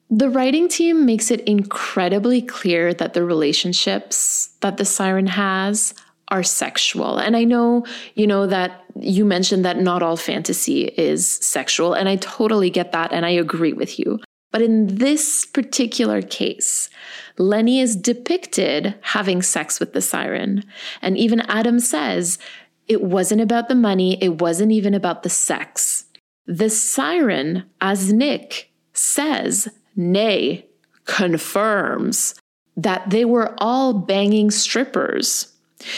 The 0.09 0.29
writing 0.29 0.67
team 0.67 1.05
makes 1.05 1.31
it 1.31 1.41
incredibly 1.41 2.41
clear 2.41 2.93
that 2.93 3.13
the 3.13 3.23
relationships 3.23 4.49
that 4.61 4.77
the 4.77 4.85
siren 4.85 5.27
has 5.27 5.93
are 6.29 6.43
sexual. 6.43 7.17
And 7.17 7.35
I 7.35 7.43
know, 7.43 7.85
you 8.13 8.27
know, 8.27 8.47
that 8.47 8.83
you 8.99 9.25
mentioned 9.25 9.65
that 9.65 9.79
not 9.79 10.03
all 10.03 10.17
fantasy 10.17 10.85
is 10.85 11.29
sexual, 11.29 11.93
and 11.93 12.07
I 12.07 12.15
totally 12.17 12.69
get 12.69 12.91
that, 12.91 13.11
and 13.11 13.25
I 13.25 13.31
agree 13.31 13.73
with 13.73 13.99
you. 13.99 14.19
But 14.51 14.61
in 14.61 14.87
this 14.87 15.45
particular 15.45 16.21
case, 16.21 16.89
Lenny 17.37 17.81
is 17.81 17.95
depicted 17.95 18.95
having 19.01 19.41
sex 19.41 19.79
with 19.79 19.93
the 19.93 20.01
siren. 20.01 20.63
And 21.01 21.17
even 21.17 21.41
Adam 21.41 21.79
says 21.79 22.39
it 22.87 23.01
wasn't 23.01 23.41
about 23.41 23.67
the 23.67 23.75
money, 23.75 24.17
it 24.23 24.39
wasn't 24.39 24.71
even 24.71 24.93
about 24.93 25.23
the 25.23 25.29
sex. 25.29 26.05
The 26.45 26.69
siren, 26.69 27.65
as 27.81 28.13
Nick 28.13 28.71
says, 28.93 29.67
nay, 29.95 30.65
confirms 31.05 32.35
that 32.77 33.09
they 33.09 33.25
were 33.25 33.53
all 33.57 33.93
banging 33.93 34.51
strippers. 34.51 35.53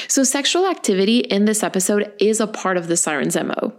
So, 0.08 0.24
sexual 0.24 0.68
activity 0.68 1.20
in 1.20 1.46
this 1.46 1.64
episode 1.64 2.12
is 2.20 2.40
a 2.40 2.48
part 2.48 2.78
of 2.78 2.88
the 2.88 2.98
siren's 2.98 3.36
MO. 3.36 3.74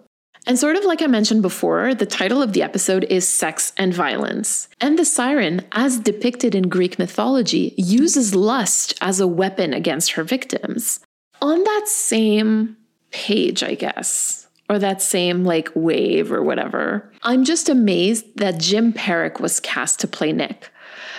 And 0.46 0.59
sort 0.59 0.76
of 0.76 0.85
like 0.85 1.02
I 1.02 1.07
mentioned 1.07 1.42
before, 1.42 1.94
the 1.94 2.07
title 2.07 2.40
of 2.40 2.54
the 2.54 2.62
episode 2.62 3.04
is 3.11 3.28
Sex 3.28 3.74
and 3.76 3.92
Violence. 3.92 4.68
And 4.81 4.98
the 4.98 5.04
siren, 5.04 5.66
as 5.72 6.00
depicted 6.00 6.54
in 6.54 6.70
Greek 6.70 6.98
mythology, 6.98 7.74
uses 7.76 8.35
lust 8.35 8.94
as 9.02 9.20
a 9.20 9.26
weapon 9.26 9.74
against 9.74 10.12
her 10.12 10.24
victims. 10.24 11.00
On 11.42 11.62
that 11.62 11.83
same 11.87 12.79
page, 13.10 13.62
I 13.62 13.75
guess, 13.75 14.48
or 14.69 14.79
that 14.79 15.02
same 15.02 15.44
like 15.44 15.71
wave 15.75 16.31
or 16.33 16.42
whatever, 16.42 17.10
I'm 17.23 17.44
just 17.44 17.69
amazed 17.69 18.37
that 18.37 18.58
Jim 18.58 18.92
Parrack 18.92 19.40
was 19.40 19.60
cast 19.60 20.00
to 20.00 20.08
play 20.08 20.33
Nick. 20.33 20.71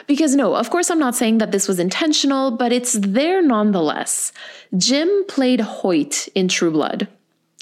Because, 0.08 0.36
no, 0.36 0.56
of 0.56 0.70
course, 0.70 0.90
I'm 0.90 1.00
not 1.00 1.16
saying 1.16 1.38
that 1.38 1.52
this 1.52 1.68
was 1.68 1.80
intentional, 1.80 2.52
but 2.52 2.72
it's 2.72 2.94
there 2.94 3.42
nonetheless. 3.42 4.32
Jim 4.76 5.08
played 5.28 5.62
Hoyt 5.62 6.28
in 6.34 6.48
True 6.48 6.72
Blood, 6.72 7.08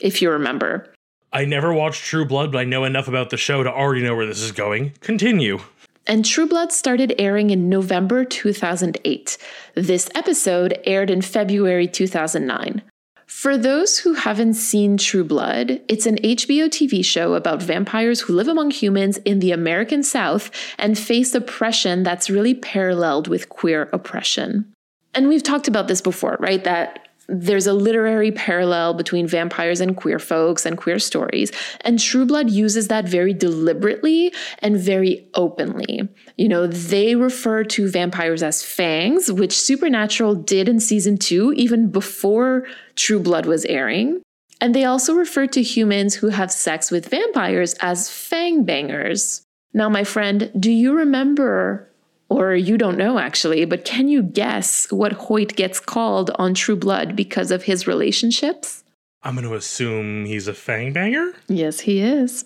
if 0.01 0.21
you 0.21 0.31
remember. 0.31 0.93
I 1.33 1.45
never 1.45 1.73
watched 1.73 2.05
True 2.05 2.25
Blood, 2.25 2.51
but 2.51 2.59
I 2.59 2.63
know 2.63 2.85
enough 2.85 3.07
about 3.07 3.31
the 3.31 3.37
show 3.37 3.63
to 3.63 3.71
already 3.71 4.01
know 4.01 4.15
where 4.15 4.25
this 4.25 4.41
is 4.41 4.53
going. 4.53 4.93
Continue. 5.01 5.59
And 6.05 6.23
True 6.23 6.47
Blood 6.47 6.71
started 6.71 7.13
airing 7.19 7.49
in 7.49 7.67
November 7.67 8.23
2008. 8.23 9.37
This 9.75 10.09
episode 10.15 10.79
aired 10.85 11.09
in 11.09 11.21
February 11.21 11.85
2009. 11.85 12.81
For 13.27 13.57
those 13.57 13.99
who 13.99 14.13
haven't 14.13 14.53
seen 14.53 14.95
True 14.95 15.25
Blood, 15.25 15.81
it's 15.89 16.05
an 16.05 16.15
HBO 16.17 16.67
TV 16.67 17.03
show 17.03 17.33
about 17.33 17.61
vampires 17.61 18.21
who 18.21 18.33
live 18.33 18.47
among 18.47 18.71
humans 18.71 19.17
in 19.17 19.39
the 19.39 19.51
American 19.51 20.01
South 20.01 20.49
and 20.77 20.97
face 20.97 21.35
oppression 21.35 22.03
that's 22.03 22.29
really 22.29 22.53
paralleled 22.53 23.27
with 23.27 23.49
queer 23.49 23.89
oppression. 23.91 24.73
And 25.13 25.27
we've 25.27 25.43
talked 25.43 25.67
about 25.67 25.89
this 25.89 26.01
before, 26.01 26.37
right? 26.39 26.63
That 26.63 27.06
there's 27.27 27.67
a 27.67 27.73
literary 27.73 28.31
parallel 28.31 28.93
between 28.93 29.27
vampires 29.27 29.81
and 29.81 29.97
queer 29.97 30.19
folks 30.19 30.65
and 30.65 30.77
queer 30.77 30.99
stories. 30.99 31.51
And 31.81 31.99
True 31.99 32.25
Blood 32.25 32.49
uses 32.49 32.87
that 32.87 33.07
very 33.07 33.33
deliberately 33.33 34.33
and 34.59 34.77
very 34.77 35.27
openly. 35.33 36.07
You 36.37 36.47
know, 36.47 36.67
they 36.67 37.15
refer 37.15 37.63
to 37.65 37.89
vampires 37.89 38.43
as 38.43 38.63
fangs, 38.63 39.31
which 39.31 39.59
Supernatural 39.59 40.35
did 40.35 40.69
in 40.69 40.79
season 40.79 41.17
two, 41.17 41.53
even 41.53 41.89
before 41.89 42.65
True 42.95 43.19
Blood 43.19 43.45
was 43.45 43.65
airing. 43.65 44.21
And 44.59 44.73
they 44.73 44.85
also 44.85 45.13
refer 45.13 45.47
to 45.47 45.61
humans 45.61 46.15
who 46.15 46.29
have 46.29 46.51
sex 46.51 46.89
with 46.89 47.09
vampires 47.09 47.75
as 47.81 48.09
fang 48.09 48.63
bangers. 48.63 49.43
Now, 49.73 49.89
my 49.89 50.03
friend, 50.03 50.49
do 50.59 50.71
you 50.71 50.93
remember 50.93 51.86
or 52.29 52.55
you 52.55 52.77
don't 52.77 52.97
know 52.97 53.19
actually, 53.19 53.65
but 53.65 53.85
can 53.85 54.07
you 54.07 54.21
guess 54.21 54.91
what 54.91 55.13
Hoyt 55.13 55.55
gets 55.55 55.79
called 55.79 56.31
on 56.35 56.53
True 56.53 56.75
Blood 56.75 57.15
because 57.15 57.51
of 57.51 57.63
his 57.63 57.87
relationships? 57.87 58.83
I'm 59.23 59.35
going 59.35 59.47
to 59.47 59.55
assume 59.55 60.25
he's 60.25 60.47
a 60.47 60.53
fangbanger? 60.53 61.33
Yes, 61.47 61.81
he 61.81 62.01
is. 62.01 62.45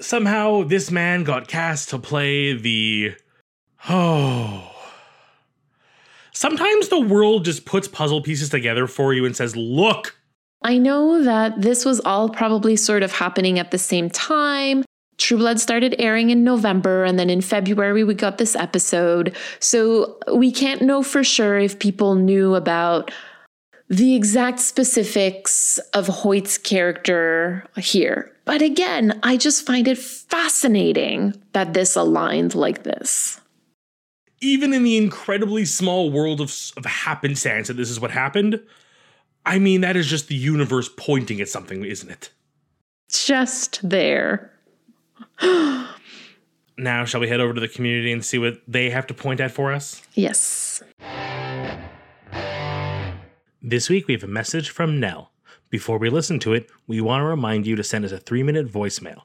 Somehow 0.00 0.62
this 0.62 0.90
man 0.90 1.24
got 1.24 1.48
cast 1.48 1.88
to 1.90 1.98
play 1.98 2.54
the. 2.54 3.14
Oh. 3.88 4.72
Sometimes 6.32 6.88
the 6.88 7.00
world 7.00 7.44
just 7.44 7.64
puts 7.64 7.88
puzzle 7.88 8.20
pieces 8.20 8.50
together 8.50 8.86
for 8.86 9.14
you 9.14 9.24
and 9.24 9.34
says, 9.34 9.56
look. 9.56 10.16
I 10.62 10.78
know 10.78 11.22
that 11.22 11.62
this 11.62 11.84
was 11.84 12.00
all 12.00 12.28
probably 12.28 12.76
sort 12.76 13.02
of 13.02 13.12
happening 13.12 13.58
at 13.58 13.70
the 13.70 13.78
same 13.78 14.10
time. 14.10 14.84
True 15.18 15.38
Blood 15.38 15.60
started 15.60 15.94
airing 15.98 16.30
in 16.30 16.44
November, 16.44 17.04
and 17.04 17.18
then 17.18 17.30
in 17.30 17.40
February, 17.40 18.04
we 18.04 18.14
got 18.14 18.38
this 18.38 18.54
episode. 18.54 19.34
So 19.60 20.18
we 20.32 20.52
can't 20.52 20.82
know 20.82 21.02
for 21.02 21.24
sure 21.24 21.58
if 21.58 21.78
people 21.78 22.14
knew 22.14 22.54
about 22.54 23.10
the 23.88 24.14
exact 24.14 24.60
specifics 24.60 25.78
of 25.94 26.08
Hoyt's 26.08 26.58
character 26.58 27.64
here. 27.76 28.32
But 28.44 28.60
again, 28.60 29.18
I 29.22 29.36
just 29.36 29.64
find 29.64 29.88
it 29.88 29.98
fascinating 29.98 31.40
that 31.52 31.72
this 31.72 31.96
aligned 31.96 32.54
like 32.54 32.82
this. 32.82 33.40
Even 34.40 34.74
in 34.74 34.82
the 34.82 34.96
incredibly 34.96 35.64
small 35.64 36.10
world 36.10 36.40
of, 36.40 36.54
of 36.76 36.84
happenstance 36.84 37.68
that 37.68 37.74
this 37.74 37.90
is 37.90 37.98
what 37.98 38.10
happened, 38.10 38.60
I 39.46 39.58
mean, 39.58 39.80
that 39.80 39.96
is 39.96 40.08
just 40.08 40.28
the 40.28 40.34
universe 40.34 40.90
pointing 40.96 41.40
at 41.40 41.48
something, 41.48 41.84
isn't 41.84 42.10
it? 42.10 42.30
Just 43.08 43.88
there. 43.88 44.52
Now, 46.78 47.04
shall 47.04 47.20
we 47.20 47.28
head 47.28 47.40
over 47.40 47.54
to 47.54 47.60
the 47.60 47.68
community 47.68 48.12
and 48.12 48.24
see 48.24 48.38
what 48.38 48.60
they 48.66 48.90
have 48.90 49.06
to 49.08 49.14
point 49.14 49.40
at 49.40 49.50
for 49.50 49.72
us? 49.72 50.02
Yes. 50.14 50.82
This 53.62 53.88
week 53.88 54.06
we 54.06 54.14
have 54.14 54.22
a 54.22 54.28
message 54.28 54.70
from 54.70 55.00
Nell. 55.00 55.32
Before 55.70 55.98
we 55.98 56.08
listen 56.08 56.38
to 56.40 56.52
it, 56.52 56.70
we 56.86 57.00
want 57.00 57.22
to 57.22 57.26
remind 57.26 57.66
you 57.66 57.74
to 57.76 57.82
send 57.82 58.04
us 58.04 58.12
a 58.12 58.18
three 58.18 58.42
minute 58.42 58.70
voicemail. 58.70 59.22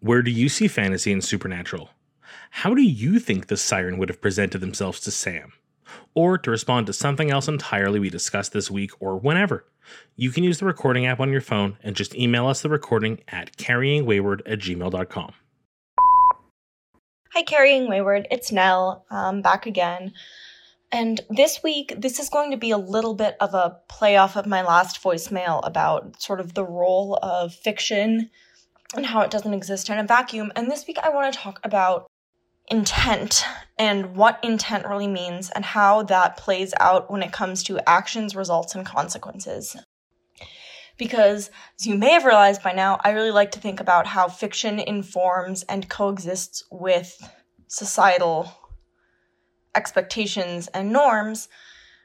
Where 0.00 0.22
do 0.22 0.30
you 0.30 0.48
see 0.48 0.68
fantasy 0.68 1.12
and 1.12 1.24
supernatural? 1.24 1.90
How 2.50 2.74
do 2.74 2.82
you 2.82 3.18
think 3.18 3.46
the 3.46 3.56
siren 3.56 3.96
would 3.98 4.08
have 4.08 4.20
presented 4.20 4.58
themselves 4.58 5.00
to 5.00 5.10
Sam? 5.10 5.52
Or 6.14 6.38
to 6.38 6.50
respond 6.50 6.86
to 6.86 6.92
something 6.92 7.30
else 7.30 7.48
entirely 7.48 7.98
we 7.98 8.10
discussed 8.10 8.52
this 8.52 8.70
week 8.70 8.92
or 9.00 9.16
whenever. 9.16 9.64
You 10.16 10.30
can 10.30 10.44
use 10.44 10.58
the 10.58 10.66
recording 10.66 11.06
app 11.06 11.20
on 11.20 11.30
your 11.30 11.40
phone 11.40 11.76
and 11.82 11.96
just 11.96 12.14
email 12.14 12.46
us 12.46 12.62
the 12.62 12.68
recording 12.68 13.20
at 13.28 13.56
carryingwayward 13.56 14.42
at 14.46 14.58
gmail.com. 14.58 15.32
Hi, 17.32 17.44
Carrying 17.44 17.88
Wayward. 17.88 18.26
It's 18.32 18.50
Nell, 18.50 19.06
um, 19.08 19.40
back 19.40 19.64
again. 19.64 20.14
And 20.90 21.20
this 21.30 21.62
week, 21.62 21.94
this 21.96 22.18
is 22.18 22.28
going 22.28 22.50
to 22.50 22.56
be 22.56 22.72
a 22.72 22.76
little 22.76 23.14
bit 23.14 23.36
of 23.38 23.54
a 23.54 23.78
playoff 23.88 24.34
of 24.34 24.46
my 24.46 24.62
last 24.62 25.00
voicemail 25.00 25.64
about 25.64 26.20
sort 26.20 26.40
of 26.40 26.54
the 26.54 26.64
role 26.64 27.20
of 27.22 27.54
fiction 27.54 28.30
and 28.96 29.06
how 29.06 29.20
it 29.20 29.30
doesn't 29.30 29.54
exist 29.54 29.88
in 29.88 30.00
a 30.00 30.04
vacuum. 30.04 30.50
And 30.56 30.68
this 30.68 30.88
week, 30.88 30.98
I 31.00 31.10
want 31.10 31.32
to 31.32 31.38
talk 31.38 31.60
about 31.62 32.09
intent 32.70 33.44
and 33.78 34.14
what 34.16 34.38
intent 34.42 34.86
really 34.86 35.08
means 35.08 35.50
and 35.50 35.64
how 35.64 36.02
that 36.04 36.36
plays 36.36 36.72
out 36.78 37.10
when 37.10 37.22
it 37.22 37.32
comes 37.32 37.62
to 37.64 37.80
actions, 37.88 38.36
results, 38.36 38.74
and 38.74 38.86
consequences 38.86 39.76
because, 41.00 41.50
as 41.80 41.86
you 41.86 41.96
may 41.96 42.10
have 42.10 42.26
realized 42.26 42.62
by 42.62 42.72
now, 42.72 43.00
I 43.02 43.12
really 43.12 43.30
like 43.30 43.52
to 43.52 43.58
think 43.58 43.80
about 43.80 44.06
how 44.06 44.28
fiction 44.28 44.78
informs 44.78 45.62
and 45.62 45.88
coexists 45.88 46.62
with 46.70 47.18
societal 47.68 48.52
expectations 49.74 50.68
and 50.68 50.92
norms. 50.92 51.48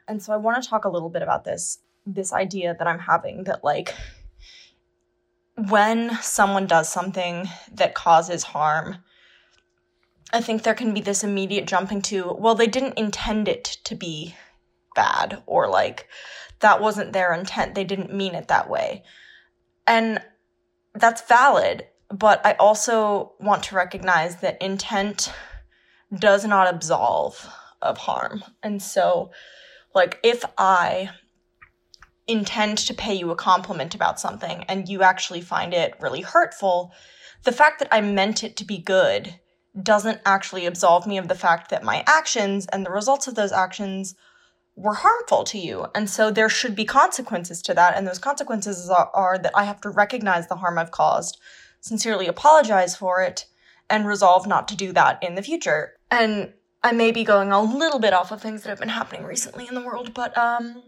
And 0.08 0.24
so 0.24 0.32
I 0.32 0.38
want 0.38 0.64
to 0.64 0.70
talk 0.70 0.86
a 0.86 0.90
little 0.90 1.10
bit 1.10 1.22
about 1.22 1.44
this 1.44 1.80
this 2.08 2.32
idea 2.32 2.76
that 2.78 2.88
I'm 2.88 3.00
having 3.00 3.44
that 3.46 3.64
like 3.64 3.94
when 5.56 6.16
someone 6.22 6.68
does 6.68 6.88
something 6.88 7.50
that 7.74 7.96
causes 7.96 8.44
harm, 8.44 8.98
I 10.36 10.42
think 10.42 10.64
there 10.64 10.76
can 10.76 10.94
be 10.94 11.00
this 11.00 11.24
immediate 11.24 11.66
jumping 11.66 12.02
to, 12.04 12.36
well, 12.38 12.56
they 12.56 12.68
didn't 12.68 13.00
intend 13.00 13.48
it 13.48 13.64
to 13.86 13.96
be 13.96 14.36
bad 14.94 15.42
or 15.46 15.70
like 15.70 16.10
that 16.60 16.82
wasn't 16.82 17.14
their 17.14 17.34
intent. 17.34 17.74
They 17.74 17.86
didn't 17.86 18.14
mean 18.14 18.36
it 18.36 18.50
that 18.50 18.70
way. 18.70 19.04
And 19.88 20.20
that's 20.94 21.22
valid, 21.22 21.86
but 22.10 22.46
I 22.46 22.54
also 22.54 23.32
want 23.40 23.64
to 23.64 23.76
recognize 23.76 24.42
that 24.42 24.62
intent 24.62 25.32
does 26.14 26.44
not 26.44 26.68
absolve 26.68 27.48
of 27.82 27.98
harm. 27.98 28.44
And 28.62 28.82
so, 28.82 29.32
like, 29.94 30.20
if 30.22 30.44
I 30.58 31.12
intend 32.28 32.80
to 32.80 32.94
pay 32.94 33.14
you 33.14 33.32
a 33.32 33.38
compliment 33.38 33.96
about 33.96 34.20
something 34.20 34.66
and 34.68 34.90
you 34.90 35.02
actually 35.02 35.42
find 35.42 35.74
it 35.74 35.94
really 36.02 36.22
hurtful, 36.22 36.92
the 37.44 37.54
fact 37.54 37.80
that 37.80 37.88
I 37.90 38.02
meant 38.02 38.44
it 38.44 38.58
to 38.58 38.66
be 38.66 38.80
good 38.80 39.40
doesn't 39.82 40.22
actually 40.26 40.66
absolve 40.66 41.06
me 41.06 41.18
of 41.18 41.28
the 41.28 41.36
fact 41.36 41.70
that 41.70 41.84
my 41.84 42.04
actions 42.08 42.66
and 42.68 42.86
the 42.86 42.92
results 42.92 43.28
of 43.28 43.36
those 43.36 43.52
actions 43.52 44.16
were 44.76 44.94
harmful 44.94 45.44
to 45.46 45.58
you. 45.58 45.88
And 45.96 46.10
so 46.10 46.32
there 46.32 46.50
should 46.50 46.76
be 46.76 46.86
consequences 46.86 47.62
to 47.64 47.74
that. 47.74 47.96
And 47.96 48.08
those 48.08 48.20
consequences 48.20 48.90
are, 48.90 49.10
are, 49.14 49.38
that 49.38 49.52
I 49.56 49.64
have 49.66 49.82
to 49.82 49.90
recognize 49.90 50.48
the 50.48 50.58
harm 50.58 50.78
I've 50.78 50.92
caused, 50.92 51.40
sincerely 51.80 52.28
apologize 52.28 52.96
for 52.96 53.22
it, 53.22 53.46
and 53.90 54.06
resolve 54.06 54.48
not 54.48 54.68
to 54.70 54.76
do 54.76 54.92
that 54.94 55.22
in 55.22 55.36
the 55.36 55.42
future. 55.42 55.94
And 56.10 56.54
I 56.84 56.92
may 56.92 57.12
be 57.12 57.24
going 57.24 57.52
a 57.52 57.62
little 57.62 58.00
bit 58.00 58.14
off 58.14 58.32
of 58.32 58.42
things 58.42 58.64
that 58.64 58.70
have 58.70 58.80
been 58.80 58.90
happening 58.90 59.24
recently 59.24 59.68
in 59.68 59.76
the 59.76 59.82
world, 59.82 60.14
but 60.14 60.38
um 60.38 60.84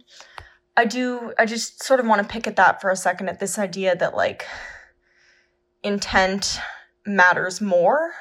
I 0.76 0.86
do 0.86 1.34
I 1.40 1.46
just 1.46 1.84
sort 1.84 2.00
of 2.00 2.06
want 2.06 2.22
to 2.22 2.28
pick 2.28 2.46
at 2.46 2.56
that 2.58 2.82
for 2.82 2.92
a 2.92 2.96
second 2.96 3.30
at 3.30 3.40
this 3.40 3.58
idea 3.58 3.96
that 3.96 4.16
like 4.16 4.46
intent 5.84 6.60
matters 7.06 7.62
more 7.62 8.12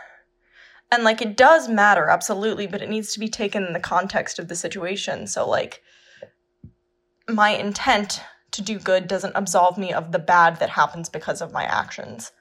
and 0.91 1.05
like 1.05 1.21
it 1.21 1.37
does 1.37 1.69
matter, 1.69 2.09
absolutely, 2.09 2.67
but 2.67 2.83
it 2.83 2.89
needs 2.89 3.13
to 3.13 3.21
be 3.21 3.29
taken 3.29 3.65
in 3.65 3.73
the 3.73 3.81
context 3.81 4.39
of 4.39 4.49
the 4.49 4.55
situation. 4.55 5.27
So 5.27 5.49
like 5.49 5.83
my 7.29 7.51
intent 7.51 8.23
to 8.53 8.63
do 8.63 8.79
good 8.79 9.09
doesn't 9.09 9.35
absolve 9.35 9.77
me 9.77 9.93
of 9.93 10.13
the 10.13 10.19
bad 10.19 10.59
that 10.61 10.71
happens 10.71 11.09
because 11.09 11.41
of 11.41 11.53
my 11.53 11.65
actions. 11.65 12.33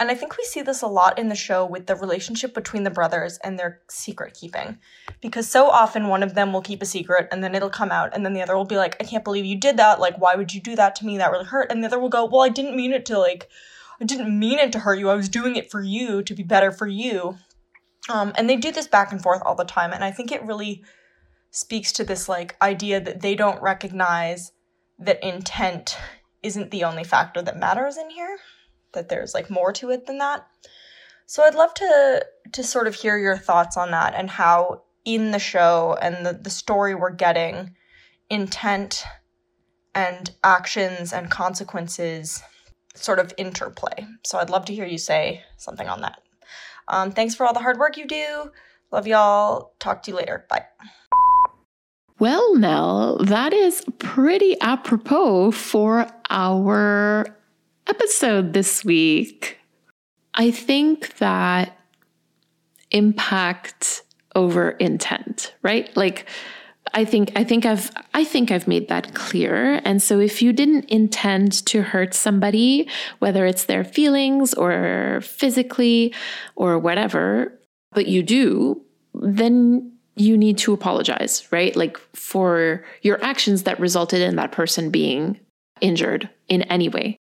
And 0.00 0.10
I 0.10 0.14
think 0.16 0.36
we 0.36 0.44
see 0.44 0.60
this 0.60 0.82
a 0.82 0.88
lot 0.88 1.18
in 1.18 1.28
the 1.28 1.36
show 1.36 1.64
with 1.64 1.86
the 1.86 1.94
relationship 1.94 2.52
between 2.52 2.82
the 2.82 2.90
brothers 2.90 3.38
and 3.44 3.58
their 3.58 3.80
secret 3.88 4.34
keeping. 4.34 4.78
Because 5.20 5.48
so 5.48 5.70
often 5.70 6.08
one 6.08 6.24
of 6.24 6.34
them 6.34 6.52
will 6.52 6.62
keep 6.62 6.82
a 6.82 6.86
secret 6.86 7.28
and 7.30 7.44
then 7.44 7.54
it'll 7.54 7.70
come 7.70 7.92
out, 7.92 8.10
and 8.12 8.24
then 8.24 8.32
the 8.32 8.42
other 8.42 8.56
will 8.56 8.64
be 8.64 8.76
like, 8.76 8.96
I 9.00 9.04
can't 9.04 9.22
believe 9.22 9.44
you 9.44 9.56
did 9.56 9.76
that. 9.76 10.00
Like, 10.00 10.16
why 10.16 10.34
would 10.34 10.52
you 10.52 10.60
do 10.60 10.74
that 10.74 10.96
to 10.96 11.06
me? 11.06 11.18
That 11.18 11.30
really 11.30 11.44
hurt. 11.44 11.70
And 11.70 11.82
the 11.82 11.86
other 11.86 12.00
will 12.00 12.08
go, 12.08 12.24
Well, 12.24 12.42
I 12.42 12.48
didn't 12.48 12.76
mean 12.76 12.92
it 12.92 13.06
to, 13.06 13.18
like, 13.18 13.48
I 14.00 14.04
didn't 14.04 14.36
mean 14.36 14.58
it 14.58 14.72
to 14.72 14.80
hurt 14.80 14.98
you. 14.98 15.08
I 15.10 15.14
was 15.14 15.28
doing 15.28 15.54
it 15.54 15.70
for 15.70 15.80
you, 15.80 16.22
to 16.24 16.34
be 16.34 16.42
better 16.42 16.72
for 16.72 16.88
you. 16.88 17.36
Um, 18.08 18.32
and 18.36 18.48
they 18.48 18.56
do 18.56 18.70
this 18.70 18.88
back 18.88 19.12
and 19.12 19.22
forth 19.22 19.42
all 19.44 19.54
the 19.54 19.64
time. 19.64 19.92
And 19.92 20.04
I 20.04 20.10
think 20.10 20.30
it 20.30 20.44
really 20.44 20.84
speaks 21.50 21.92
to 21.92 22.04
this 22.04 22.28
like 22.28 22.56
idea 22.60 23.00
that 23.00 23.22
they 23.22 23.34
don't 23.34 23.62
recognize 23.62 24.52
that 24.98 25.26
intent 25.26 25.96
isn't 26.42 26.70
the 26.70 26.84
only 26.84 27.04
factor 27.04 27.40
that 27.42 27.58
matters 27.58 27.96
in 27.96 28.10
here, 28.10 28.36
that 28.92 29.08
there's 29.08 29.34
like 29.34 29.50
more 29.50 29.72
to 29.72 29.90
it 29.90 30.06
than 30.06 30.18
that. 30.18 30.46
So 31.26 31.42
I'd 31.42 31.54
love 31.54 31.72
to 31.74 32.26
to 32.52 32.62
sort 32.62 32.86
of 32.86 32.94
hear 32.94 33.16
your 33.16 33.38
thoughts 33.38 33.76
on 33.76 33.90
that 33.92 34.14
and 34.14 34.28
how 34.28 34.82
in 35.04 35.30
the 35.30 35.38
show 35.38 35.96
and 36.00 36.24
the, 36.24 36.32
the 36.32 36.50
story 36.50 36.94
we're 36.94 37.10
getting, 37.10 37.74
intent 38.30 39.04
and 39.94 40.30
actions 40.42 41.12
and 41.12 41.30
consequences 41.30 42.42
sort 42.94 43.18
of 43.18 43.32
interplay. 43.36 44.06
So 44.24 44.38
I'd 44.38 44.50
love 44.50 44.64
to 44.66 44.74
hear 44.74 44.86
you 44.86 44.98
say 44.98 45.42
something 45.56 45.88
on 45.88 46.02
that. 46.02 46.20
Um, 46.88 47.10
thanks 47.12 47.34
for 47.34 47.46
all 47.46 47.52
the 47.52 47.60
hard 47.60 47.78
work 47.78 47.96
you 47.96 48.06
do. 48.06 48.50
Love 48.90 49.06
y'all. 49.06 49.72
Talk 49.78 50.02
to 50.04 50.10
you 50.10 50.16
later. 50.16 50.46
Bye. 50.48 50.64
Well, 52.18 52.56
Nell, 52.56 53.18
that 53.18 53.52
is 53.52 53.84
pretty 53.98 54.58
apropos 54.60 55.50
for 55.50 56.06
our 56.30 57.26
episode 57.86 58.52
this 58.52 58.84
week. 58.84 59.58
I 60.34 60.50
think 60.50 61.16
that 61.16 61.76
impact 62.90 64.02
over 64.34 64.70
intent, 64.70 65.54
right? 65.62 65.94
Like 65.96 66.26
I 66.94 67.04
think 67.04 67.32
I 67.34 67.42
think 67.42 67.66
I've 67.66 67.90
I 68.14 68.24
think 68.24 68.50
I've 68.50 68.68
made 68.68 68.88
that 68.88 69.14
clear. 69.14 69.80
And 69.84 70.00
so 70.00 70.20
if 70.20 70.40
you 70.40 70.52
didn't 70.52 70.84
intend 70.86 71.66
to 71.66 71.82
hurt 71.82 72.14
somebody, 72.14 72.88
whether 73.18 73.44
it's 73.46 73.64
their 73.64 73.84
feelings 73.84 74.54
or 74.54 75.20
physically 75.22 76.14
or 76.54 76.78
whatever, 76.78 77.52
but 77.92 78.06
you 78.06 78.22
do, 78.22 78.80
then 79.12 79.92
you 80.16 80.38
need 80.38 80.56
to 80.58 80.72
apologize, 80.72 81.46
right? 81.50 81.74
Like 81.74 81.98
for 82.14 82.84
your 83.02 83.22
actions 83.24 83.64
that 83.64 83.80
resulted 83.80 84.20
in 84.20 84.36
that 84.36 84.52
person 84.52 84.90
being 84.90 85.40
injured 85.80 86.30
in 86.48 86.62
any 86.62 86.88
way. 86.88 87.16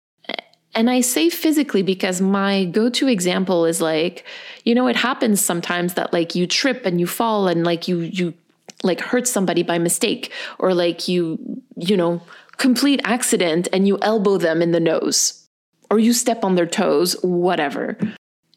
And 0.76 0.90
I 0.90 1.02
say 1.02 1.30
physically 1.30 1.84
because 1.84 2.22
my 2.22 2.66
go 2.66 2.90
to 2.92 3.08
example 3.08 3.66
is 3.66 3.82
like, 3.82 4.26
you 4.64 4.76
know, 4.76 4.88
it 4.88 4.96
happens 4.96 5.44
sometimes 5.44 5.96
that 5.96 6.14
like 6.14 6.36
you 6.36 6.48
trip 6.48 6.86
and 6.86 7.00
you 7.00 7.08
fall 7.08 7.48
and 7.48 7.64
like 7.64 7.88
you, 7.88 8.00
you 8.00 8.34
like 8.84 9.02
hurt 9.02 9.28
somebody 9.28 9.64
by 9.64 9.78
mistake 9.78 10.32
or 10.58 10.74
like 10.74 11.08
you, 11.08 11.40
you 11.78 11.98
know, 11.98 12.22
complete 12.58 13.02
accident 13.04 13.68
and 13.74 13.88
you 13.88 13.98
elbow 14.02 14.38
them 14.38 14.62
in 14.62 14.72
the 14.72 14.80
nose 14.80 15.48
or 15.90 16.00
you 16.00 16.14
step 16.14 16.44
on 16.44 16.56
their 16.56 16.68
toes, 16.68 17.14
whatever. 17.24 17.98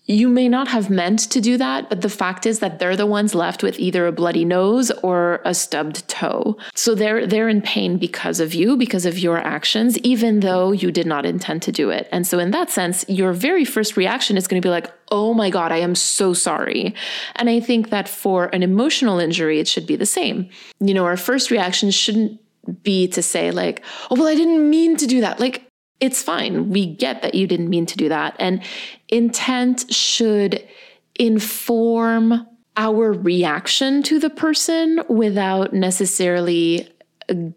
You 0.07 0.29
may 0.29 0.49
not 0.49 0.67
have 0.69 0.91
meant 0.91 1.21
to 1.31 1.41
do 1.41 1.57
that, 1.59 1.89
but 1.89 2.01
the 2.01 2.09
fact 2.09 2.45
is 2.45 2.59
that 2.59 2.81
they're 2.81 2.97
the 2.97 3.07
ones 3.07 3.37
left 3.37 3.63
with 3.63 3.79
either 3.79 4.07
a 4.07 4.13
bloody 4.13 4.45
nose 4.45 4.91
or 5.03 5.41
a 5.45 5.55
stubbed 5.55 6.09
toe. 6.09 6.57
So 6.75 6.97
they're 6.97 7.25
they're 7.25 7.49
in 7.49 7.63
pain 7.63 7.99
because 7.99 8.41
of 8.41 8.53
you, 8.53 8.77
because 8.77 9.07
of 9.07 9.19
your 9.19 9.39
actions, 9.39 9.97
even 9.99 10.41
though 10.41 10.73
you 10.73 10.91
did 10.91 11.07
not 11.07 11.25
intend 11.25 11.63
to 11.63 11.73
do 11.73 11.91
it. 11.91 12.09
And 12.11 12.27
so 12.27 12.41
in 12.41 12.51
that 12.51 12.69
sense, 12.69 13.05
your 13.09 13.33
very 13.33 13.65
first 13.65 13.97
reaction 13.97 14.37
is 14.37 14.49
going 14.49 14.61
to 14.61 14.67
be 14.67 14.71
like, 14.71 14.91
"Oh 15.13 15.35
my 15.35 15.51
god, 15.51 15.71
I 15.71 15.79
am 15.79 15.95
so 15.95 16.33
sorry." 16.33 16.95
And 17.37 17.49
I 17.49 17.61
think 17.61 17.91
that 17.91 18.09
for 18.09 18.47
an 18.47 18.65
emotional 18.65 19.21
injury, 19.21 19.61
it 19.61 19.69
should 19.69 19.87
be 19.87 19.97
the 19.97 20.07
same. 20.07 20.49
You 20.81 20.95
know, 20.95 21.05
our 21.05 21.17
first 21.17 21.53
reaction 21.53 21.93
shouldn't 21.93 22.41
be 22.83 23.07
to 23.09 23.23
say 23.23 23.53
like, 23.53 23.83
"Oh, 24.11 24.17
well, 24.17 24.27
I 24.27 24.35
didn't 24.35 24.69
mean 24.69 24.97
to 24.97 25.07
do 25.07 25.21
that." 25.21 25.39
Like 25.39 25.63
it's 26.03 26.21
fine. 26.21 26.69
We 26.69 26.85
get 26.85 27.23
that 27.23 27.37
you 27.37 27.47
didn't 27.47 27.71
mean 27.71 27.87
to 27.87 27.97
do 27.97 28.09
that. 28.09 28.35
And 28.41 28.61
intent 29.09 29.95
should 29.95 30.67
inform 31.15 32.45
our 32.77 33.13
reaction 33.13 34.03
to 34.03 34.19
the 34.19 34.29
person 34.29 35.05
without 35.09 35.73
necessarily 35.73 36.89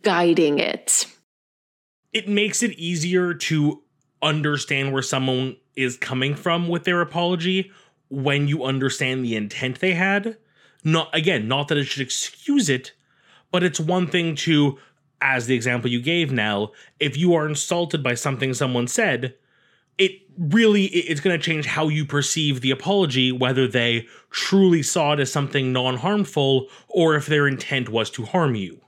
guiding 0.04 0.60
it. 0.60 1.08
It 2.14 2.30
makes 2.30 2.62
it 2.62 2.72
easier 2.74 3.34
to 3.34 3.82
understand 4.22 4.93
where 4.93 5.02
someone 5.02 5.58
is 5.76 5.98
coming 5.98 6.36
from 6.36 6.68
with 6.68 6.84
their 6.84 7.02
apology 7.02 7.72
when 8.10 8.48
you 8.48 8.64
understand 8.64 9.26
the 9.26 9.36
intent 9.36 9.80
they 9.80 9.96
had. 9.96 10.38
Not 10.84 11.10
again, 11.14 11.48
not 11.48 11.68
that 11.70 11.80
it 11.80 11.86
should 11.86 12.04
excuse 12.04 12.70
it, 12.70 12.91
but 13.52 13.64
it's 13.64 13.80
one 13.80 14.06
thing 14.06 14.36
to 14.36 14.78
as 15.22 15.47
the 15.47 15.55
example 15.55 15.89
you 15.89 16.01
gave 16.01 16.32
now, 16.32 16.72
if 16.99 17.18
you 17.18 17.34
are 17.34 17.47
insulted 17.47 18.03
by 18.03 18.13
something 18.13 18.53
someone 18.53 18.88
said, 18.88 19.36
it 19.97 20.11
really 20.38 20.86
it's 20.86 21.22
going 21.22 21.38
to 21.38 21.43
change 21.43 21.66
how 21.66 21.88
you 21.88 22.05
perceive 22.05 22.59
the 22.59 22.72
apology 22.72 23.32
whether 23.32 23.68
they 23.68 24.05
truly 24.30 24.84
saw 24.84 25.13
it 25.13 25.20
as 25.22 25.32
something 25.32 25.72
non-harmful 25.72 26.68
or 26.89 27.16
if 27.16 27.28
their 27.28 27.47
intent 27.47 27.88
was 27.88 28.09
to 28.09 28.26
harm 28.26 28.55
you. 28.55 28.82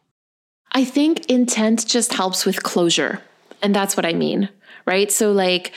I 0.73 0.84
think 0.84 1.25
intent 1.28 1.88
just 1.88 2.13
helps 2.13 2.45
with 2.45 2.63
closure. 2.63 3.21
And 3.61 3.73
that's 3.73 3.95
what 3.95 4.05
I 4.05 4.13
mean, 4.13 4.49
right? 4.86 5.11
So 5.11 5.32
like 5.32 5.71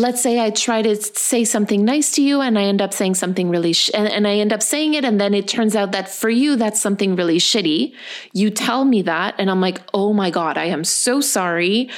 let's 0.00 0.22
say 0.22 0.40
I 0.40 0.50
try 0.50 0.82
to 0.82 0.96
say 0.96 1.44
something 1.44 1.84
nice 1.84 2.10
to 2.12 2.22
you 2.22 2.40
and 2.40 2.58
I 2.58 2.64
end 2.64 2.80
up 2.80 2.92
saying 2.92 3.14
something 3.14 3.50
really, 3.50 3.72
sh- 3.72 3.90
and, 3.94 4.08
and 4.08 4.26
I 4.26 4.36
end 4.36 4.52
up 4.52 4.62
saying 4.62 4.94
it. 4.94 5.04
And 5.04 5.20
then 5.20 5.34
it 5.34 5.46
turns 5.46 5.76
out 5.76 5.92
that 5.92 6.08
for 6.08 6.30
you, 6.30 6.56
that's 6.56 6.80
something 6.80 7.16
really 7.16 7.38
shitty. 7.38 7.94
You 8.32 8.50
tell 8.50 8.84
me 8.84 9.02
that. 9.02 9.34
And 9.38 9.50
I'm 9.50 9.60
like, 9.60 9.80
oh 9.94 10.12
my 10.12 10.30
God, 10.30 10.56
I 10.56 10.64
am 10.64 10.84
so 10.84 11.20
sorry. 11.20 11.90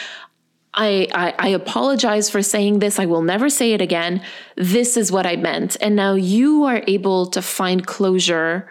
I, 0.75 1.09
I, 1.15 1.35
I 1.39 1.49
apologize 1.49 2.31
for 2.31 2.43
saying 2.43 2.81
this. 2.81 2.99
I 2.99 3.07
will 3.07 3.23
never 3.23 3.49
say 3.49 3.73
it 3.73 3.81
again. 3.81 4.23
This 4.57 4.97
is 4.97 5.13
what 5.13 5.27
I 5.27 5.37
meant. 5.37 5.77
And 5.81 5.95
now 5.95 6.15
you 6.15 6.65
are 6.65 6.83
able 6.87 7.27
to 7.27 7.43
find 7.43 7.87
closure 7.87 8.71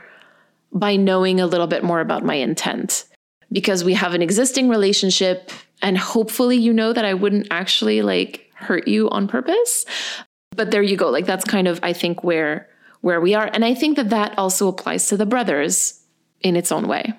by 0.73 0.95
knowing 0.95 1.39
a 1.39 1.47
little 1.47 1.67
bit 1.67 1.83
more 1.83 1.99
about 1.99 2.23
my 2.25 2.35
intent 2.35 3.05
because 3.51 3.83
we 3.83 3.93
have 3.93 4.13
an 4.13 4.21
existing 4.21 4.69
relationship 4.69 5.51
and 5.81 5.97
hopefully 5.97 6.57
you 6.57 6.71
know 6.71 6.93
that 6.93 7.05
I 7.05 7.13
wouldn't 7.13 7.47
actually 7.51 8.01
like 8.01 8.50
hurt 8.63 8.87
you 8.87 9.09
on 9.09 9.27
purpose. 9.27 9.85
But 10.51 10.71
there 10.71 10.83
you 10.83 10.97
go. 10.97 11.09
Like 11.09 11.25
that's 11.25 11.45
kind 11.45 11.67
of 11.67 11.79
I 11.83 11.93
think 11.93 12.23
where 12.23 12.67
where 13.01 13.21
we 13.21 13.33
are 13.33 13.49
and 13.51 13.65
I 13.65 13.73
think 13.73 13.95
that 13.95 14.09
that 14.09 14.37
also 14.37 14.67
applies 14.67 15.07
to 15.07 15.17
the 15.17 15.25
brothers 15.25 16.03
in 16.41 16.55
its 16.55 16.71
own 16.71 16.87
way. 16.87 17.13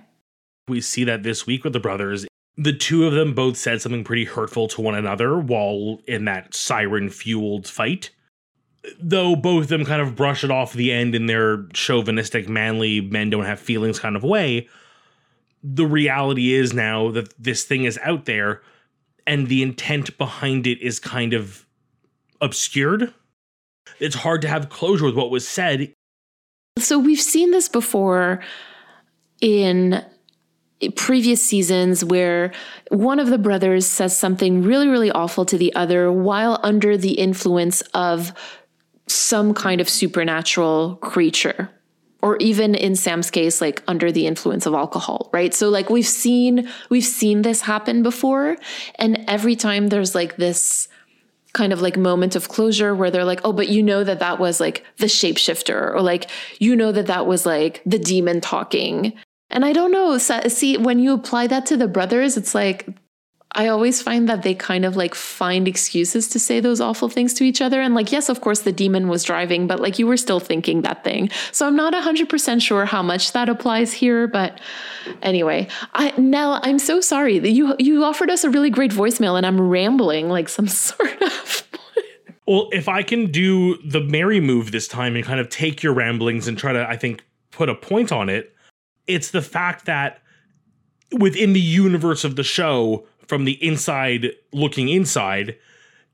We 0.68 0.80
see 0.80 1.04
that 1.04 1.22
this 1.22 1.46
week 1.46 1.64
with 1.64 1.72
the 1.72 1.80
brothers. 1.80 2.26
The 2.56 2.72
two 2.72 3.06
of 3.06 3.14
them 3.14 3.34
both 3.34 3.56
said 3.56 3.80
something 3.80 4.04
pretty 4.04 4.26
hurtful 4.26 4.68
to 4.68 4.80
one 4.80 4.94
another 4.94 5.38
while 5.38 6.00
in 6.06 6.26
that 6.26 6.54
siren 6.54 7.08
fueled 7.08 7.66
fight. 7.66 8.10
Though 9.00 9.34
both 9.34 9.64
of 9.64 9.68
them 9.68 9.84
kind 9.84 10.02
of 10.02 10.16
brush 10.16 10.44
it 10.44 10.50
off 10.50 10.72
the 10.72 10.92
end 10.92 11.14
in 11.14 11.26
their 11.26 11.64
chauvinistic, 11.72 12.48
manly, 12.48 13.00
men 13.00 13.30
don't 13.30 13.44
have 13.44 13.60
feelings 13.60 13.98
kind 13.98 14.16
of 14.16 14.22
way, 14.22 14.68
the 15.62 15.86
reality 15.86 16.52
is 16.52 16.74
now 16.74 17.10
that 17.12 17.32
this 17.42 17.64
thing 17.64 17.84
is 17.84 17.98
out 18.02 18.24
there 18.24 18.60
and 19.26 19.48
the 19.48 19.62
intent 19.62 20.16
behind 20.18 20.66
it 20.66 20.80
is 20.80 20.98
kind 20.98 21.32
of 21.32 21.66
obscured. 22.40 23.12
It's 24.00 24.16
hard 24.16 24.42
to 24.42 24.48
have 24.48 24.68
closure 24.68 25.04
with 25.04 25.16
what 25.16 25.30
was 25.30 25.46
said. 25.46 25.92
So 26.78 26.98
we've 26.98 27.20
seen 27.20 27.50
this 27.50 27.68
before 27.68 28.42
in 29.40 30.04
previous 30.96 31.42
seasons 31.42 32.04
where 32.04 32.52
one 32.90 33.20
of 33.20 33.28
the 33.28 33.38
brothers 33.38 33.86
says 33.86 34.16
something 34.16 34.62
really, 34.62 34.88
really 34.88 35.10
awful 35.10 35.44
to 35.44 35.56
the 35.56 35.72
other 35.74 36.10
while 36.10 36.58
under 36.62 36.96
the 36.96 37.12
influence 37.12 37.82
of 37.94 38.32
some 39.06 39.54
kind 39.54 39.80
of 39.80 39.88
supernatural 39.88 40.96
creature 40.96 41.70
or 42.22 42.36
even 42.36 42.74
in 42.74 42.94
Sam's 42.94 43.30
case, 43.30 43.60
like 43.60 43.82
under 43.88 44.12
the 44.12 44.26
influence 44.26 44.64
of 44.64 44.74
alcohol, 44.74 45.28
right? 45.32 45.52
So 45.52 45.68
like 45.68 45.90
we've 45.90 46.06
seen, 46.06 46.68
we've 46.88 47.04
seen 47.04 47.42
this 47.42 47.62
happen 47.62 48.02
before. 48.02 48.56
And 48.94 49.24
every 49.28 49.56
time 49.56 49.88
there's 49.88 50.14
like 50.14 50.36
this 50.36 50.88
kind 51.52 51.72
of 51.72 51.82
like 51.82 51.96
moment 51.96 52.36
of 52.36 52.48
closure 52.48 52.94
where 52.94 53.10
they're 53.10 53.24
like, 53.24 53.40
oh, 53.44 53.52
but 53.52 53.68
you 53.68 53.82
know 53.82 54.04
that 54.04 54.20
that 54.20 54.38
was 54.38 54.60
like 54.60 54.84
the 54.98 55.06
shapeshifter, 55.06 55.92
or 55.92 56.00
like, 56.00 56.30
you 56.58 56.74
know 56.76 56.92
that 56.92 57.06
that 57.08 57.26
was 57.26 57.44
like 57.44 57.82
the 57.84 57.98
demon 57.98 58.40
talking. 58.40 59.12
And 59.50 59.64
I 59.64 59.72
don't 59.74 59.92
know. 59.92 60.16
See, 60.16 60.78
when 60.78 60.98
you 60.98 61.12
apply 61.12 61.48
that 61.48 61.66
to 61.66 61.76
the 61.76 61.88
brothers, 61.88 62.38
it's 62.38 62.54
like 62.54 62.88
I 63.54 63.68
always 63.68 64.00
find 64.00 64.28
that 64.28 64.42
they 64.42 64.54
kind 64.54 64.84
of 64.84 64.96
like 64.96 65.14
find 65.14 65.68
excuses 65.68 66.26
to 66.28 66.38
say 66.38 66.58
those 66.60 66.80
awful 66.80 67.08
things 67.08 67.34
to 67.34 67.44
each 67.44 67.60
other. 67.60 67.82
And 67.82 67.94
like, 67.94 68.10
yes, 68.10 68.28
of 68.28 68.40
course, 68.40 68.60
the 68.60 68.72
demon 68.72 69.08
was 69.08 69.24
driving, 69.24 69.66
but 69.66 69.78
like 69.78 69.98
you 69.98 70.06
were 70.06 70.16
still 70.16 70.40
thinking 70.40 70.82
that 70.82 71.04
thing. 71.04 71.28
So 71.52 71.66
I'm 71.66 71.76
not 71.76 71.92
100% 71.92 72.62
sure 72.62 72.86
how 72.86 73.02
much 73.02 73.32
that 73.32 73.50
applies 73.50 73.92
here. 73.92 74.26
But 74.26 74.58
anyway, 75.20 75.68
I, 75.92 76.12
Nell, 76.18 76.60
I'm 76.62 76.78
so 76.78 77.00
sorry 77.02 77.38
that 77.38 77.50
you, 77.50 77.74
you 77.78 78.04
offered 78.04 78.30
us 78.30 78.42
a 78.42 78.50
really 78.50 78.70
great 78.70 78.90
voicemail 78.90 79.36
and 79.36 79.44
I'm 79.44 79.60
rambling 79.60 80.30
like 80.30 80.48
some 80.48 80.68
sort 80.68 81.20
of. 81.20 81.68
well, 82.46 82.70
if 82.72 82.88
I 82.88 83.02
can 83.02 83.30
do 83.30 83.76
the 83.82 84.00
Marie 84.00 84.40
move 84.40 84.72
this 84.72 84.88
time 84.88 85.14
and 85.14 85.24
kind 85.24 85.40
of 85.40 85.50
take 85.50 85.82
your 85.82 85.92
ramblings 85.92 86.48
and 86.48 86.56
try 86.56 86.72
to, 86.72 86.88
I 86.88 86.96
think, 86.96 87.22
put 87.50 87.68
a 87.68 87.74
point 87.74 88.12
on 88.12 88.30
it, 88.30 88.54
it's 89.06 89.30
the 89.30 89.42
fact 89.42 89.84
that 89.84 90.22
within 91.18 91.52
the 91.52 91.60
universe 91.60 92.24
of 92.24 92.36
the 92.36 92.42
show, 92.42 93.06
from 93.26 93.44
the 93.44 93.62
inside 93.64 94.32
looking 94.52 94.88
inside, 94.88 95.56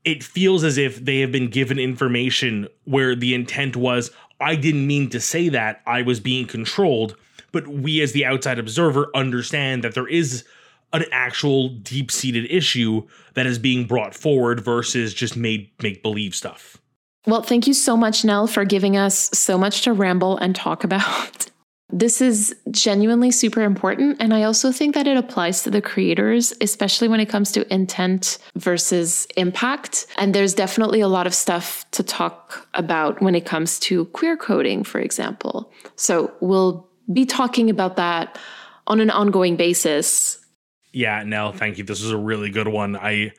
it 0.05 0.23
feels 0.23 0.63
as 0.63 0.77
if 0.77 1.03
they 1.03 1.19
have 1.19 1.31
been 1.31 1.49
given 1.49 1.79
information 1.79 2.67
where 2.85 3.15
the 3.15 3.33
intent 3.33 3.75
was, 3.75 4.11
I 4.39 4.55
didn't 4.55 4.87
mean 4.87 5.09
to 5.09 5.19
say 5.19 5.49
that, 5.49 5.81
I 5.85 6.01
was 6.01 6.19
being 6.19 6.47
controlled. 6.47 7.15
But 7.51 7.67
we, 7.67 8.01
as 8.01 8.11
the 8.11 8.25
outside 8.25 8.59
observer, 8.59 9.07
understand 9.15 9.83
that 9.83 9.95
there 9.95 10.07
is 10.07 10.45
an 10.93 11.05
actual 11.11 11.69
deep 11.69 12.11
seated 12.11 12.49
issue 12.49 13.07
that 13.33 13.45
is 13.45 13.59
being 13.59 13.85
brought 13.85 14.15
forward 14.15 14.59
versus 14.59 15.13
just 15.13 15.35
made 15.35 15.69
make 15.81 16.01
believe 16.01 16.33
stuff. 16.33 16.77
Well, 17.25 17.41
thank 17.43 17.67
you 17.67 17.73
so 17.73 17.97
much, 17.97 18.23
Nell, 18.23 18.47
for 18.47 18.65
giving 18.65 18.97
us 18.97 19.29
so 19.33 19.57
much 19.57 19.81
to 19.83 19.93
ramble 19.93 20.37
and 20.37 20.55
talk 20.55 20.83
about. 20.85 21.49
This 21.91 22.21
is 22.21 22.55
genuinely 22.69 23.31
super 23.31 23.61
important. 23.63 24.17
And 24.19 24.33
I 24.33 24.43
also 24.43 24.71
think 24.71 24.93
that 24.93 25.07
it 25.07 25.17
applies 25.17 25.63
to 25.63 25.71
the 25.71 25.81
creators, 25.81 26.53
especially 26.61 27.07
when 27.07 27.19
it 27.19 27.27
comes 27.27 27.51
to 27.53 27.73
intent 27.73 28.37
versus 28.55 29.27
impact. 29.37 30.05
And 30.17 30.35
there's 30.35 30.53
definitely 30.53 31.01
a 31.01 31.07
lot 31.07 31.25
of 31.25 31.33
stuff 31.33 31.89
to 31.91 32.03
talk 32.03 32.67
about 32.75 33.21
when 33.21 33.33
it 33.33 33.45
comes 33.45 33.79
to 33.79 34.05
queer 34.05 34.37
coding, 34.37 34.83
for 34.83 34.99
example. 34.99 35.71
So 35.95 36.31
we'll 36.41 36.87
be 37.11 37.25
talking 37.25 37.71
about 37.71 37.95
that 37.95 38.37
on 38.85 38.99
an 38.99 39.09
ongoing 39.09 39.55
basis. 39.55 40.37
Yeah, 40.91 41.23
Nell, 41.23 41.51
thank 41.51 41.77
you. 41.77 41.83
This 41.83 42.01
is 42.01 42.11
a 42.11 42.17
really 42.17 42.49
good 42.49 42.67
one. 42.67 42.95
I, 42.95 43.31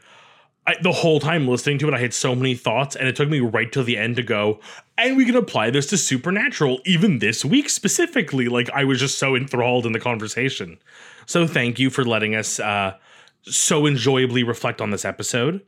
I 0.70 0.76
the 0.80 0.92
whole 0.92 1.20
time 1.20 1.48
listening 1.48 1.78
to 1.78 1.88
it, 1.88 1.94
I 1.94 1.98
had 1.98 2.14
so 2.14 2.34
many 2.34 2.54
thoughts, 2.54 2.94
and 2.96 3.08
it 3.08 3.16
took 3.16 3.28
me 3.28 3.40
right 3.40 3.70
till 3.70 3.84
the 3.84 3.98
end 3.98 4.16
to 4.16 4.22
go, 4.22 4.60
and 4.96 5.16
we 5.16 5.24
can 5.24 5.36
apply 5.36 5.70
this 5.70 5.86
to 5.86 5.96
supernatural, 5.96 6.80
even 6.84 7.18
this 7.18 7.44
week 7.44 7.68
specifically. 7.68 8.48
Like 8.48 8.70
I 8.70 8.84
was 8.84 9.00
just 9.00 9.18
so 9.18 9.34
enthralled 9.34 9.86
in 9.86 9.92
the 9.92 10.00
conversation. 10.00 10.78
So 11.26 11.46
thank 11.46 11.78
you 11.78 11.90
for 11.90 12.04
letting 12.04 12.34
us 12.34 12.60
uh, 12.60 12.96
so 13.42 13.86
enjoyably 13.86 14.42
reflect 14.42 14.80
on 14.80 14.90
this 14.90 15.04
episode. 15.04 15.62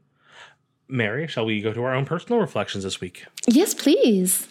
Marie, 0.89 1.27
shall 1.27 1.47
we 1.47 1.61
go 1.61 1.73
to 1.73 1.83
our 1.85 1.95
own 1.95 2.05
personal 2.05 2.41
reflections 2.41 2.85
this 2.85 3.01
week? 3.01 3.25
Yes, 3.47 3.75
please. 3.75 4.47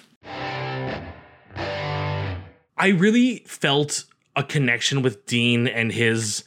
I 2.77 2.87
really 2.87 3.43
felt 3.47 4.05
a 4.35 4.43
connection 4.43 5.01
with 5.01 5.25
Dean 5.25 5.67
and 5.67 5.91
his 5.91 6.43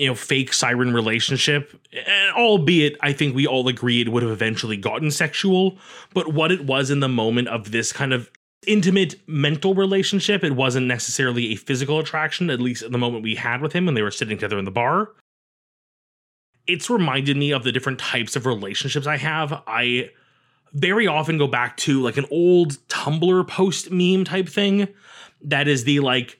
you 0.00 0.08
know 0.08 0.14
fake 0.14 0.52
siren 0.52 0.94
relationship 0.94 1.78
and 1.92 2.34
albeit 2.36 2.96
i 3.02 3.12
think 3.12 3.34
we 3.34 3.46
all 3.46 3.68
agree 3.68 4.00
it 4.00 4.08
would 4.08 4.22
have 4.22 4.32
eventually 4.32 4.76
gotten 4.76 5.10
sexual 5.10 5.78
but 6.14 6.32
what 6.32 6.50
it 6.50 6.64
was 6.64 6.90
in 6.90 7.00
the 7.00 7.08
moment 7.08 7.48
of 7.48 7.70
this 7.70 7.92
kind 7.92 8.12
of 8.12 8.30
intimate 8.66 9.16
mental 9.26 9.74
relationship 9.74 10.42
it 10.42 10.56
wasn't 10.56 10.86
necessarily 10.86 11.52
a 11.52 11.56
physical 11.56 11.98
attraction 11.98 12.50
at 12.50 12.60
least 12.60 12.82
at 12.82 12.92
the 12.92 12.98
moment 12.98 13.22
we 13.22 13.34
had 13.34 13.60
with 13.60 13.72
him 13.72 13.86
when 13.86 13.94
they 13.94 14.02
were 14.02 14.10
sitting 14.10 14.36
together 14.36 14.58
in 14.58 14.64
the 14.64 14.70
bar. 14.70 15.10
It's 16.66 16.90
reminded 16.90 17.36
me 17.36 17.52
of 17.52 17.64
the 17.64 17.72
different 17.72 17.98
types 17.98 18.36
of 18.36 18.46
relationships 18.46 19.06
i 19.06 19.16
have. 19.16 19.62
I 19.66 20.10
very 20.72 21.06
often 21.06 21.38
go 21.38 21.46
back 21.46 21.76
to 21.78 22.00
like 22.02 22.16
an 22.16 22.26
old 22.30 22.72
tumblr 22.88 23.48
post 23.48 23.90
meme 23.90 24.24
type 24.24 24.48
thing. 24.48 24.88
That 25.42 25.66
is 25.66 25.84
the 25.84 26.00
like 26.00 26.38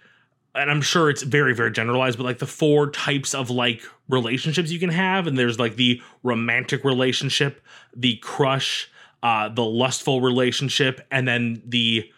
and 0.55 0.71
I'm 0.71 0.83
sure 0.83 1.11
it's 1.11 1.23
very, 1.23 1.55
very 1.55 1.71
generalized, 1.71 2.19
but 2.19 2.25
like 2.25 2.39
the 2.39 2.47
four 2.47 2.91
types 2.91 3.35
of 3.35 3.51
like 3.51 3.83
relationships 4.09 4.71
you 4.71 4.81
can 4.81 4.91
have. 4.91 5.27
And 5.27 5.39
there's 5.39 5.59
like 5.59 5.77
the 5.77 6.03
romantic 6.23 6.85
relationship, 6.85 7.61
the 7.95 8.17
crush, 8.17 8.91
uh, 9.23 9.49
the 9.49 9.65
lustful 9.65 10.21
relationship, 10.21 11.01
and 11.11 11.29
then 11.29 11.63
the 11.65 12.11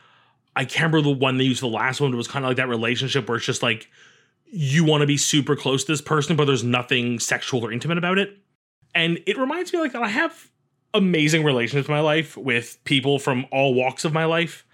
I 0.55 0.65
can't 0.65 0.93
remember 0.93 1.03
the 1.03 1.17
one 1.17 1.39
they 1.39 1.45
used 1.45 1.63
the 1.63 1.69
last 1.69 2.01
one, 2.01 2.11
but 2.11 2.15
it 2.15 2.19
was 2.19 2.29
kind 2.29 2.45
of 2.45 2.51
like 2.51 2.59
that 2.59 2.69
relationship 2.69 3.29
where 3.29 3.37
it's 3.37 3.47
just 3.47 3.63
like 3.63 3.89
you 4.47 4.85
want 4.85 5.01
to 5.01 5.07
be 5.07 5.17
super 5.17 5.57
close 5.57 5.85
to 5.85 5.93
this 5.93 6.03
person, 6.03 6.37
but 6.37 6.45
there's 6.45 6.65
nothing 6.65 7.19
sexual 7.19 7.65
or 7.65 7.73
intimate 7.73 7.97
about 7.97 8.19
it. 8.19 8.37
And 8.95 9.19
it 9.27 9.39
reminds 9.39 9.73
me 9.73 9.79
like 9.79 9.93
that 9.93 10.03
I 10.03 10.09
have 10.09 10.51
amazing 10.93 11.43
relationships 11.43 11.89
in 11.89 11.95
my 11.95 12.01
life 12.01 12.37
with 12.37 12.79
people 12.85 13.19
from 13.19 13.47
all 13.51 13.73
walks 13.73 14.05
of 14.05 14.13
my 14.13 14.27
life. 14.27 14.67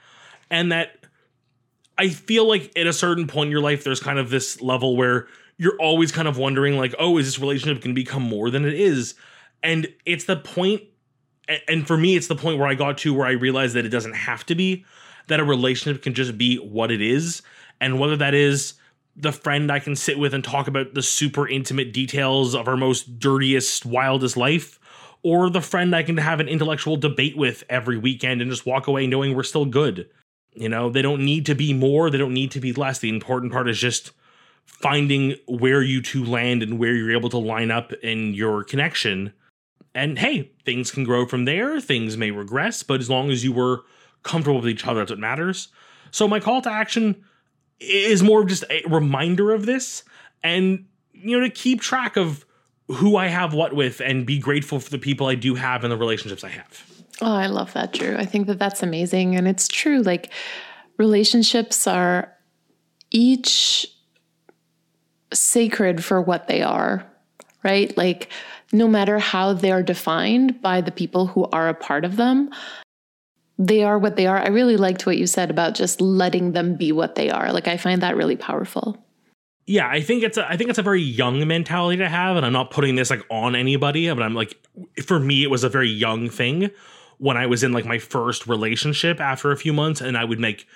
And 0.51 0.73
that 0.73 1.05
I 1.99 2.09
feel 2.11 2.47
like 2.47 2.73
at 2.79 2.87
a 2.87 2.93
certain 2.93 3.27
point 3.27 3.49
in 3.49 3.51
your 3.51 3.61
life, 3.61 3.83
there's 3.83 4.01
kind 4.01 4.19
of 4.19 4.31
this 4.31 4.61
level 4.61 4.97
where 4.97 5.27
you're 5.57 5.77
always 5.81 6.13
kind 6.13 6.29
of 6.29 6.39
wondering, 6.39 6.77
like, 6.77 6.95
oh, 6.99 7.19
is 7.19 7.27
this 7.27 7.41
relationship 7.41 7.83
going 7.83 7.95
to 7.95 8.01
become 8.01 8.23
more 8.23 8.51
than 8.51 8.65
it 8.65 8.75
is? 8.75 9.15
And 9.63 9.89
it's 10.07 10.25
the 10.25 10.37
point, 10.37 10.83
and 11.67 11.87
for 11.87 11.97
me, 11.97 12.15
it's 12.15 12.29
the 12.29 12.37
point 12.37 12.59
where 12.59 12.69
I 12.69 12.75
got 12.75 12.99
to 12.99 13.13
where 13.13 13.27
I 13.27 13.33
realized 13.33 13.75
that 13.75 13.85
it 13.85 13.89
doesn't 13.89 14.15
have 14.15 14.47
to 14.47 14.55
be, 14.55 14.85
that 15.27 15.41
a 15.41 15.45
relationship 15.45 16.03
can 16.03 16.15
just 16.15 16.39
be 16.39 16.57
what 16.57 16.93
it 16.93 17.03
is. 17.03 17.43
And 17.81 17.99
whether 17.99 18.17
that 18.17 18.35
is 18.35 18.75
the 19.17 19.33
friend 19.33 19.73
I 19.73 19.81
can 19.81 19.97
sit 19.97 20.19
with 20.19 20.33
and 20.33 20.45
talk 20.45 20.69
about 20.69 20.95
the 20.95 21.03
super 21.03 21.49
intimate 21.49 21.93
details 21.93 22.55
of 22.55 22.69
our 22.69 22.77
most 22.77 23.19
dirtiest, 23.19 23.85
wildest 23.85 24.37
life, 24.37 24.79
or 25.25 25.51
the 25.51 25.61
friend 25.61 25.97
I 25.97 26.05
can 26.05 26.19
have 26.19 26.39
an 26.39 26.49
intellectual 26.49 26.97
debate 26.97 27.37
with 27.37 27.65
every 27.69 27.99
weekend 27.99 28.41
and 28.41 28.49
just 28.49 28.65
walk 28.65 28.87
away 28.87 29.09
knowing 29.09 29.35
we're 29.35 29.43
still 29.43 29.65
good. 29.65 30.09
You 30.59 30.69
know, 30.69 30.91
they 30.91 31.03
don't 31.03 31.25
need 31.25 31.47
to 31.47 31.55
be 31.55 31.73
more, 31.73 32.11
they 32.11 32.19
don't 32.19 32.35
need 32.35 32.51
to 32.53 32.61
be 32.61 32.73
less. 32.73 32.99
The 32.99 33.09
important 33.09 33.53
part 33.53 33.69
is 33.69 33.79
just 33.79 34.11
finding 34.67 35.37
where 35.47 35.83
you 35.83 36.03
two 36.03 36.25
land 36.25 36.63
and 36.63 36.79
where 36.79 36.95
you're 36.95 37.17
able 37.17 37.31
to 37.31 37.39
line 37.39 37.71
up 37.71 37.93
in 38.03 38.35
your 38.35 38.65
connection. 38.65 39.33
And 39.95 40.19
hey, 40.19 40.51
things 40.65 40.91
can 40.91 41.05
grow 41.05 41.27
from 41.27 41.45
there, 41.45 41.81
things 41.81 42.17
may 42.17 42.31
regress, 42.31 42.83
but 42.83 43.01
as 43.01 43.09
long 43.09 43.31
as 43.31 43.45
you 43.45 43.53
were 43.53 43.85
comfortable 44.25 44.61
with 44.61 44.69
each 44.69 44.87
other, 44.87 45.01
that's 45.01 45.11
what 45.11 45.21
matters. 45.21 45.69
So 46.11 46.27
my 46.27 46.41
call 46.41 46.61
to 46.63 46.71
action 46.71 47.25
is 47.81 48.23
more 48.23 48.43
of 48.43 48.49
just 48.49 48.65
a 48.69 48.83
reminder 48.89 49.53
of 49.53 49.65
this 49.65 50.03
and 50.43 50.87
you 51.13 51.39
know 51.39 51.47
to 51.47 51.51
keep 51.51 51.81
track 51.81 52.17
of 52.17 52.45
who 52.89 53.17
I 53.17 53.29
have 53.29 53.55
what 53.55 53.75
with 53.75 54.01
and 54.01 54.27
be 54.27 54.39
grateful 54.39 54.81
for 54.81 54.91
the 54.91 54.99
people 54.99 55.27
I 55.27 55.35
do 55.35 55.55
have 55.55 55.85
and 55.85 55.93
the 55.93 55.97
relationships 55.97 56.43
I 56.43 56.49
have. 56.49 56.98
Oh, 57.21 57.35
I 57.35 57.47
love 57.47 57.73
that, 57.73 57.93
Drew. 57.93 58.17
I 58.17 58.25
think 58.25 58.47
that 58.47 58.59
that's 58.59 58.83
amazing. 58.83 59.37
And 59.37 59.49
it's 59.49 59.69
true. 59.69 60.03
Like, 60.03 60.31
relationships 60.99 61.87
are 61.87 62.33
each 63.11 63.87
sacred 65.33 66.05
for 66.05 66.21
what 66.21 66.49
they 66.49 66.63
are, 66.63 67.05
right? 67.63 67.97
Like, 67.97 68.31
no 68.73 68.87
matter 68.87 69.19
how 69.19 69.53
they're 69.53 69.83
defined 69.83 70.61
by 70.61 70.81
the 70.81 70.91
people 70.91 71.27
who 71.27 71.45
are 71.47 71.69
a 71.69 71.75
part 71.75 72.05
of 72.05 72.17
them, 72.17 72.51
they 73.59 73.83
are 73.83 73.99
what 73.99 74.17
they 74.17 74.27
are. 74.27 74.39
I 74.39 74.49
really 74.49 74.77
liked 74.77 75.05
what 75.05 75.19
you 75.19 75.27
said 75.27 75.51
about 75.51 75.75
just 75.75 76.01
letting 76.01 76.53
them 76.53 76.77
be 76.77 76.93
what 76.93 77.17
they 77.17 77.31
are. 77.31 77.53
Like, 77.53 77.67
I 77.67 77.77
find 77.77 78.03
that 78.03 78.17
really 78.17 78.37
powerful. 78.37 79.05
Yeah, 79.67 79.89
I 79.89 80.01
think 80.01 80.23
it's 80.23 80.39
a 80.39 80.49
I 80.49 80.57
think 80.57 80.71
it's 80.71 80.79
a 80.79 80.83
very 80.83 81.03
young 81.03 81.47
mentality 81.47 81.99
to 81.99 82.09
have, 82.09 82.37
and 82.37 82.47
I'm 82.47 82.55
not 82.55 82.71
putting 82.71 82.95
this 82.95 83.11
like 83.11 83.23
on 83.31 83.55
anybody, 83.55 84.09
but 84.09 84.23
I'm 84.23 84.35
like, 84.35 84.57
for 85.05 85.21
me, 85.21 85.43
it 85.43 85.51
was 85.51 85.63
a 85.63 85.69
very 85.69 85.91
young 85.91 86.31
thing 86.31 86.71
when 87.19 87.37
I 87.37 87.47
was 87.47 87.63
in 87.63 87.73
like 87.73 87.85
my 87.85 87.99
first 87.99 88.47
relationship 88.47 89.21
after 89.21 89.51
a 89.53 89.57
few 89.57 89.73
months 89.73 90.01
and 90.01 90.17
I 90.17 90.25
would 90.25 90.41
make 90.41 90.67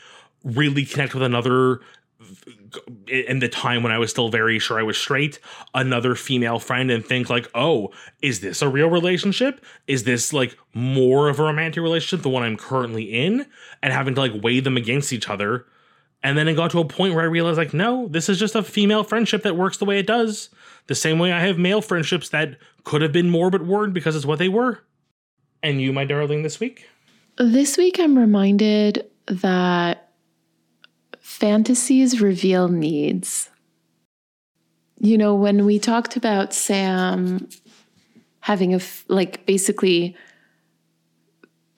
really 0.44 0.84
connect 0.84 1.14
with 1.14 1.22
another 1.22 1.80
in 3.08 3.40
the 3.40 3.48
time 3.48 3.82
when 3.82 3.92
I 3.92 3.98
was 3.98 4.10
still 4.10 4.28
very 4.28 4.58
sure 4.58 4.78
I 4.78 4.82
was 4.82 4.96
straight, 4.96 5.38
another 5.74 6.14
female 6.14 6.58
friend 6.58 6.90
and 6.90 7.04
think 7.04 7.28
like, 7.28 7.50
oh, 7.54 7.90
is 8.22 8.40
this 8.40 8.62
a 8.62 8.68
real 8.68 8.88
relationship? 8.88 9.64
Is 9.86 10.04
this 10.04 10.32
like 10.32 10.56
more 10.72 11.28
of 11.28 11.38
a 11.38 11.42
romantic 11.42 11.82
relationship, 11.82 12.22
the 12.22 12.30
one 12.30 12.42
I'm 12.42 12.56
currently 12.56 13.04
in? 13.04 13.46
And 13.82 13.92
having 13.92 14.14
to 14.14 14.20
like 14.20 14.42
weigh 14.42 14.60
them 14.60 14.76
against 14.76 15.12
each 15.12 15.28
other. 15.28 15.66
And 16.22 16.38
then 16.38 16.48
it 16.48 16.54
got 16.54 16.70
to 16.70 16.78
a 16.78 16.84
point 16.84 17.14
where 17.14 17.24
I 17.24 17.26
realized 17.26 17.58
like, 17.58 17.74
no, 17.74 18.08
this 18.08 18.28
is 18.28 18.38
just 18.38 18.54
a 18.54 18.62
female 18.62 19.04
friendship 19.04 19.42
that 19.42 19.56
works 19.56 19.78
the 19.78 19.84
way 19.84 19.98
it 19.98 20.06
does. 20.06 20.50
The 20.86 20.94
same 20.94 21.18
way 21.18 21.32
I 21.32 21.40
have 21.40 21.58
male 21.58 21.82
friendships 21.82 22.28
that 22.30 22.56
could 22.84 23.02
have 23.02 23.12
been 23.12 23.30
more 23.30 23.50
but 23.50 23.66
weren't 23.66 23.94
because 23.94 24.16
it's 24.16 24.26
what 24.26 24.38
they 24.38 24.48
were. 24.48 24.82
And 25.62 25.80
you, 25.80 25.92
my 25.92 26.04
darling, 26.04 26.42
this 26.42 26.58
week? 26.58 26.88
This 27.38 27.76
week, 27.76 27.98
I'm 27.98 28.18
reminded 28.18 29.08
that 29.26 30.10
fantasies 31.20 32.20
reveal 32.20 32.68
needs. 32.68 33.48
You 34.98 35.16
know, 35.16 35.34
when 35.34 35.64
we 35.64 35.78
talked 35.78 36.16
about 36.16 36.52
Sam 36.52 37.48
having 38.40 38.74
a, 38.74 38.80
like, 39.08 39.46
basically 39.46 40.16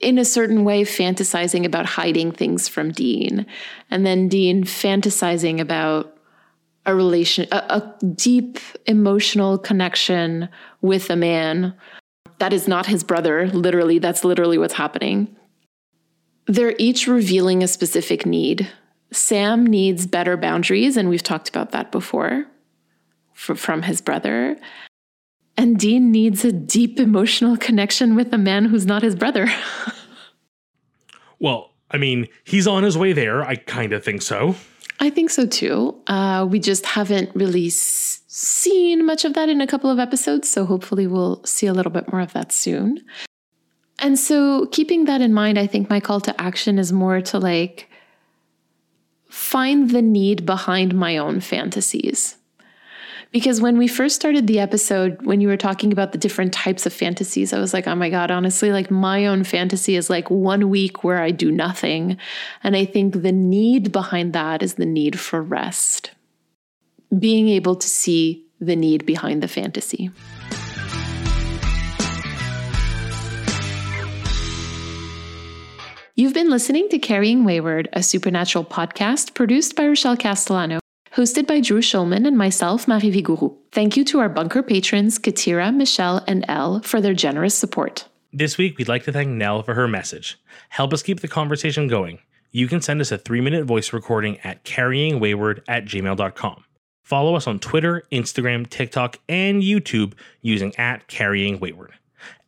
in 0.01 0.18
a 0.18 0.24
certain 0.24 0.64
way 0.64 0.82
fantasizing 0.82 1.64
about 1.64 1.87
hiding 1.87 2.32
things 2.32 2.68
from 2.68 2.91
Dean, 2.91 3.47
and 3.91 4.05
then 4.05 4.28
Dean 4.28 4.64
fantasizing 4.64 5.61
about 5.61 6.16
a 6.85 6.95
relation, 6.95 7.47
a, 7.53 7.57
a 7.57 8.05
deep 8.14 8.59
emotional 8.87 9.57
connection 9.57 10.49
with 10.82 11.09
a 11.09 11.16
man 11.16 11.74
that 12.39 12.53
is 12.53 12.68
not 12.68 12.87
his 12.87 13.05
brother. 13.05 13.49
Literally, 13.49 13.99
that's 13.99 14.24
literally 14.24 14.59
what's 14.59 14.74
happening. 14.74 15.35
They're 16.47 16.74
each 16.78 17.07
revealing 17.07 17.62
a 17.62 17.68
specific 17.68 18.26
need. 18.26 18.70
Sam 19.12 19.66
needs 19.66 20.07
better 20.07 20.37
boundaries, 20.37 20.97
and 20.97 21.09
we've 21.09 21.22
talked 21.22 21.49
about 21.49 21.70
that 21.70 21.93
before 21.93 22.47
from 23.35 23.82
his 23.82 24.01
brother. 24.01 24.57
And 25.57 25.78
Dean 25.78 26.11
needs 26.11 26.45
a 26.45 26.53
deep 26.53 26.99
emotional 26.99 27.57
connection 27.57 28.16
with 28.16 28.32
a 28.32 28.39
man 28.39 28.64
who's 28.64 28.87
not 28.87 29.03
his 29.03 29.14
brother. 29.14 29.49
well, 31.39 31.70
I 31.91 31.97
mean, 31.97 32.28
he's 32.45 32.66
on 32.66 32.82
his 32.82 32.99
way 32.99 33.12
there. 33.12 33.43
I 33.43 33.57
kind 33.57 33.93
of 33.93 34.05
think 34.05 34.22
so. 34.22 34.57
I 35.05 35.11
think 35.11 35.28
so 35.30 35.44
too. 35.46 35.94
Uh, 36.07 36.46
we 36.48 36.59
just 36.59 36.86
haven't 36.86 37.30
really 37.34 37.66
s- 37.66 38.22
seen 38.26 39.05
much 39.05 39.24
of 39.26 39.34
that 39.34 39.48
in 39.50 39.61
a 39.61 39.66
couple 39.66 39.90
of 39.90 39.98
episodes, 39.98 40.48
so 40.48 40.64
hopefully 40.64 41.07
we'll 41.07 41.44
see 41.44 41.66
a 41.66 41.74
little 41.74 41.92
bit 41.92 42.11
more 42.11 42.22
of 42.22 42.32
that 42.32 42.52
soon. 42.52 43.05
And 43.98 44.18
so, 44.18 44.66
keeping 44.72 45.05
that 45.05 45.20
in 45.20 45.34
mind, 45.34 45.59
I 45.59 45.66
think 45.66 45.90
my 45.90 46.00
call 46.00 46.20
to 46.22 46.40
action 46.40 46.78
is 46.78 46.90
more 46.92 47.20
to 47.20 47.38
like 47.38 47.88
find 49.28 49.90
the 49.90 50.00
need 50.02 50.46
behind 50.46 50.94
my 50.94 51.18
own 51.18 51.40
fantasies. 51.40 52.36
Because 53.35 53.61
when 53.61 53.76
we 53.78 53.89
first 53.89 54.14
started 54.14 54.47
the 54.47 54.61
episode, 54.61 55.20
when 55.26 55.41
you 55.41 55.49
were 55.49 55.57
talking 55.57 55.91
about 55.91 56.12
the 56.12 56.18
different 56.18 56.53
types 56.53 56.87
of 56.87 56.93
fantasies, 56.93 57.53
I 57.53 57.59
was 57.59 57.74
like, 57.74 57.89
oh 57.89 57.97
my 57.97 58.09
God, 58.09 58.30
honestly, 58.30 58.70
like 58.70 58.93
my 58.93 59.26
own 59.26 59.43
fantasy 59.43 59.97
is 59.97 60.09
like 60.09 60.30
one 60.30 60.70
week 60.70 61.03
where 61.03 61.20
I 61.20 61.32
do 61.32 61.51
nothing. 61.51 62.16
And 62.62 62.76
I 62.76 62.85
think 62.85 63.22
the 63.22 63.32
need 63.32 63.91
behind 63.91 64.35
that 64.35 64.62
is 64.62 64.74
the 64.74 64.87
need 64.87 65.18
for 65.18 65.43
rest. 65.43 66.12
Being 67.18 67.49
able 67.49 67.74
to 67.74 67.89
see 67.89 68.47
the 68.61 68.76
need 68.76 69.05
behind 69.05 69.43
the 69.43 69.49
fantasy. 69.49 70.12
You've 76.14 76.35
been 76.35 76.51
listening 76.51 76.89
to 76.91 77.01
Carrying 77.01 77.43
Wayward, 77.43 77.89
a 77.95 78.05
supernatural 78.05 78.64
podcast 78.64 79.35
produced 79.35 79.74
by 79.74 79.89
Rochelle 79.89 80.16
Castellano 80.16 80.78
hosted 81.15 81.47
by 81.47 81.61
Drew 81.61 81.81
Schulman 81.81 82.27
and 82.27 82.37
myself, 82.37 82.89
Marie 82.89 83.12
Vigourou. 83.12 83.57
Thank 83.73 83.97
you 83.97 84.05
to 84.07 84.19
our 84.19 84.29
bunker 84.29 84.62
patrons, 84.62 85.19
Katira, 85.19 85.75
Michelle, 85.75 86.25
and 86.27 86.45
Elle, 86.49 86.81
for 86.83 87.01
their 87.01 87.15
generous 87.15 87.55
support. 87.55 88.07
This 88.33 88.59
week, 88.59 88.79
we'd 88.79 88.89
like 88.89 89.05
to 89.05 89.12
thank 89.12 89.29
Nell 89.29 89.62
for 89.62 89.75
her 89.75 89.87
message. 89.87 90.41
Help 90.71 90.93
us 90.93 91.05
keep 91.05 91.21
the 91.21 91.29
conversation 91.29 91.87
going. 91.87 92.19
You 92.51 92.67
can 92.67 92.81
send 92.81 93.01
us 93.01 93.12
a 93.12 93.19
three 93.19 93.41
minute 93.41 93.65
voice 93.65 93.93
recording 93.93 94.39
at 94.41 94.65
carryingwayward 94.65 95.62
at 95.69 95.85
gmail.com. 95.85 96.65
Follow 97.05 97.37
us 97.37 97.47
on 97.47 97.59
Twitter, 97.59 98.03
Instagram, 98.11 98.69
TikTok, 98.69 99.19
and 99.29 99.62
YouTube 99.62 100.15
using 100.41 100.75
at 100.77 101.07
carryingwayward. 101.07 101.91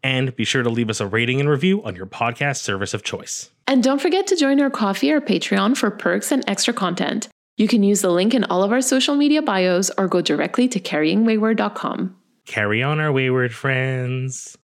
And 0.02 0.34
be 0.34 0.44
sure 0.44 0.62
to 0.62 0.70
leave 0.70 0.90
us 0.90 1.00
a 1.00 1.06
rating 1.06 1.40
and 1.40 1.48
review 1.48 1.84
on 1.84 1.94
your 1.94 2.06
podcast 2.06 2.58
service 2.58 2.94
of 2.94 3.02
choice. 3.02 3.50
And 3.66 3.82
don't 3.82 4.00
forget 4.00 4.26
to 4.28 4.36
join 4.36 4.60
our 4.60 4.70
Ko-fi 4.70 5.10
or 5.10 5.20
Patreon 5.20 5.76
for 5.76 5.90
perks 5.90 6.32
and 6.32 6.42
extra 6.48 6.72
content. 6.72 7.28
You 7.56 7.68
can 7.68 7.82
use 7.82 8.02
the 8.02 8.10
link 8.10 8.34
in 8.34 8.44
all 8.44 8.62
of 8.62 8.70
our 8.70 8.82
social 8.82 9.14
media 9.14 9.40
bios 9.40 9.90
or 9.96 10.08
go 10.08 10.20
directly 10.20 10.68
to 10.68 10.78
carryingwayward.com. 10.78 12.14
Carry 12.46 12.82
on 12.82 13.00
our 13.00 13.10
wayward 13.10 13.54
friends. 13.54 14.58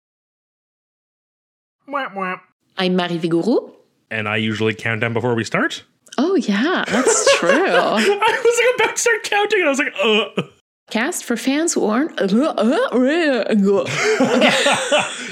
Mwah, 1.88 2.12
mwah. 2.12 2.41
I'm 2.76 2.97
Marie 2.97 3.18
Vigourou. 3.18 3.72
And 4.11 4.28
I 4.28 4.36
usually 4.38 4.74
count 4.74 5.03
down 5.03 5.12
before 5.12 5.36
we 5.36 5.45
start. 5.45 5.84
Oh, 6.18 6.34
yeah, 6.34 6.84
that's 6.88 7.36
true. 7.38 7.49
I 7.51 7.95
was 7.95 8.61
like 8.61 8.74
about 8.88 8.97
to 8.97 9.01
start 9.01 9.22
counting, 9.22 9.61
and 9.61 9.66
I 9.66 9.70
was 9.70 9.78
like, 9.78 9.95
uh. 10.03 10.43
Cast 10.91 11.24
for 11.24 11.36
fans 11.36 11.72
who 11.74 11.86
aren't. 11.86 12.20
Uh, 12.20 12.24
uh, 12.24 12.55
uh, 12.59 13.55
no, 13.55 13.84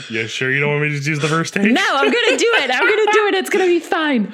Yeah, 0.09 0.27
sure 0.29 0.53
you 0.53 0.61
don't 0.61 0.71
want 0.71 0.83
me 0.83 1.01
to 1.01 1.05
use 1.05 1.19
the 1.19 1.27
first 1.27 1.55
take? 1.55 1.73
No, 1.73 1.83
I'm 1.85 2.11
going 2.13 2.25
to 2.31 2.37
do 2.37 2.53
it. 2.59 2.71
I'm 2.73 2.87
going 2.87 3.07
to 3.07 3.13
do 3.13 3.27
it. 3.27 3.35
It's 3.35 3.51
going 3.51 3.65
to 3.65 3.69
be 3.69 3.81
fine. 3.81 4.33